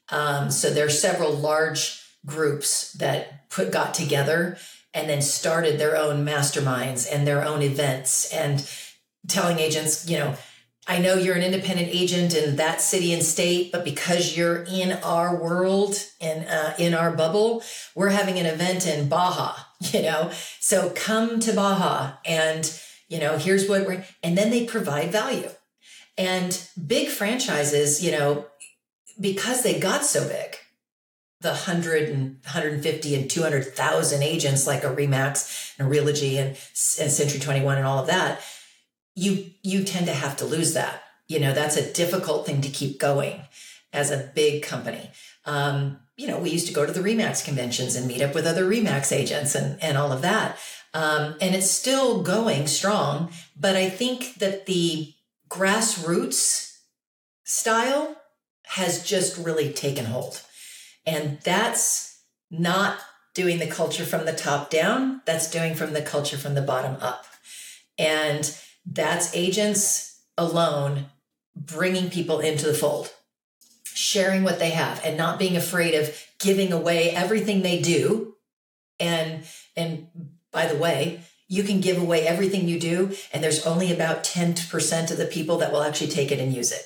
Um, 0.09 0.49
so 0.49 0.69
there 0.69 0.85
are 0.85 0.89
several 0.89 1.33
large 1.33 2.01
groups 2.25 2.93
that 2.93 3.49
put 3.49 3.71
got 3.71 3.93
together 3.93 4.57
and 4.93 5.09
then 5.09 5.21
started 5.21 5.79
their 5.79 5.95
own 5.95 6.25
masterminds 6.25 7.07
and 7.11 7.25
their 7.25 7.45
own 7.45 7.61
events 7.61 8.31
and 8.33 8.69
telling 9.27 9.59
agents, 9.59 10.09
you 10.09 10.17
know, 10.17 10.35
I 10.87 10.97
know 10.97 11.13
you're 11.13 11.35
an 11.35 11.43
independent 11.43 11.89
agent 11.89 12.33
in 12.33 12.55
that 12.55 12.81
city 12.81 13.13
and 13.13 13.21
state, 13.21 13.71
but 13.71 13.83
because 13.85 14.35
you're 14.35 14.63
in 14.63 14.93
our 15.03 15.39
world 15.39 16.03
and 16.19 16.47
uh, 16.49 16.73
in 16.79 16.95
our 16.95 17.11
bubble, 17.11 17.61
we're 17.93 18.09
having 18.09 18.39
an 18.39 18.47
event 18.47 18.87
in 18.87 19.07
Baja, 19.07 19.55
you 19.79 20.01
know, 20.01 20.31
so 20.59 20.89
come 20.95 21.39
to 21.41 21.53
Baja 21.53 22.13
and, 22.25 22.73
you 23.07 23.19
know, 23.19 23.37
here's 23.37 23.69
what 23.69 23.85
we're, 23.85 24.03
and 24.23 24.35
then 24.35 24.49
they 24.49 24.65
provide 24.65 25.11
value. 25.11 25.49
And 26.17 26.59
big 26.87 27.09
franchises, 27.09 28.03
you 28.03 28.11
know, 28.11 28.47
because 29.21 29.61
they 29.61 29.79
got 29.79 30.03
so 30.03 30.27
big, 30.27 30.57
the 31.41 31.49
100 31.49 32.09
and 32.09 32.35
150 32.43 33.15
and 33.15 33.29
200,000 33.29 34.23
agents 34.23 34.67
like 34.67 34.83
a 34.83 34.93
Remax 34.93 35.73
and 35.77 35.87
a 35.87 35.91
Realogy 35.91 36.37
and, 36.37 36.49
and 36.49 37.11
Century 37.11 37.39
21 37.39 37.77
and 37.77 37.87
all 37.87 37.99
of 37.99 38.07
that, 38.07 38.41
you 39.15 39.51
you 39.63 39.83
tend 39.83 40.05
to 40.07 40.13
have 40.13 40.37
to 40.37 40.45
lose 40.45 40.73
that. 40.73 41.03
You 41.27 41.39
know, 41.39 41.53
that's 41.53 41.77
a 41.77 41.93
difficult 41.93 42.45
thing 42.45 42.61
to 42.61 42.69
keep 42.69 42.99
going 42.99 43.41
as 43.93 44.11
a 44.11 44.31
big 44.35 44.63
company. 44.63 45.11
Um, 45.45 45.99
you 46.17 46.27
know, 46.27 46.39
we 46.39 46.49
used 46.49 46.67
to 46.67 46.73
go 46.73 46.85
to 46.85 46.91
the 46.91 47.01
Remax 47.01 47.43
conventions 47.43 47.95
and 47.95 48.07
meet 48.07 48.21
up 48.21 48.35
with 48.35 48.45
other 48.45 48.65
Remax 48.69 49.11
agents 49.11 49.55
and, 49.55 49.81
and 49.81 49.97
all 49.97 50.11
of 50.11 50.21
that. 50.21 50.57
Um, 50.93 51.35
and 51.39 51.55
it's 51.55 51.69
still 51.69 52.23
going 52.23 52.67
strong, 52.67 53.31
but 53.57 53.75
I 53.75 53.89
think 53.89 54.35
that 54.35 54.65
the 54.65 55.13
grassroots 55.49 56.79
style 57.43 58.15
has 58.65 59.03
just 59.03 59.37
really 59.37 59.71
taken 59.71 60.05
hold. 60.05 60.41
And 61.09 61.39
that's 61.43 62.21
not 62.51 62.99
doing 63.33 63.57
the 63.57 63.67
culture 63.67 64.05
from 64.05 64.25
the 64.25 64.33
top 64.33 64.69
down, 64.69 65.21
that's 65.25 65.49
doing 65.49 65.73
from 65.73 65.93
the 65.93 66.03
culture 66.03 66.37
from 66.37 66.53
the 66.53 66.61
bottom 66.61 66.97
up. 67.01 67.25
And 67.97 68.55
that's 68.85 69.35
agents 69.35 70.21
alone 70.37 71.07
bringing 71.55 72.11
people 72.11 72.39
into 72.39 72.67
the 72.67 72.75
fold, 72.75 73.11
sharing 73.85 74.43
what 74.43 74.59
they 74.59 74.69
have 74.69 75.03
and 75.03 75.17
not 75.17 75.39
being 75.39 75.57
afraid 75.57 75.95
of 75.95 76.15
giving 76.39 76.71
away 76.71 77.09
everything 77.09 77.63
they 77.63 77.81
do. 77.81 78.35
And, 78.99 79.43
and 79.75 80.07
by 80.51 80.67
the 80.67 80.77
way, 80.77 81.21
you 81.47 81.63
can 81.63 81.81
give 81.81 81.99
away 81.99 82.27
everything 82.27 82.67
you 82.67 82.79
do, 82.79 83.15
and 83.33 83.43
there's 83.43 83.65
only 83.65 83.91
about 83.91 84.23
10% 84.23 85.11
of 85.11 85.17
the 85.17 85.25
people 85.25 85.57
that 85.57 85.71
will 85.71 85.81
actually 85.81 86.11
take 86.11 86.31
it 86.31 86.39
and 86.39 86.53
use 86.53 86.71
it. 86.71 86.83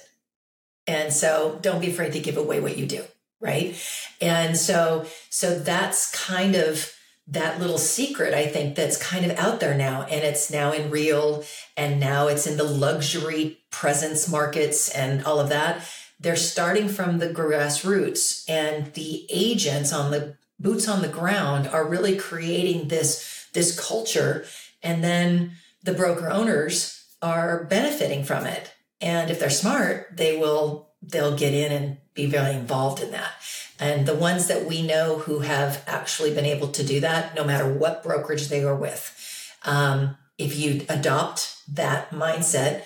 And 0.87 1.11
so 1.11 1.59
don't 1.61 1.81
be 1.81 1.89
afraid 1.89 2.13
to 2.13 2.21
give 2.21 2.37
away 2.37 2.61
what 2.61 2.77
you 2.77 2.85
do, 2.85 3.03
right? 3.43 3.75
And 4.21 4.57
so 4.57 5.05
so 5.29 5.59
that's 5.59 6.11
kind 6.25 6.55
of 6.55 6.91
that 7.27 7.59
little 7.59 7.77
secret 7.77 8.33
I 8.33 8.47
think 8.47 8.75
that's 8.75 8.97
kind 8.97 9.29
of 9.29 9.37
out 9.37 9.59
there 9.59 9.75
now 9.75 10.03
and 10.03 10.23
it's 10.23 10.51
now 10.51 10.71
in 10.73 10.89
real 10.89 11.45
and 11.77 11.99
now 11.99 12.27
it's 12.27 12.45
in 12.47 12.57
the 12.57 12.63
luxury 12.63 13.59
presence 13.69 14.27
markets 14.27 14.89
and 14.89 15.23
all 15.23 15.39
of 15.39 15.49
that. 15.49 15.87
They're 16.19 16.35
starting 16.35 16.87
from 16.87 17.19
the 17.19 17.29
grassroots 17.29 18.49
and 18.49 18.93
the 18.93 19.25
agents 19.29 19.93
on 19.93 20.11
the 20.11 20.37
boots 20.59 20.87
on 20.87 21.01
the 21.01 21.07
ground 21.07 21.67
are 21.67 21.87
really 21.87 22.15
creating 22.15 22.87
this 22.87 23.47
this 23.53 23.77
culture 23.77 24.45
and 24.81 25.03
then 25.03 25.51
the 25.83 25.93
broker 25.93 26.29
owners 26.29 27.05
are 27.21 27.65
benefiting 27.65 28.23
from 28.23 28.45
it 28.45 28.73
and 29.01 29.29
if 29.29 29.39
they're 29.39 29.49
smart 29.49 30.07
they 30.15 30.37
will 30.37 30.89
they'll 31.01 31.35
get 31.35 31.53
in 31.53 31.71
and 31.71 31.97
be 32.13 32.25
very 32.25 32.53
involved 32.53 33.01
in 33.01 33.11
that 33.11 33.33
and 33.79 34.05
the 34.05 34.15
ones 34.15 34.47
that 34.47 34.65
we 34.65 34.81
know 34.81 35.19
who 35.19 35.39
have 35.39 35.83
actually 35.87 36.33
been 36.33 36.45
able 36.45 36.67
to 36.67 36.83
do 36.83 36.99
that 36.99 37.35
no 37.35 37.43
matter 37.43 37.71
what 37.71 38.03
brokerage 38.03 38.47
they 38.49 38.63
are 38.63 38.75
with 38.75 39.55
um, 39.65 40.15
if 40.37 40.57
you 40.57 40.85
adopt 40.89 41.57
that 41.67 42.09
mindset 42.11 42.83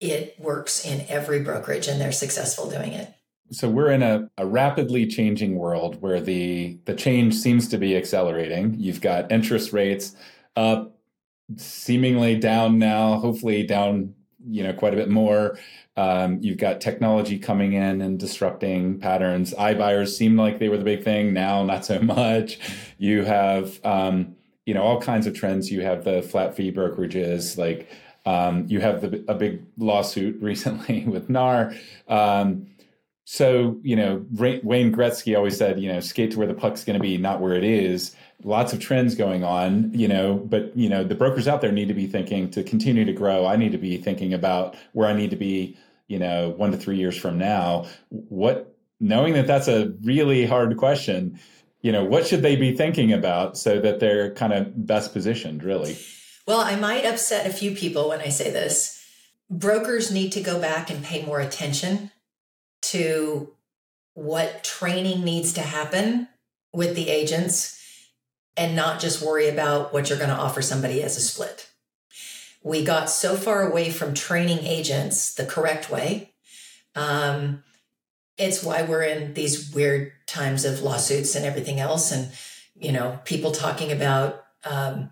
it 0.00 0.34
works 0.38 0.84
in 0.84 1.04
every 1.08 1.40
brokerage 1.40 1.88
and 1.88 2.00
they're 2.00 2.12
successful 2.12 2.70
doing 2.70 2.92
it 2.92 3.14
so 3.52 3.68
we're 3.68 3.90
in 3.90 4.02
a, 4.02 4.30
a, 4.38 4.46
rapidly 4.46 5.06
changing 5.06 5.56
world 5.56 6.00
where 6.00 6.20
the 6.20 6.78
the 6.84 6.94
change 6.94 7.34
seems 7.34 7.68
to 7.68 7.78
be 7.78 7.96
accelerating. 7.96 8.76
You've 8.78 9.00
got 9.00 9.32
interest 9.32 9.72
rates 9.72 10.14
up, 10.54 10.96
seemingly 11.56 12.38
down 12.38 12.78
now, 12.78 13.18
hopefully 13.18 13.64
down, 13.64 14.14
you 14.48 14.62
know, 14.62 14.72
quite 14.72 14.94
a 14.94 14.96
bit 14.96 15.08
more. 15.08 15.58
Um, 15.96 16.38
you've 16.40 16.58
got 16.58 16.80
technology 16.80 17.38
coming 17.38 17.72
in 17.72 18.00
and 18.00 18.18
disrupting 18.18 18.98
patterns. 18.98 19.52
iBuyers 19.54 20.16
seemed 20.16 20.38
like 20.38 20.58
they 20.58 20.68
were 20.68 20.78
the 20.78 20.84
big 20.84 21.04
thing. 21.04 21.32
Now, 21.32 21.62
not 21.62 21.84
so 21.84 21.98
much. 22.02 22.58
You 22.98 23.24
have, 23.24 23.84
um, 23.84 24.36
you 24.66 24.74
know, 24.74 24.82
all 24.82 25.00
kinds 25.00 25.26
of 25.26 25.34
trends. 25.34 25.70
You 25.70 25.82
have 25.82 26.04
the 26.04 26.22
flat 26.22 26.54
fee 26.54 26.72
brokerages, 26.72 27.58
like 27.58 27.90
um, 28.26 28.66
you 28.68 28.80
have 28.80 29.00
the, 29.00 29.24
a 29.28 29.34
big 29.34 29.62
lawsuit 29.78 30.40
recently 30.42 31.04
with 31.04 31.28
NAR. 31.28 31.74
Um, 32.08 32.66
so, 33.24 33.78
you 33.82 33.94
know, 33.94 34.26
Wayne 34.32 34.92
Gretzky 34.92 35.36
always 35.36 35.56
said, 35.56 35.80
you 35.80 35.92
know, 35.92 36.00
skate 36.00 36.32
to 36.32 36.38
where 36.38 36.48
the 36.48 36.54
puck's 36.54 36.82
going 36.82 36.98
to 36.98 37.02
be, 37.02 37.16
not 37.16 37.40
where 37.40 37.54
it 37.54 37.62
is. 37.62 38.16
Lots 38.42 38.72
of 38.72 38.80
trends 38.80 39.14
going 39.14 39.44
on, 39.44 39.92
you 39.92 40.08
know, 40.08 40.34
but, 40.34 40.76
you 40.76 40.88
know, 40.88 41.04
the 41.04 41.14
brokers 41.14 41.46
out 41.46 41.60
there 41.60 41.72
need 41.72 41.88
to 41.88 41.94
be 41.94 42.06
thinking 42.06 42.50
to 42.52 42.62
continue 42.62 43.04
to 43.04 43.12
grow. 43.12 43.46
I 43.46 43.56
need 43.56 43.72
to 43.72 43.78
be 43.78 43.98
thinking 43.98 44.32
about 44.32 44.76
where 44.92 45.08
I 45.08 45.12
need 45.12 45.30
to 45.30 45.36
be, 45.36 45.76
you 46.08 46.18
know, 46.18 46.50
one 46.50 46.72
to 46.72 46.78
three 46.78 46.96
years 46.96 47.16
from 47.16 47.38
now. 47.38 47.86
What, 48.08 48.74
knowing 48.98 49.34
that 49.34 49.46
that's 49.46 49.68
a 49.68 49.92
really 50.02 50.46
hard 50.46 50.76
question, 50.76 51.38
you 51.82 51.92
know, 51.92 52.04
what 52.04 52.26
should 52.26 52.42
they 52.42 52.56
be 52.56 52.76
thinking 52.76 53.12
about 53.12 53.56
so 53.56 53.80
that 53.80 54.00
they're 54.00 54.32
kind 54.34 54.52
of 54.52 54.86
best 54.86 55.12
positioned, 55.12 55.62
really? 55.62 55.98
Well, 56.46 56.60
I 56.60 56.76
might 56.76 57.04
upset 57.04 57.46
a 57.46 57.52
few 57.52 57.74
people 57.74 58.08
when 58.08 58.20
I 58.20 58.28
say 58.28 58.50
this. 58.50 59.04
Brokers 59.50 60.10
need 60.10 60.32
to 60.32 60.40
go 60.40 60.60
back 60.60 60.90
and 60.90 61.04
pay 61.04 61.24
more 61.24 61.40
attention 61.40 62.10
to 62.82 63.52
what 64.14 64.64
training 64.64 65.24
needs 65.24 65.52
to 65.54 65.60
happen 65.60 66.28
with 66.72 66.94
the 66.94 67.08
agents 67.08 67.79
and 68.56 68.76
not 68.76 69.00
just 69.00 69.22
worry 69.22 69.48
about 69.48 69.92
what 69.92 70.08
you're 70.08 70.18
going 70.18 70.30
to 70.30 70.36
offer 70.36 70.62
somebody 70.62 71.02
as 71.02 71.16
a 71.16 71.20
split. 71.20 71.68
We 72.62 72.84
got 72.84 73.08
so 73.08 73.36
far 73.36 73.68
away 73.68 73.90
from 73.90 74.12
training 74.12 74.58
agents 74.60 75.34
the 75.34 75.46
correct 75.46 75.90
way. 75.90 76.32
Um, 76.94 77.62
it's 78.36 78.62
why 78.62 78.82
we're 78.82 79.02
in 79.02 79.34
these 79.34 79.72
weird 79.74 80.12
times 80.26 80.64
of 80.64 80.82
lawsuits 80.82 81.34
and 81.34 81.44
everything 81.44 81.80
else. 81.80 82.12
And, 82.12 82.30
you 82.74 82.92
know, 82.92 83.18
people 83.24 83.52
talking 83.52 83.92
about 83.92 84.44
um, 84.64 85.10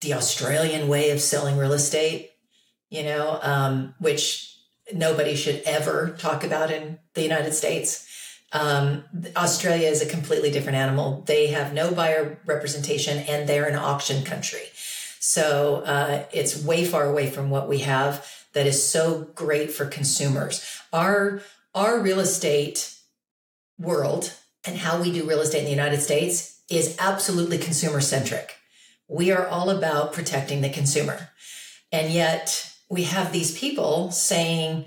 the 0.00 0.14
Australian 0.14 0.88
way 0.88 1.10
of 1.10 1.20
selling 1.20 1.56
real 1.56 1.72
estate, 1.72 2.30
you 2.90 3.04
know, 3.04 3.38
um, 3.42 3.94
which 3.98 4.56
nobody 4.92 5.34
should 5.34 5.62
ever 5.64 6.14
talk 6.18 6.44
about 6.44 6.70
in 6.70 6.98
the 7.14 7.22
United 7.22 7.52
States. 7.54 8.06
Um, 8.52 9.04
Australia 9.36 9.88
is 9.88 10.02
a 10.02 10.06
completely 10.06 10.50
different 10.50 10.76
animal. 10.76 11.22
They 11.26 11.48
have 11.48 11.72
no 11.72 11.90
buyer 11.90 12.38
representation 12.44 13.18
and 13.20 13.48
they're 13.48 13.66
an 13.66 13.76
auction 13.76 14.24
country. 14.24 14.64
So 15.20 15.82
uh, 15.86 16.24
it's 16.32 16.62
way 16.62 16.84
far 16.84 17.08
away 17.08 17.30
from 17.30 17.48
what 17.48 17.68
we 17.68 17.78
have 17.78 18.26
that 18.52 18.66
is 18.66 18.86
so 18.86 19.28
great 19.34 19.70
for 19.70 19.86
consumers. 19.86 20.64
Our, 20.92 21.40
our 21.74 22.00
real 22.00 22.20
estate 22.20 22.94
world 23.78 24.34
and 24.66 24.76
how 24.76 25.00
we 25.00 25.10
do 25.10 25.26
real 25.26 25.40
estate 25.40 25.60
in 25.60 25.64
the 25.64 25.70
United 25.70 26.00
States 26.00 26.60
is 26.68 26.96
absolutely 27.00 27.58
consumer 27.58 28.00
centric. 28.00 28.56
We 29.08 29.30
are 29.32 29.46
all 29.46 29.70
about 29.70 30.12
protecting 30.12 30.60
the 30.60 30.70
consumer. 30.70 31.30
And 31.90 32.12
yet, 32.12 32.70
we 32.88 33.04
have 33.04 33.32
these 33.32 33.56
people 33.56 34.10
saying 34.10 34.84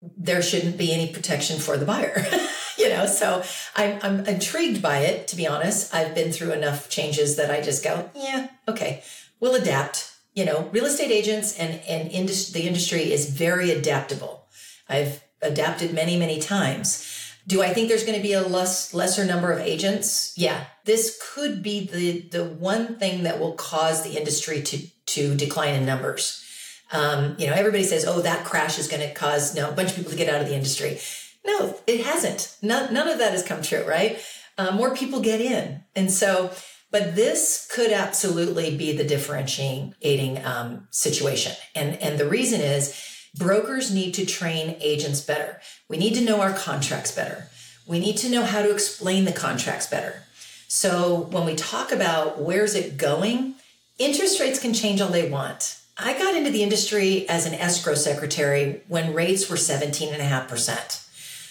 there 0.00 0.42
shouldn't 0.42 0.78
be 0.78 0.92
any 0.92 1.12
protection 1.12 1.58
for 1.58 1.76
the 1.76 1.86
buyer. 1.86 2.24
you 2.82 2.88
know, 2.88 3.06
so 3.06 3.42
I'm, 3.76 3.98
I'm 4.02 4.26
intrigued 4.26 4.82
by 4.82 4.98
it, 4.98 5.28
to 5.28 5.36
be 5.36 5.46
honest. 5.46 5.94
I've 5.94 6.14
been 6.14 6.32
through 6.32 6.52
enough 6.52 6.88
changes 6.88 7.36
that 7.36 7.50
I 7.50 7.60
just 7.60 7.82
go, 7.82 8.10
yeah, 8.14 8.48
okay, 8.66 9.02
we'll 9.40 9.54
adapt. 9.54 10.14
You 10.34 10.44
know, 10.44 10.68
real 10.72 10.84
estate 10.84 11.10
agents 11.10 11.58
and, 11.58 11.80
and 11.88 12.10
indus- 12.10 12.52
the 12.52 12.62
industry 12.62 13.12
is 13.12 13.30
very 13.30 13.70
adaptable. 13.70 14.46
I've 14.88 15.24
adapted 15.42 15.92
many, 15.92 16.16
many 16.16 16.38
times. 16.38 17.04
Do 17.46 17.62
I 17.62 17.72
think 17.72 17.88
there's 17.88 18.04
going 18.04 18.16
to 18.16 18.22
be 18.22 18.34
a 18.34 18.46
less 18.46 18.92
lesser 18.92 19.24
number 19.24 19.50
of 19.52 19.60
agents? 19.60 20.34
Yeah, 20.36 20.64
this 20.84 21.18
could 21.32 21.62
be 21.62 21.86
the 21.86 22.20
the 22.28 22.44
one 22.44 22.98
thing 22.98 23.22
that 23.22 23.40
will 23.40 23.52
cause 23.52 24.02
the 24.02 24.18
industry 24.18 24.60
to 24.62 24.86
to 25.06 25.34
decline 25.34 25.74
in 25.74 25.86
numbers 25.86 26.44
um, 26.90 27.36
you 27.38 27.46
know, 27.46 27.52
everybody 27.52 27.84
says, 27.84 28.04
oh, 28.06 28.22
that 28.22 28.44
crash 28.44 28.78
is 28.78 28.88
going 28.88 29.06
to 29.06 29.12
cause 29.12 29.54
you 29.54 29.62
know, 29.62 29.68
a 29.68 29.72
bunch 29.72 29.90
of 29.90 29.96
people 29.96 30.10
to 30.10 30.16
get 30.16 30.32
out 30.32 30.40
of 30.40 30.48
the 30.48 30.54
industry. 30.54 30.98
No, 31.44 31.78
it 31.86 32.04
hasn't. 32.04 32.56
None, 32.62 32.92
none 32.92 33.08
of 33.08 33.18
that 33.18 33.32
has 33.32 33.42
come 33.42 33.62
true, 33.62 33.84
right? 33.84 34.18
Uh, 34.56 34.72
more 34.72 34.94
people 34.94 35.20
get 35.20 35.40
in. 35.40 35.82
And 35.94 36.10
so, 36.10 36.50
but 36.90 37.14
this 37.14 37.68
could 37.72 37.92
absolutely 37.92 38.76
be 38.76 38.96
the 38.96 39.04
differentiating 39.04 40.44
um, 40.44 40.88
situation. 40.90 41.52
And, 41.74 41.96
and 42.02 42.18
the 42.18 42.28
reason 42.28 42.60
is 42.60 43.00
brokers 43.36 43.92
need 43.92 44.14
to 44.14 44.26
train 44.26 44.76
agents 44.80 45.20
better. 45.20 45.60
We 45.88 45.96
need 45.96 46.14
to 46.14 46.24
know 46.24 46.40
our 46.40 46.52
contracts 46.52 47.12
better. 47.12 47.48
We 47.86 48.00
need 48.00 48.16
to 48.18 48.30
know 48.30 48.44
how 48.44 48.62
to 48.62 48.72
explain 48.72 49.24
the 49.24 49.32
contracts 49.32 49.86
better. 49.86 50.22
So 50.66 51.28
when 51.30 51.46
we 51.46 51.54
talk 51.54 51.92
about 51.92 52.40
where's 52.40 52.74
it 52.74 52.98
going, 52.98 53.54
interest 53.98 54.40
rates 54.40 54.60
can 54.60 54.74
change 54.74 55.00
all 55.00 55.08
they 55.08 55.30
want. 55.30 55.80
I 55.96 56.16
got 56.16 56.36
into 56.36 56.50
the 56.50 56.62
industry 56.62 57.28
as 57.28 57.46
an 57.46 57.54
escrow 57.54 57.94
secretary 57.94 58.82
when 58.88 59.14
rates 59.14 59.48
were 59.48 59.56
17.5%. 59.56 61.07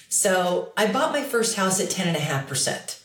So 0.10 0.72
I 0.78 0.92
bought 0.92 1.12
my 1.12 1.24
first 1.24 1.56
house 1.56 1.80
at 1.80 1.90
10.5%. 1.90 3.02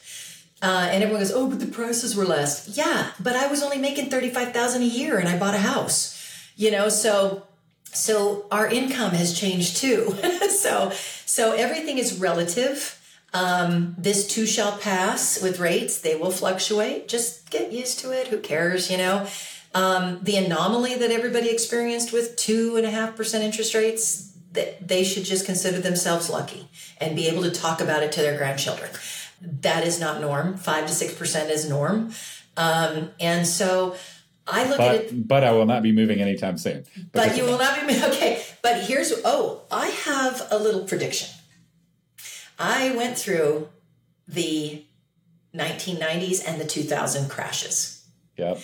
Uh, 0.63 0.89
and 0.93 1.03
everyone 1.03 1.23
goes, 1.23 1.33
oh, 1.33 1.49
but 1.49 1.59
the 1.59 1.67
prices 1.67 2.15
were 2.15 2.25
less. 2.25 2.77
Yeah, 2.77 3.11
but 3.19 3.35
I 3.35 3.49
was 3.49 3.63
only 3.63 3.79
making 3.79 4.11
35000 4.11 4.83
a 4.83 4.85
year 4.85 5.19
and 5.19 5.29
I 5.29 5.37
bought 5.37 5.55
a 5.55 5.59
house. 5.59 6.19
You 6.57 6.71
know, 6.71 6.89
so 6.89 7.45
so 7.85 8.47
our 8.51 8.69
income 8.69 9.11
has 9.11 9.39
changed 9.39 9.77
too. 9.79 10.15
so 10.51 10.93
so 11.27 11.53
everything 11.53 11.99
is 11.99 12.19
relative. 12.19 12.99
Um, 13.35 13.97
this 13.99 14.27
too 14.27 14.47
shall 14.47 14.77
pass 14.79 15.43
with 15.43 15.59
rates. 15.59 16.01
They 16.01 16.15
will 16.15 16.31
fluctuate. 16.31 17.09
Just 17.09 17.51
get 17.51 17.73
used 17.73 17.99
to 18.01 18.13
it. 18.13 18.29
Who 18.29 18.39
cares, 18.39 18.91
you 18.91 18.99
know? 18.99 19.27
Um, 19.75 20.21
the 20.23 20.37
anomaly 20.37 20.97
that 20.97 21.11
everybody 21.11 21.49
experienced 21.49 22.13
with 22.13 22.37
two 22.37 22.77
and 22.77 22.87
a 22.87 22.91
half 22.91 23.17
percent 23.17 23.43
interest 23.43 23.75
rates, 23.75 24.32
that 24.53 24.87
they 24.87 25.05
should 25.05 25.25
just 25.25 25.47
consider 25.47 25.79
themselves 25.79 26.31
lucky 26.31 26.69
and 26.99 27.17
be 27.17 27.27
able 27.29 27.43
to 27.43 27.51
talk 27.51 27.81
about 27.81 28.03
it 28.03 28.13
to 28.13 28.21
their 28.21 28.37
grandchildren. 28.37 28.91
That 29.41 29.87
is 29.87 29.99
not 29.99 30.21
norm. 30.21 30.57
Five 30.57 30.87
to 30.87 30.93
six 30.93 31.15
percent 31.15 31.51
is 31.51 31.69
norm. 31.69 32.13
Um, 32.57 33.11
and 33.19 33.47
so 33.47 33.97
I 34.47 34.69
look 34.69 34.79
but, 34.79 34.95
at 34.95 34.95
it. 35.05 35.29
But 35.29 35.45
I 35.45 35.53
will 35.53 35.67
not 35.67 35.83
be 35.83 35.93
moving 35.93 36.21
anytime 36.21 36.59
soon. 36.59 36.85
But 37.13 37.37
you 37.37 37.45
will 37.45 37.59
not 37.59 37.81
be 37.81 37.87
moving. 37.87 38.03
okay. 38.11 38.43
But 38.63 38.83
here's 38.85 39.13
oh, 39.25 39.63
I 39.71 39.89
have 39.89 40.47
a 40.51 40.59
little 40.59 40.85
prediction. 40.85 41.29
I 42.59 42.95
went 42.95 43.19
through 43.19 43.69
the 44.29 44.85
1990s 45.55 46.43
and 46.47 46.61
the 46.61 46.67
2000 46.67 47.29
crashes. 47.29 48.07
Yep. 48.37 48.61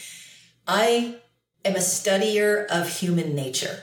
I 0.67 1.17
am 1.65 1.75
a 1.75 1.81
studier 1.81 2.67
of 2.67 2.89
human 2.89 3.35
nature. 3.35 3.83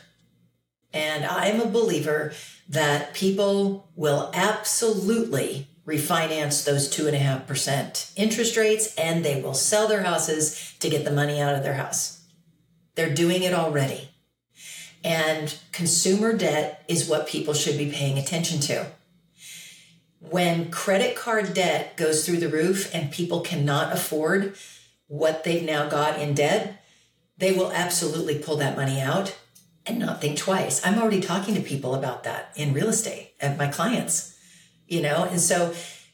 And 0.96 1.26
I 1.26 1.48
am 1.48 1.60
a 1.60 1.68
believer 1.68 2.32
that 2.70 3.14
people 3.14 3.92
will 3.96 4.32
absolutely 4.34 5.68
refinance 5.86 6.64
those 6.64 6.90
two 6.90 7.06
and 7.06 7.16
a 7.16 7.20
half 7.20 7.46
percent 7.46 8.12
interest 8.16 8.58
rates 8.58 8.96
and 8.96 9.24
they 9.24 9.40
will 9.40 9.54
sell 9.54 9.88
their 9.88 10.02
houses 10.02 10.74
to 10.80 10.90
get 10.90 11.04
the 11.04 11.12
money 11.12 11.40
out 11.40 11.54
of 11.54 11.64
their 11.64 11.76
house. 11.76 12.24
They're 12.96 13.14
doing 13.14 13.44
it 13.44 13.54
already. 13.54 14.10
And 15.04 15.56
consumer 15.74 16.34
debt 16.34 16.84
is 16.88 17.10
what 17.10 17.28
people 17.28 17.54
should 17.54 17.78
be 17.78 17.92
paying 17.92 18.18
attention 18.18 18.62
to. 18.62 18.88
When 20.20 20.72
credit 20.72 21.16
card 21.16 21.54
debt 21.54 21.98
goes 21.98 22.26
through 22.26 22.38
the 22.38 22.50
roof 22.50 22.96
and 22.96 23.12
people 23.12 23.42
cannot 23.42 23.94
afford 23.94 24.56
what 25.08 25.44
they've 25.44 25.62
now 25.62 25.88
got 25.88 26.20
in 26.20 26.34
debt, 26.34 26.82
they 27.38 27.52
will 27.52 27.72
absolutely 27.74 28.40
pull 28.40 28.56
that 28.56 28.78
money 28.78 29.00
out 29.02 29.36
and 29.86 30.00
not 30.00 30.22
think 30.22 30.38
twice. 30.38 30.86
I'm 30.86 31.00
already 31.00 31.22
talking 31.22 31.56
to 31.56 31.62
people 31.62 31.96
about 31.96 32.24
that 32.24 32.52
in 32.56 32.74
real 32.74 32.90
estate 32.90 33.34
at 33.40 33.58
my 33.58 33.68
clients, 33.68 34.38
you 34.88 35.02
know, 35.02 35.28
and 35.30 35.40
so 35.40 35.74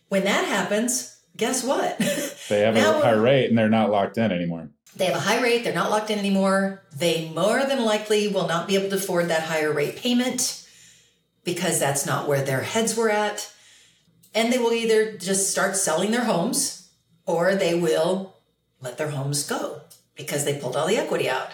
when 0.10 0.24
that 0.26 0.46
happens, 0.46 1.18
guess 1.38 1.64
what? 1.64 2.00
They 2.50 2.62
have 2.62 2.76
a 2.76 2.82
high 2.82 3.12
rate 3.12 3.48
and 3.48 3.58
they're 3.58 3.70
not 3.70 3.92
locked 3.92 4.18
in 4.18 4.30
anymore. 4.30 4.72
They 4.98 5.06
have 5.06 5.16
a 5.16 5.22
high 5.22 5.42
rate, 5.42 5.64
they're 5.64 5.74
not 5.74 5.90
locked 5.90 6.10
in 6.10 6.20
anymore. 6.20 6.84
They 6.94 7.30
more 7.30 7.64
than 7.64 7.86
likely 7.86 8.28
will 8.28 8.48
not 8.48 8.68
be 8.68 8.76
able 8.76 8.90
to 8.90 8.98
afford 8.98 9.30
that 9.30 9.44
higher 9.44 9.72
rate 9.72 9.96
payment 9.96 10.68
because 11.46 11.80
that's 11.80 12.06
not 12.06 12.28
where 12.28 12.44
their 12.44 12.62
heads 12.62 12.98
were 12.98 13.10
at. 13.10 13.52
And 14.36 14.52
they 14.52 14.58
will 14.58 14.74
either 14.74 15.18
just 15.18 15.50
start 15.50 15.78
selling 15.78 16.12
their 16.12 16.26
homes 16.26 16.90
or 17.26 17.56
they 17.56 17.74
will 17.74 18.36
let 18.82 18.98
their 18.98 19.12
homes 19.12 19.48
go 19.48 19.82
because 20.16 20.44
they 20.44 20.60
pulled 20.60 20.76
all 20.76 20.88
the 20.88 20.98
equity 20.98 21.30
out. 21.30 21.52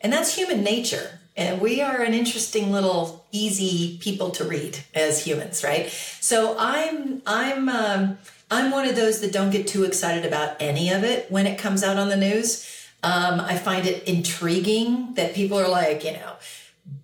And 0.00 0.12
that's 0.12 0.36
human 0.36 0.62
nature. 0.62 1.19
And 1.40 1.58
we 1.58 1.80
are 1.80 2.02
an 2.02 2.12
interesting 2.12 2.70
little 2.70 3.24
easy 3.32 3.96
people 3.96 4.28
to 4.32 4.44
read 4.44 4.78
as 4.94 5.24
humans, 5.24 5.64
right? 5.64 5.88
So 6.20 6.54
I'm 6.58 7.22
I'm 7.26 7.66
um, 7.70 8.18
I'm 8.50 8.70
one 8.70 8.86
of 8.86 8.94
those 8.94 9.22
that 9.22 9.32
don't 9.32 9.50
get 9.50 9.66
too 9.66 9.84
excited 9.84 10.26
about 10.26 10.60
any 10.60 10.90
of 10.90 11.02
it 11.02 11.30
when 11.30 11.46
it 11.46 11.58
comes 11.58 11.82
out 11.82 11.96
on 11.96 12.10
the 12.10 12.16
news. 12.16 12.68
Um, 13.02 13.40
I 13.40 13.56
find 13.56 13.86
it 13.86 14.06
intriguing 14.06 15.14
that 15.14 15.34
people 15.34 15.58
are 15.58 15.68
like, 15.68 16.04
you 16.04 16.12
know, 16.12 16.34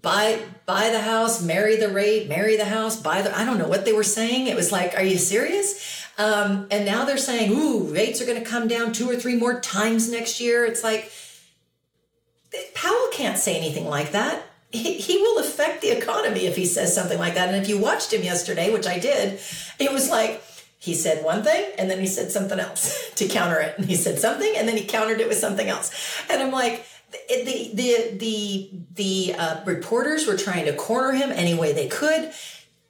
buy 0.02 0.42
buy 0.66 0.90
the 0.90 1.00
house, 1.00 1.42
marry 1.42 1.76
the 1.76 1.88
rate, 1.88 2.28
marry 2.28 2.58
the 2.58 2.66
house, 2.66 3.00
buy 3.00 3.22
the. 3.22 3.34
I 3.34 3.46
don't 3.46 3.56
know 3.56 3.68
what 3.68 3.86
they 3.86 3.94
were 3.94 4.04
saying. 4.04 4.48
It 4.48 4.54
was 4.54 4.70
like, 4.70 4.98
are 4.98 5.02
you 5.02 5.16
serious? 5.16 6.04
Um, 6.18 6.66
and 6.70 6.84
now 6.84 7.06
they're 7.06 7.16
saying, 7.16 7.52
ooh, 7.52 7.84
rates 7.84 8.20
are 8.20 8.26
going 8.26 8.42
to 8.42 8.48
come 8.48 8.68
down 8.68 8.92
two 8.92 9.08
or 9.08 9.16
three 9.16 9.36
more 9.36 9.60
times 9.60 10.10
next 10.10 10.42
year. 10.42 10.66
It's 10.66 10.84
like 10.84 11.10
Powell 12.74 13.08
can't 13.12 13.38
say 13.38 13.56
anything 13.56 13.86
like 13.86 14.12
that. 14.12 14.44
He, 14.70 14.94
he 14.94 15.16
will 15.18 15.38
affect 15.38 15.80
the 15.80 15.96
economy 15.96 16.46
if 16.46 16.56
he 16.56 16.66
says 16.66 16.94
something 16.94 17.18
like 17.18 17.34
that. 17.34 17.48
And 17.48 17.56
if 17.56 17.68
you 17.68 17.78
watched 17.78 18.12
him 18.12 18.22
yesterday, 18.22 18.72
which 18.72 18.86
I 18.86 18.98
did, 18.98 19.40
it 19.78 19.92
was 19.92 20.10
like 20.10 20.42
he 20.78 20.94
said 20.94 21.24
one 21.24 21.42
thing 21.42 21.72
and 21.78 21.90
then 21.90 21.98
he 21.98 22.06
said 22.06 22.30
something 22.30 22.58
else 22.58 23.10
to 23.14 23.28
counter 23.28 23.60
it. 23.60 23.78
And 23.78 23.86
he 23.86 23.96
said 23.96 24.18
something 24.18 24.52
and 24.56 24.68
then 24.68 24.76
he 24.76 24.84
countered 24.84 25.20
it 25.20 25.28
with 25.28 25.38
something 25.38 25.68
else. 25.68 26.22
And 26.28 26.42
I'm 26.42 26.52
like, 26.52 26.86
the 27.28 27.70
the 27.72 28.16
the 28.18 28.70
the 28.94 29.34
uh, 29.38 29.64
reporters 29.64 30.26
were 30.26 30.36
trying 30.36 30.66
to 30.66 30.74
corner 30.74 31.12
him 31.12 31.30
any 31.30 31.54
way 31.54 31.72
they 31.72 31.88
could. 31.88 32.32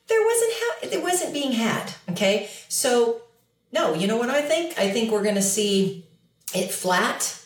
There 0.08 0.24
wasn't 0.24 0.52
ha- 0.54 0.88
it 0.92 1.02
wasn't 1.02 1.32
being 1.32 1.52
had. 1.52 1.92
Okay, 2.10 2.48
so 2.68 3.20
no, 3.72 3.94
you 3.94 4.06
know 4.06 4.16
what 4.16 4.30
I 4.30 4.42
think? 4.42 4.78
I 4.78 4.90
think 4.90 5.10
we're 5.10 5.22
going 5.22 5.34
to 5.34 5.42
see 5.42 6.06
it 6.54 6.70
flat 6.70 7.45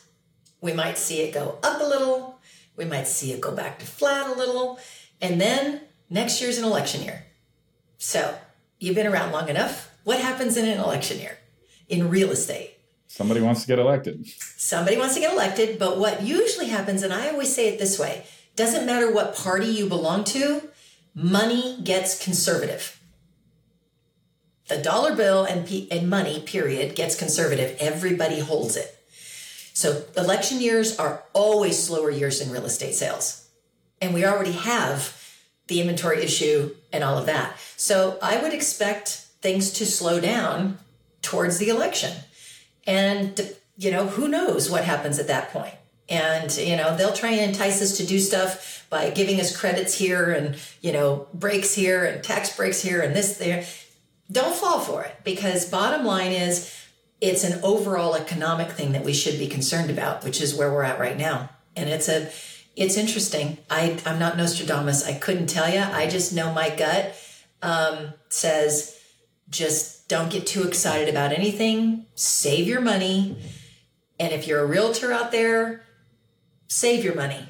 we 0.61 0.73
might 0.73 0.99
see 0.99 1.21
it 1.23 1.35
go 1.35 1.59
up 1.63 1.81
a 1.81 1.85
little. 1.85 2.39
We 2.77 2.85
might 2.85 3.07
see 3.07 3.33
it 3.33 3.41
go 3.41 3.53
back 3.55 3.79
to 3.79 3.87
flat 3.87 4.29
a 4.29 4.35
little. 4.35 4.79
And 5.21 5.41
then 5.41 5.83
next 6.09 6.41
year's 6.41 6.59
an 6.59 6.65
election 6.65 7.03
year. 7.03 7.25
So 7.99 8.37
you've 8.79 8.95
been 8.95 9.07
around 9.07 9.33
long 9.33 9.49
enough. 9.49 9.91
What 10.05 10.21
happens 10.21 10.57
in 10.57 10.67
an 10.67 10.79
election 10.79 11.19
year 11.19 11.39
in 11.89 12.09
real 12.09 12.31
estate? 12.31 12.77
Somebody 13.07 13.41
wants 13.41 13.63
to 13.63 13.67
get 13.67 13.79
elected. 13.79 14.27
Somebody 14.57 14.97
wants 14.97 15.15
to 15.15 15.21
get 15.21 15.33
elected. 15.33 15.79
But 15.79 15.99
what 15.99 16.23
usually 16.23 16.69
happens, 16.69 17.03
and 17.03 17.13
I 17.13 17.29
always 17.29 17.55
say 17.55 17.69
it 17.69 17.79
this 17.79 17.99
way 17.99 18.25
doesn't 18.57 18.87
matter 18.87 19.13
what 19.13 19.37
party 19.37 19.67
you 19.67 19.89
belong 19.89 20.25
to, 20.25 20.63
money 21.15 21.81
gets 21.83 22.23
conservative. 22.23 23.01
The 24.69 24.79
dollar 24.79 25.17
bill 25.17 25.45
and, 25.45 25.69
and 25.91 26.09
money, 26.09 26.41
period, 26.41 26.95
gets 26.95 27.19
conservative. 27.19 27.77
Everybody 27.81 28.39
holds 28.39 28.77
it. 28.77 29.00
So 29.73 30.05
election 30.17 30.61
years 30.61 30.99
are 30.99 31.23
always 31.33 31.83
slower 31.83 32.11
years 32.11 32.41
in 32.41 32.51
real 32.51 32.65
estate 32.65 32.95
sales. 32.95 33.49
And 34.01 34.15
we 34.15 34.25
already 34.25 34.53
have 34.53 35.17
the 35.67 35.81
inventory 35.81 36.23
issue 36.23 36.75
and 36.93 37.05
all 37.05 37.17
of 37.17 37.27
that. 37.27 37.57
So 37.77 38.19
I 38.23 38.43
would 38.43 38.53
expect 38.53 39.27
things 39.41 39.71
to 39.75 39.87
slow 39.87 40.21
down 40.21 40.79
towards 41.23 41.59
the 41.59 41.69
election. 41.69 42.13
And, 42.87 43.55
you 43.77 43.91
know, 43.91 44.07
who 44.07 44.29
knows 44.29 44.71
what 44.71 44.85
happens 44.85 45.19
at 45.19 45.29
that 45.29 45.51
point. 45.53 45.75
And, 46.09 46.55
you 46.57 46.77
know, 46.77 46.97
they'll 46.97 47.13
try 47.13 47.31
and 47.31 47.53
entice 47.53 47.81
us 47.81 47.97
to 47.99 48.07
do 48.07 48.19
stuff 48.19 48.87
by 48.91 49.11
giving 49.11 49.41
us 49.41 49.57
credits 49.57 49.97
here 49.97 50.33
and, 50.33 50.57
you 50.81 50.93
know, 50.93 51.29
breaks 51.33 51.73
here 51.73 52.05
and 52.05 52.23
tax 52.23 52.55
breaks 52.57 52.83
here 52.83 53.01
and 53.01 53.15
this 53.15 53.39
there. 53.39 53.65
Don't 54.31 54.55
fall 54.55 54.81
for 54.81 55.05
it 55.05 55.21
because 55.25 55.71
bottom 55.71 56.05
line 56.05 56.33
is 56.33 56.75
it's 57.21 57.45
an 57.45 57.61
overall 57.63 58.15
economic 58.15 58.71
thing 58.71 58.93
that 58.93 59.05
we 59.05 59.13
should 59.13 59.39
be 59.39 59.47
concerned 59.47 59.91
about, 59.91 60.25
which 60.25 60.41
is 60.41 60.55
where 60.55 60.73
we're 60.73 60.83
at 60.83 60.99
right 60.99 61.19
now. 61.19 61.51
And 61.77 61.89
it's 61.89 62.09
a 62.09 62.31
it's 62.77 62.97
interesting. 62.97 63.59
I 63.69 63.99
I'm 64.07 64.19
not 64.19 64.37
Nostradamus. 64.37 65.07
I 65.07 65.15
couldn't 65.15 65.49
tell 65.49 65.73
you. 65.73 65.81
I 65.81 66.09
just 66.09 66.35
know 66.35 66.53
my 66.53 66.71
gut 66.71 67.15
um, 67.63 68.15
says 68.29 68.99
just 69.51 70.09
don't 70.09 70.31
get 70.31 70.47
too 70.47 70.67
excited 70.67 71.09
about 71.09 71.33
anything. 71.33 72.07
Save 72.15 72.67
your 72.67 72.81
money, 72.81 73.37
and 74.19 74.33
if 74.33 74.47
you're 74.47 74.61
a 74.61 74.67
realtor 74.67 75.13
out 75.13 75.33
there, 75.33 75.83
save 76.69 77.05
your 77.05 77.15
money 77.15 77.47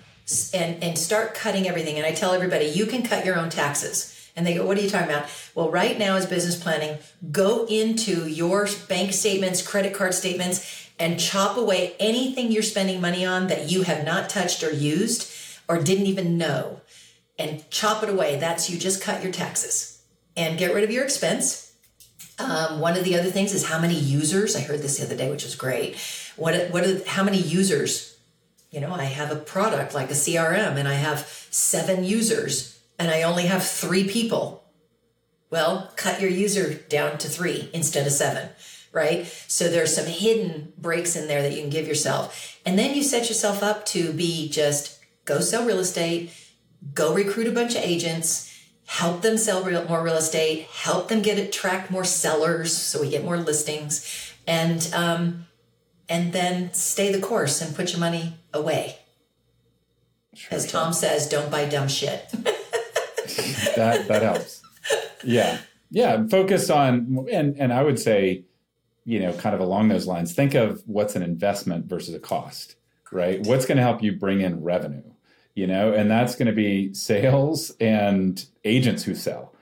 and 0.55 0.83
and 0.83 0.99
start 0.99 1.35
cutting 1.35 1.69
everything. 1.69 1.97
And 1.97 2.07
I 2.07 2.13
tell 2.13 2.33
everybody 2.33 2.67
you 2.67 2.87
can 2.87 3.03
cut 3.03 3.25
your 3.25 3.39
own 3.39 3.51
taxes. 3.51 4.17
And 4.37 4.47
they 4.47 4.55
go, 4.55 4.67
What 4.67 4.79
are 4.79 4.81
you 4.81 4.91
talking 4.91 5.09
about? 5.09 5.29
Well, 5.55 5.71
right 5.71 5.99
now, 5.99 6.17
is 6.17 6.27
business 6.27 6.61
planning, 6.61 6.99
go 7.31 7.67
into 7.67 8.29
your 8.29 8.69
bank 8.89 9.13
statements, 9.13 9.67
credit 9.67 9.95
card 9.95 10.15
statements, 10.15 10.89
and 10.99 11.19
chop 11.19 11.57
away 11.57 11.95
anything 11.99 12.53
you're 12.53 12.63
spending 12.63 13.01
money 13.01 13.25
on 13.25 13.47
that 13.49 13.71
you 13.71 13.83
have 13.83 14.05
not 14.05 14.29
touched 14.29 14.63
or 14.63 14.71
used 14.71 15.33
or 15.69 15.83
didn't 15.83 16.07
even 16.07 16.37
know. 16.37 16.81
And 17.39 17.69
chop 17.71 18.03
it 18.03 18.11
away. 18.11 18.37
That's 18.37 18.69
you 18.69 18.79
just 18.79 19.03
cut 19.03 19.23
your 19.23 19.33
taxes 19.33 20.03
and 20.37 20.59
get 20.59 20.75
rid 20.75 20.85
of 20.85 20.91
your 20.91 21.05
expense. 21.05 21.73
Um, 22.39 22.81
one 22.81 22.97
of 22.97 23.05
the 23.05 23.19
other 23.19 23.31
things 23.31 23.55
is 23.55 23.67
how 23.67 23.81
many 23.81 23.95
users. 23.95 24.57
I 24.57 24.61
heard 24.61 24.81
this 24.81 24.99
the 24.99 25.05
other 25.05 25.17
day, 25.17 25.31
which 25.31 25.45
was 25.45 25.55
great. 25.55 25.97
What 26.37 26.71
what 26.71 26.85
are 26.85 27.05
how 27.07 27.23
many 27.23 27.39
users? 27.39 28.17
You 28.71 28.81
know, 28.81 28.93
I 28.93 29.05
have 29.05 29.31
a 29.31 29.37
product 29.37 29.95
like 29.95 30.11
a 30.11 30.15
CRM, 30.15 30.77
and 30.77 30.87
I 30.87 30.95
have 30.95 31.21
seven 31.51 32.05
users 32.05 32.80
and 33.01 33.11
I 33.11 33.23
only 33.23 33.47
have 33.47 33.67
three 33.67 34.07
people. 34.07 34.63
Well, 35.49 35.91
cut 35.97 36.21
your 36.21 36.31
user 36.31 36.75
down 36.75 37.17
to 37.19 37.29
three 37.29 37.71
instead 37.73 38.07
of 38.07 38.13
seven, 38.13 38.51
right? 38.93 39.27
So 39.49 39.69
there's 39.69 39.97
some 39.97 40.07
hidden 40.07 40.75
breaks 40.77 41.17
in 41.17 41.27
there 41.27 41.41
that 41.43 41.53
you 41.53 41.63
can 41.63 41.71
give 41.71 41.89
yourself. 41.89 42.61
And 42.67 42.79
then 42.79 42.95
you 42.95 43.03
set 43.03 43.29
yourself 43.29 43.63
up 43.63 43.87
to 43.87 44.13
be 44.13 44.51
just 44.51 45.01
go 45.25 45.41
sell 45.41 45.65
real 45.65 45.79
estate, 45.79 46.31
go 46.93 47.15
recruit 47.15 47.47
a 47.47 47.53
bunch 47.53 47.75
of 47.75 47.83
agents, 47.83 48.55
help 48.85 49.23
them 49.23 49.39
sell 49.39 49.65
real, 49.65 49.89
more 49.89 50.03
real 50.03 50.17
estate, 50.17 50.65
help 50.67 51.09
them 51.09 51.23
get 51.23 51.39
it, 51.39 51.49
attract 51.49 51.91
more 51.91 52.05
sellers 52.05 52.77
so 52.77 53.01
we 53.01 53.09
get 53.09 53.25
more 53.25 53.39
listings, 53.39 54.35
and 54.47 54.91
um, 54.95 55.47
and 56.07 56.35
then 56.35 56.75
stay 56.75 57.11
the 57.11 57.21
course 57.21 57.63
and 57.63 57.75
put 57.75 57.93
your 57.93 58.01
money 58.01 58.35
away. 58.53 58.99
Sure, 60.35 60.55
As 60.55 60.71
Tom 60.71 60.93
says, 60.93 61.29
don't 61.29 61.51
buy 61.51 61.65
dumb 61.65 61.89
shit. 61.89 62.31
that 63.77 64.09
that 64.09 64.23
helps. 64.23 64.63
Yeah, 65.25 65.59
yeah. 65.91 66.27
Focus 66.29 66.71
on 66.71 67.27
and 67.33 67.57
and 67.59 67.73
I 67.73 67.83
would 67.83 67.99
say, 67.99 68.45
you 69.05 69.21
know, 69.21 69.33
kind 69.35 69.55
of 69.55 69.61
along 69.61 69.89
those 69.89 70.07
lines. 70.07 70.33
Think 70.35 70.55
of 70.55 70.83
what's 70.87 71.17
an 71.17 71.23
investment 71.23 71.87
versus 71.87 72.15
a 72.15 72.21
cost, 72.21 72.77
right? 73.13 73.41
What's 73.47 73.67
going 73.67 73.77
to 73.77 73.83
help 73.83 74.03
you 74.03 74.13
bring 74.13 74.41
in 74.41 74.63
revenue, 74.63 75.03
you 75.55 75.67
know, 75.67 75.93
and 75.93 76.11
that's 76.11 76.35
going 76.37 76.47
to 76.47 76.53
be 76.53 76.95
sales 76.95 77.73
and 77.81 78.45
agents 78.65 79.05
who 79.05 79.15
sell. 79.15 79.55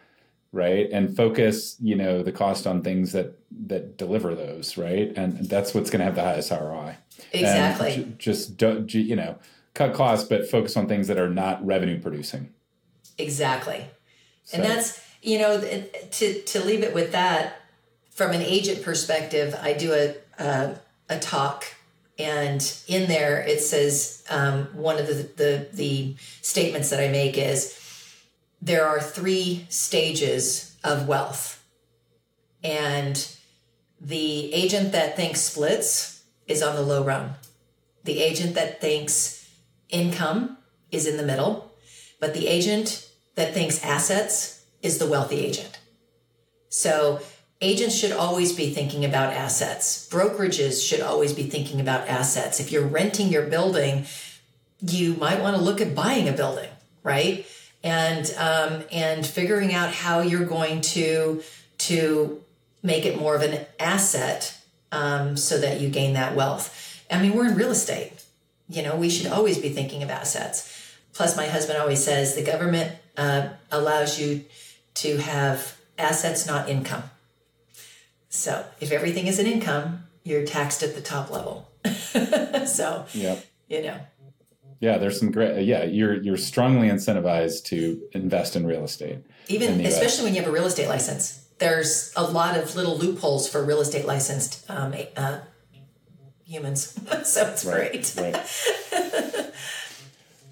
right 0.53 0.89
and 0.93 1.15
focus 1.15 1.77
you 1.81 1.95
know 1.95 2.23
the 2.23 2.33
cost 2.33 2.67
on 2.67 2.83
things 2.83 3.13
that 3.13 3.39
that 3.67 3.99
deliver 3.99 4.35
those 4.35 4.79
right 4.79 5.13
and 5.17 5.47
that's 5.49 5.75
what's 5.75 5.91
going 5.91 5.99
to 5.99 6.05
have 6.05 6.15
the 6.15 6.23
highest 6.23 6.51
roi 6.51 6.97
exactly 7.33 8.15
just 8.17 8.57
don't, 8.57 8.93
you 8.95 9.15
know 9.15 9.39
cut 9.75 9.93
costs 9.93 10.27
but 10.27 10.49
focus 10.49 10.75
on 10.77 10.89
things 10.89 11.07
that 11.07 11.19
are 11.19 11.29
not 11.29 11.65
revenue 11.65 12.01
producing 12.01 12.49
exactly 13.19 13.85
so. 14.45 14.57
and 14.57 14.65
that's 14.65 15.01
you 15.23 15.39
know 15.39 15.61
to 16.11 16.43
to 16.43 16.65
leave 16.65 16.83
it 16.83 16.95
with 16.95 17.13
that 17.13 17.61
from 18.11 18.31
an 18.33 18.43
agent 18.43 18.83
perspective 18.83 19.55
i 19.63 19.73
do 19.73 19.93
a 19.93 20.15
a, 20.43 20.75
a 21.09 21.19
talk 21.19 21.67
and 22.19 22.81
in 22.89 23.09
there 23.09 23.41
it 23.43 23.61
says 23.61 24.25
um, 24.31 24.65
one 24.75 24.99
of 24.99 25.07
the, 25.07 25.15
the 25.37 25.69
the 25.73 26.17
statements 26.43 26.91
that 26.91 27.01
i 27.01 27.09
make 27.09 27.37
is 27.37 27.79
there 28.61 28.87
are 28.87 29.01
three 29.01 29.67
stages 29.69 30.77
of 30.83 31.07
wealth. 31.07 31.63
And 32.63 33.37
the 34.01 34.53
agent 34.53 34.93
that 34.93 35.17
thinks 35.17 35.41
splits 35.41 36.23
is 36.47 36.63
on 36.63 36.75
the 36.75 36.83
low 36.83 37.05
rung. 37.05 37.35
The 38.05 38.21
agent 38.21 38.55
that 38.55 38.81
thinks 38.81 39.49
income 39.91 40.59
is 40.91 41.07
in 41.07 41.17
the 41.17 41.23
middle. 41.23 41.73
But 42.21 42.35
the 42.35 42.49
agent 42.49 43.08
that 43.39 43.55
thinks 43.55 43.83
assets 43.83 44.65
is 44.83 44.99
the 44.99 45.07
wealthy 45.07 45.37
agent. 45.37 45.79
So 46.69 47.21
agents 47.61 47.95
should 47.95 48.13
always 48.13 48.53
be 48.53 48.71
thinking 48.71 49.05
about 49.05 49.33
assets. 49.33 50.09
Brokerages 50.11 50.87
should 50.87 51.01
always 51.01 51.33
be 51.33 51.45
thinking 51.45 51.81
about 51.81 52.09
assets. 52.09 52.61
If 52.61 52.71
you're 52.71 52.87
renting 52.87 53.29
your 53.29 53.47
building, 53.47 54.05
you 54.81 55.15
might 55.15 55.41
want 55.41 55.57
to 55.57 55.63
look 55.63 55.81
at 55.81 55.95
buying 55.95 56.29
a 56.29 56.33
building, 56.33 56.71
right? 57.03 57.47
and 57.83 58.35
um, 58.39 58.85
and 58.91 59.27
figuring 59.27 59.75
out 59.75 59.93
how 59.93 60.21
you're 60.21 60.45
going 60.45 60.81
to 60.81 61.43
to 61.79 62.43
make 62.83 63.05
it 63.05 63.19
more 63.19 63.35
of 63.35 63.43
an 63.43 63.67
asset 63.79 64.57
um, 64.93 65.37
so 65.37 65.59
that 65.59 65.81
you 65.81 65.89
gain 65.89 66.15
that 66.15 66.35
wealth. 66.35 67.05
I 67.11 67.21
mean, 67.21 67.35
we're 67.35 67.49
in 67.49 67.55
real 67.55 67.71
estate. 67.71 68.13
You 68.69 68.83
know, 68.83 68.97
we 68.97 69.09
should 69.09 69.31
always 69.31 69.59
be 69.59 69.71
thinking 69.71 70.03
of 70.03 70.11
assets. 70.11 70.75
Plus, 71.15 71.37
my 71.37 71.47
husband 71.47 71.79
always 71.79 72.05
says 72.05 72.35
the 72.35 72.43
government 72.43 72.97
uh, 73.19 73.49
allows 73.71 74.19
you 74.19 74.47
to 74.95 75.19
have 75.19 75.77
assets, 75.99 76.47
not 76.47 76.69
income. 76.71 77.05
So, 78.31 78.65
if 78.81 78.93
everything 78.93 79.27
is 79.27 79.39
an 79.39 79.47
income, 79.47 80.05
you're 80.25 80.47
taxed 80.47 80.83
at 80.83 80.95
the 80.95 81.01
top 81.01 81.31
level. 81.31 81.69
so, 82.67 83.05
yep. 83.13 83.45
you 83.69 83.83
know, 83.83 83.99
yeah, 84.81 84.99
there's 84.99 85.19
some 85.19 85.33
great. 85.33 85.65
Yeah, 85.65 85.85
you're 85.85 86.23
you're 86.23 86.37
strongly 86.37 86.89
incentivized 86.89 87.65
to 87.65 88.01
invest 88.13 88.55
in 88.55 88.67
real 88.67 88.85
estate. 88.85 89.19
Even 89.49 89.85
especially 89.85 90.25
when 90.25 90.35
you 90.35 90.41
have 90.41 90.49
a 90.49 90.53
real 90.53 90.67
estate 90.67 90.89
license, 90.89 91.47
there's 91.59 92.13
a 92.17 92.23
lot 92.23 92.57
of 92.57 92.77
little 92.77 92.97
loopholes 92.97 93.49
for 93.49 93.65
real 93.65 93.81
estate 93.81 94.07
licensed 94.07 94.65
um, 94.71 94.95
uh, 95.17 95.41
humans. 96.45 96.99
so 97.25 97.47
it's 97.49 97.65
right, 97.65 97.91
great. 97.91 98.15
Right. 98.17 98.35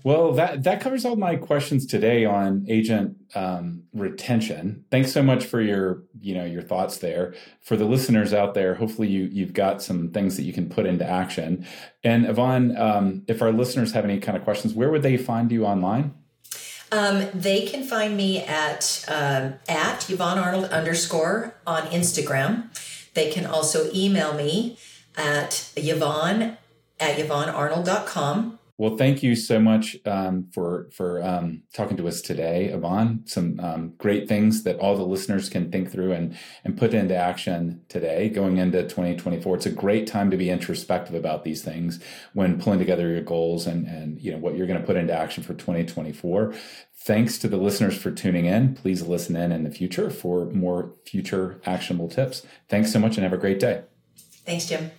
Well, 0.06 0.34
that 0.34 0.62
that 0.62 0.80
covers 0.80 1.04
all 1.04 1.16
my 1.16 1.34
questions 1.34 1.84
today 1.84 2.24
on 2.24 2.64
agent 2.68 3.16
um, 3.34 3.82
retention. 3.92 4.84
Thanks 4.88 5.10
so 5.10 5.20
much 5.20 5.44
for 5.44 5.60
your 5.60 6.04
you 6.20 6.32
know 6.32 6.44
your 6.44 6.62
thoughts 6.62 6.98
there. 6.98 7.34
For 7.60 7.76
the 7.76 7.86
listeners 7.86 8.32
out 8.32 8.54
there, 8.54 8.76
hopefully 8.76 9.08
you 9.08 9.24
you've 9.24 9.52
got 9.52 9.82
some 9.82 10.12
things 10.12 10.36
that 10.36 10.44
you 10.44 10.52
can 10.52 10.68
put 10.68 10.86
into 10.86 11.04
action. 11.04 11.66
And 12.04 12.24
Yvonne, 12.24 12.76
um, 12.76 13.24
if 13.26 13.42
our 13.42 13.50
listeners 13.50 13.90
have 13.94 14.04
any 14.04 14.20
kind 14.20 14.38
of 14.38 14.44
questions, 14.44 14.74
where 14.74 14.92
would 14.92 15.02
they 15.02 15.16
find 15.16 15.50
you 15.50 15.66
online? 15.66 16.14
Um, 16.92 17.26
they 17.34 17.66
can 17.66 17.82
find 17.82 18.16
me 18.16 18.44
at 18.44 19.04
um, 19.08 19.54
at 19.68 20.08
Yvonne 20.08 20.38
Arnold 20.38 20.66
underscore 20.66 21.56
on 21.66 21.82
Instagram. 21.88 22.68
They 23.14 23.32
can 23.32 23.44
also 23.44 23.90
email 23.92 24.34
me 24.34 24.78
at 25.16 25.68
Yvonne 25.74 26.58
at 27.00 27.18
YvonneArnold.com. 27.18 28.60
Well, 28.78 28.98
thank 28.98 29.22
you 29.22 29.34
so 29.36 29.58
much 29.58 29.96
um, 30.04 30.48
for 30.52 30.88
for 30.92 31.22
um, 31.22 31.62
talking 31.72 31.96
to 31.96 32.08
us 32.08 32.20
today, 32.20 32.66
Yvonne. 32.66 33.22
Some 33.24 33.58
um, 33.58 33.94
great 33.96 34.28
things 34.28 34.64
that 34.64 34.78
all 34.78 34.94
the 34.94 35.06
listeners 35.06 35.48
can 35.48 35.70
think 35.70 35.90
through 35.90 36.12
and 36.12 36.36
and 36.62 36.76
put 36.76 36.92
into 36.92 37.16
action 37.16 37.80
today, 37.88 38.28
going 38.28 38.58
into 38.58 38.82
2024. 38.82 39.56
It's 39.56 39.64
a 39.64 39.70
great 39.70 40.06
time 40.06 40.30
to 40.30 40.36
be 40.36 40.50
introspective 40.50 41.14
about 41.14 41.42
these 41.42 41.62
things 41.62 42.00
when 42.34 42.60
pulling 42.60 42.78
together 42.78 43.08
your 43.08 43.22
goals 43.22 43.66
and 43.66 43.86
and 43.86 44.20
you 44.20 44.30
know 44.30 44.38
what 44.38 44.56
you're 44.56 44.66
going 44.66 44.80
to 44.80 44.86
put 44.86 44.96
into 44.96 45.14
action 45.14 45.42
for 45.42 45.54
2024. 45.54 46.52
Thanks 46.98 47.38
to 47.38 47.48
the 47.48 47.56
listeners 47.56 47.96
for 47.96 48.10
tuning 48.10 48.44
in. 48.44 48.74
Please 48.74 49.00
listen 49.00 49.36
in 49.36 49.52
in 49.52 49.62
the 49.62 49.70
future 49.70 50.10
for 50.10 50.46
more 50.46 50.92
future 51.06 51.62
actionable 51.64 52.08
tips. 52.08 52.44
Thanks 52.68 52.92
so 52.92 52.98
much, 52.98 53.16
and 53.16 53.24
have 53.24 53.32
a 53.32 53.38
great 53.38 53.58
day. 53.58 53.84
Thanks, 54.44 54.66
Jim. 54.66 54.90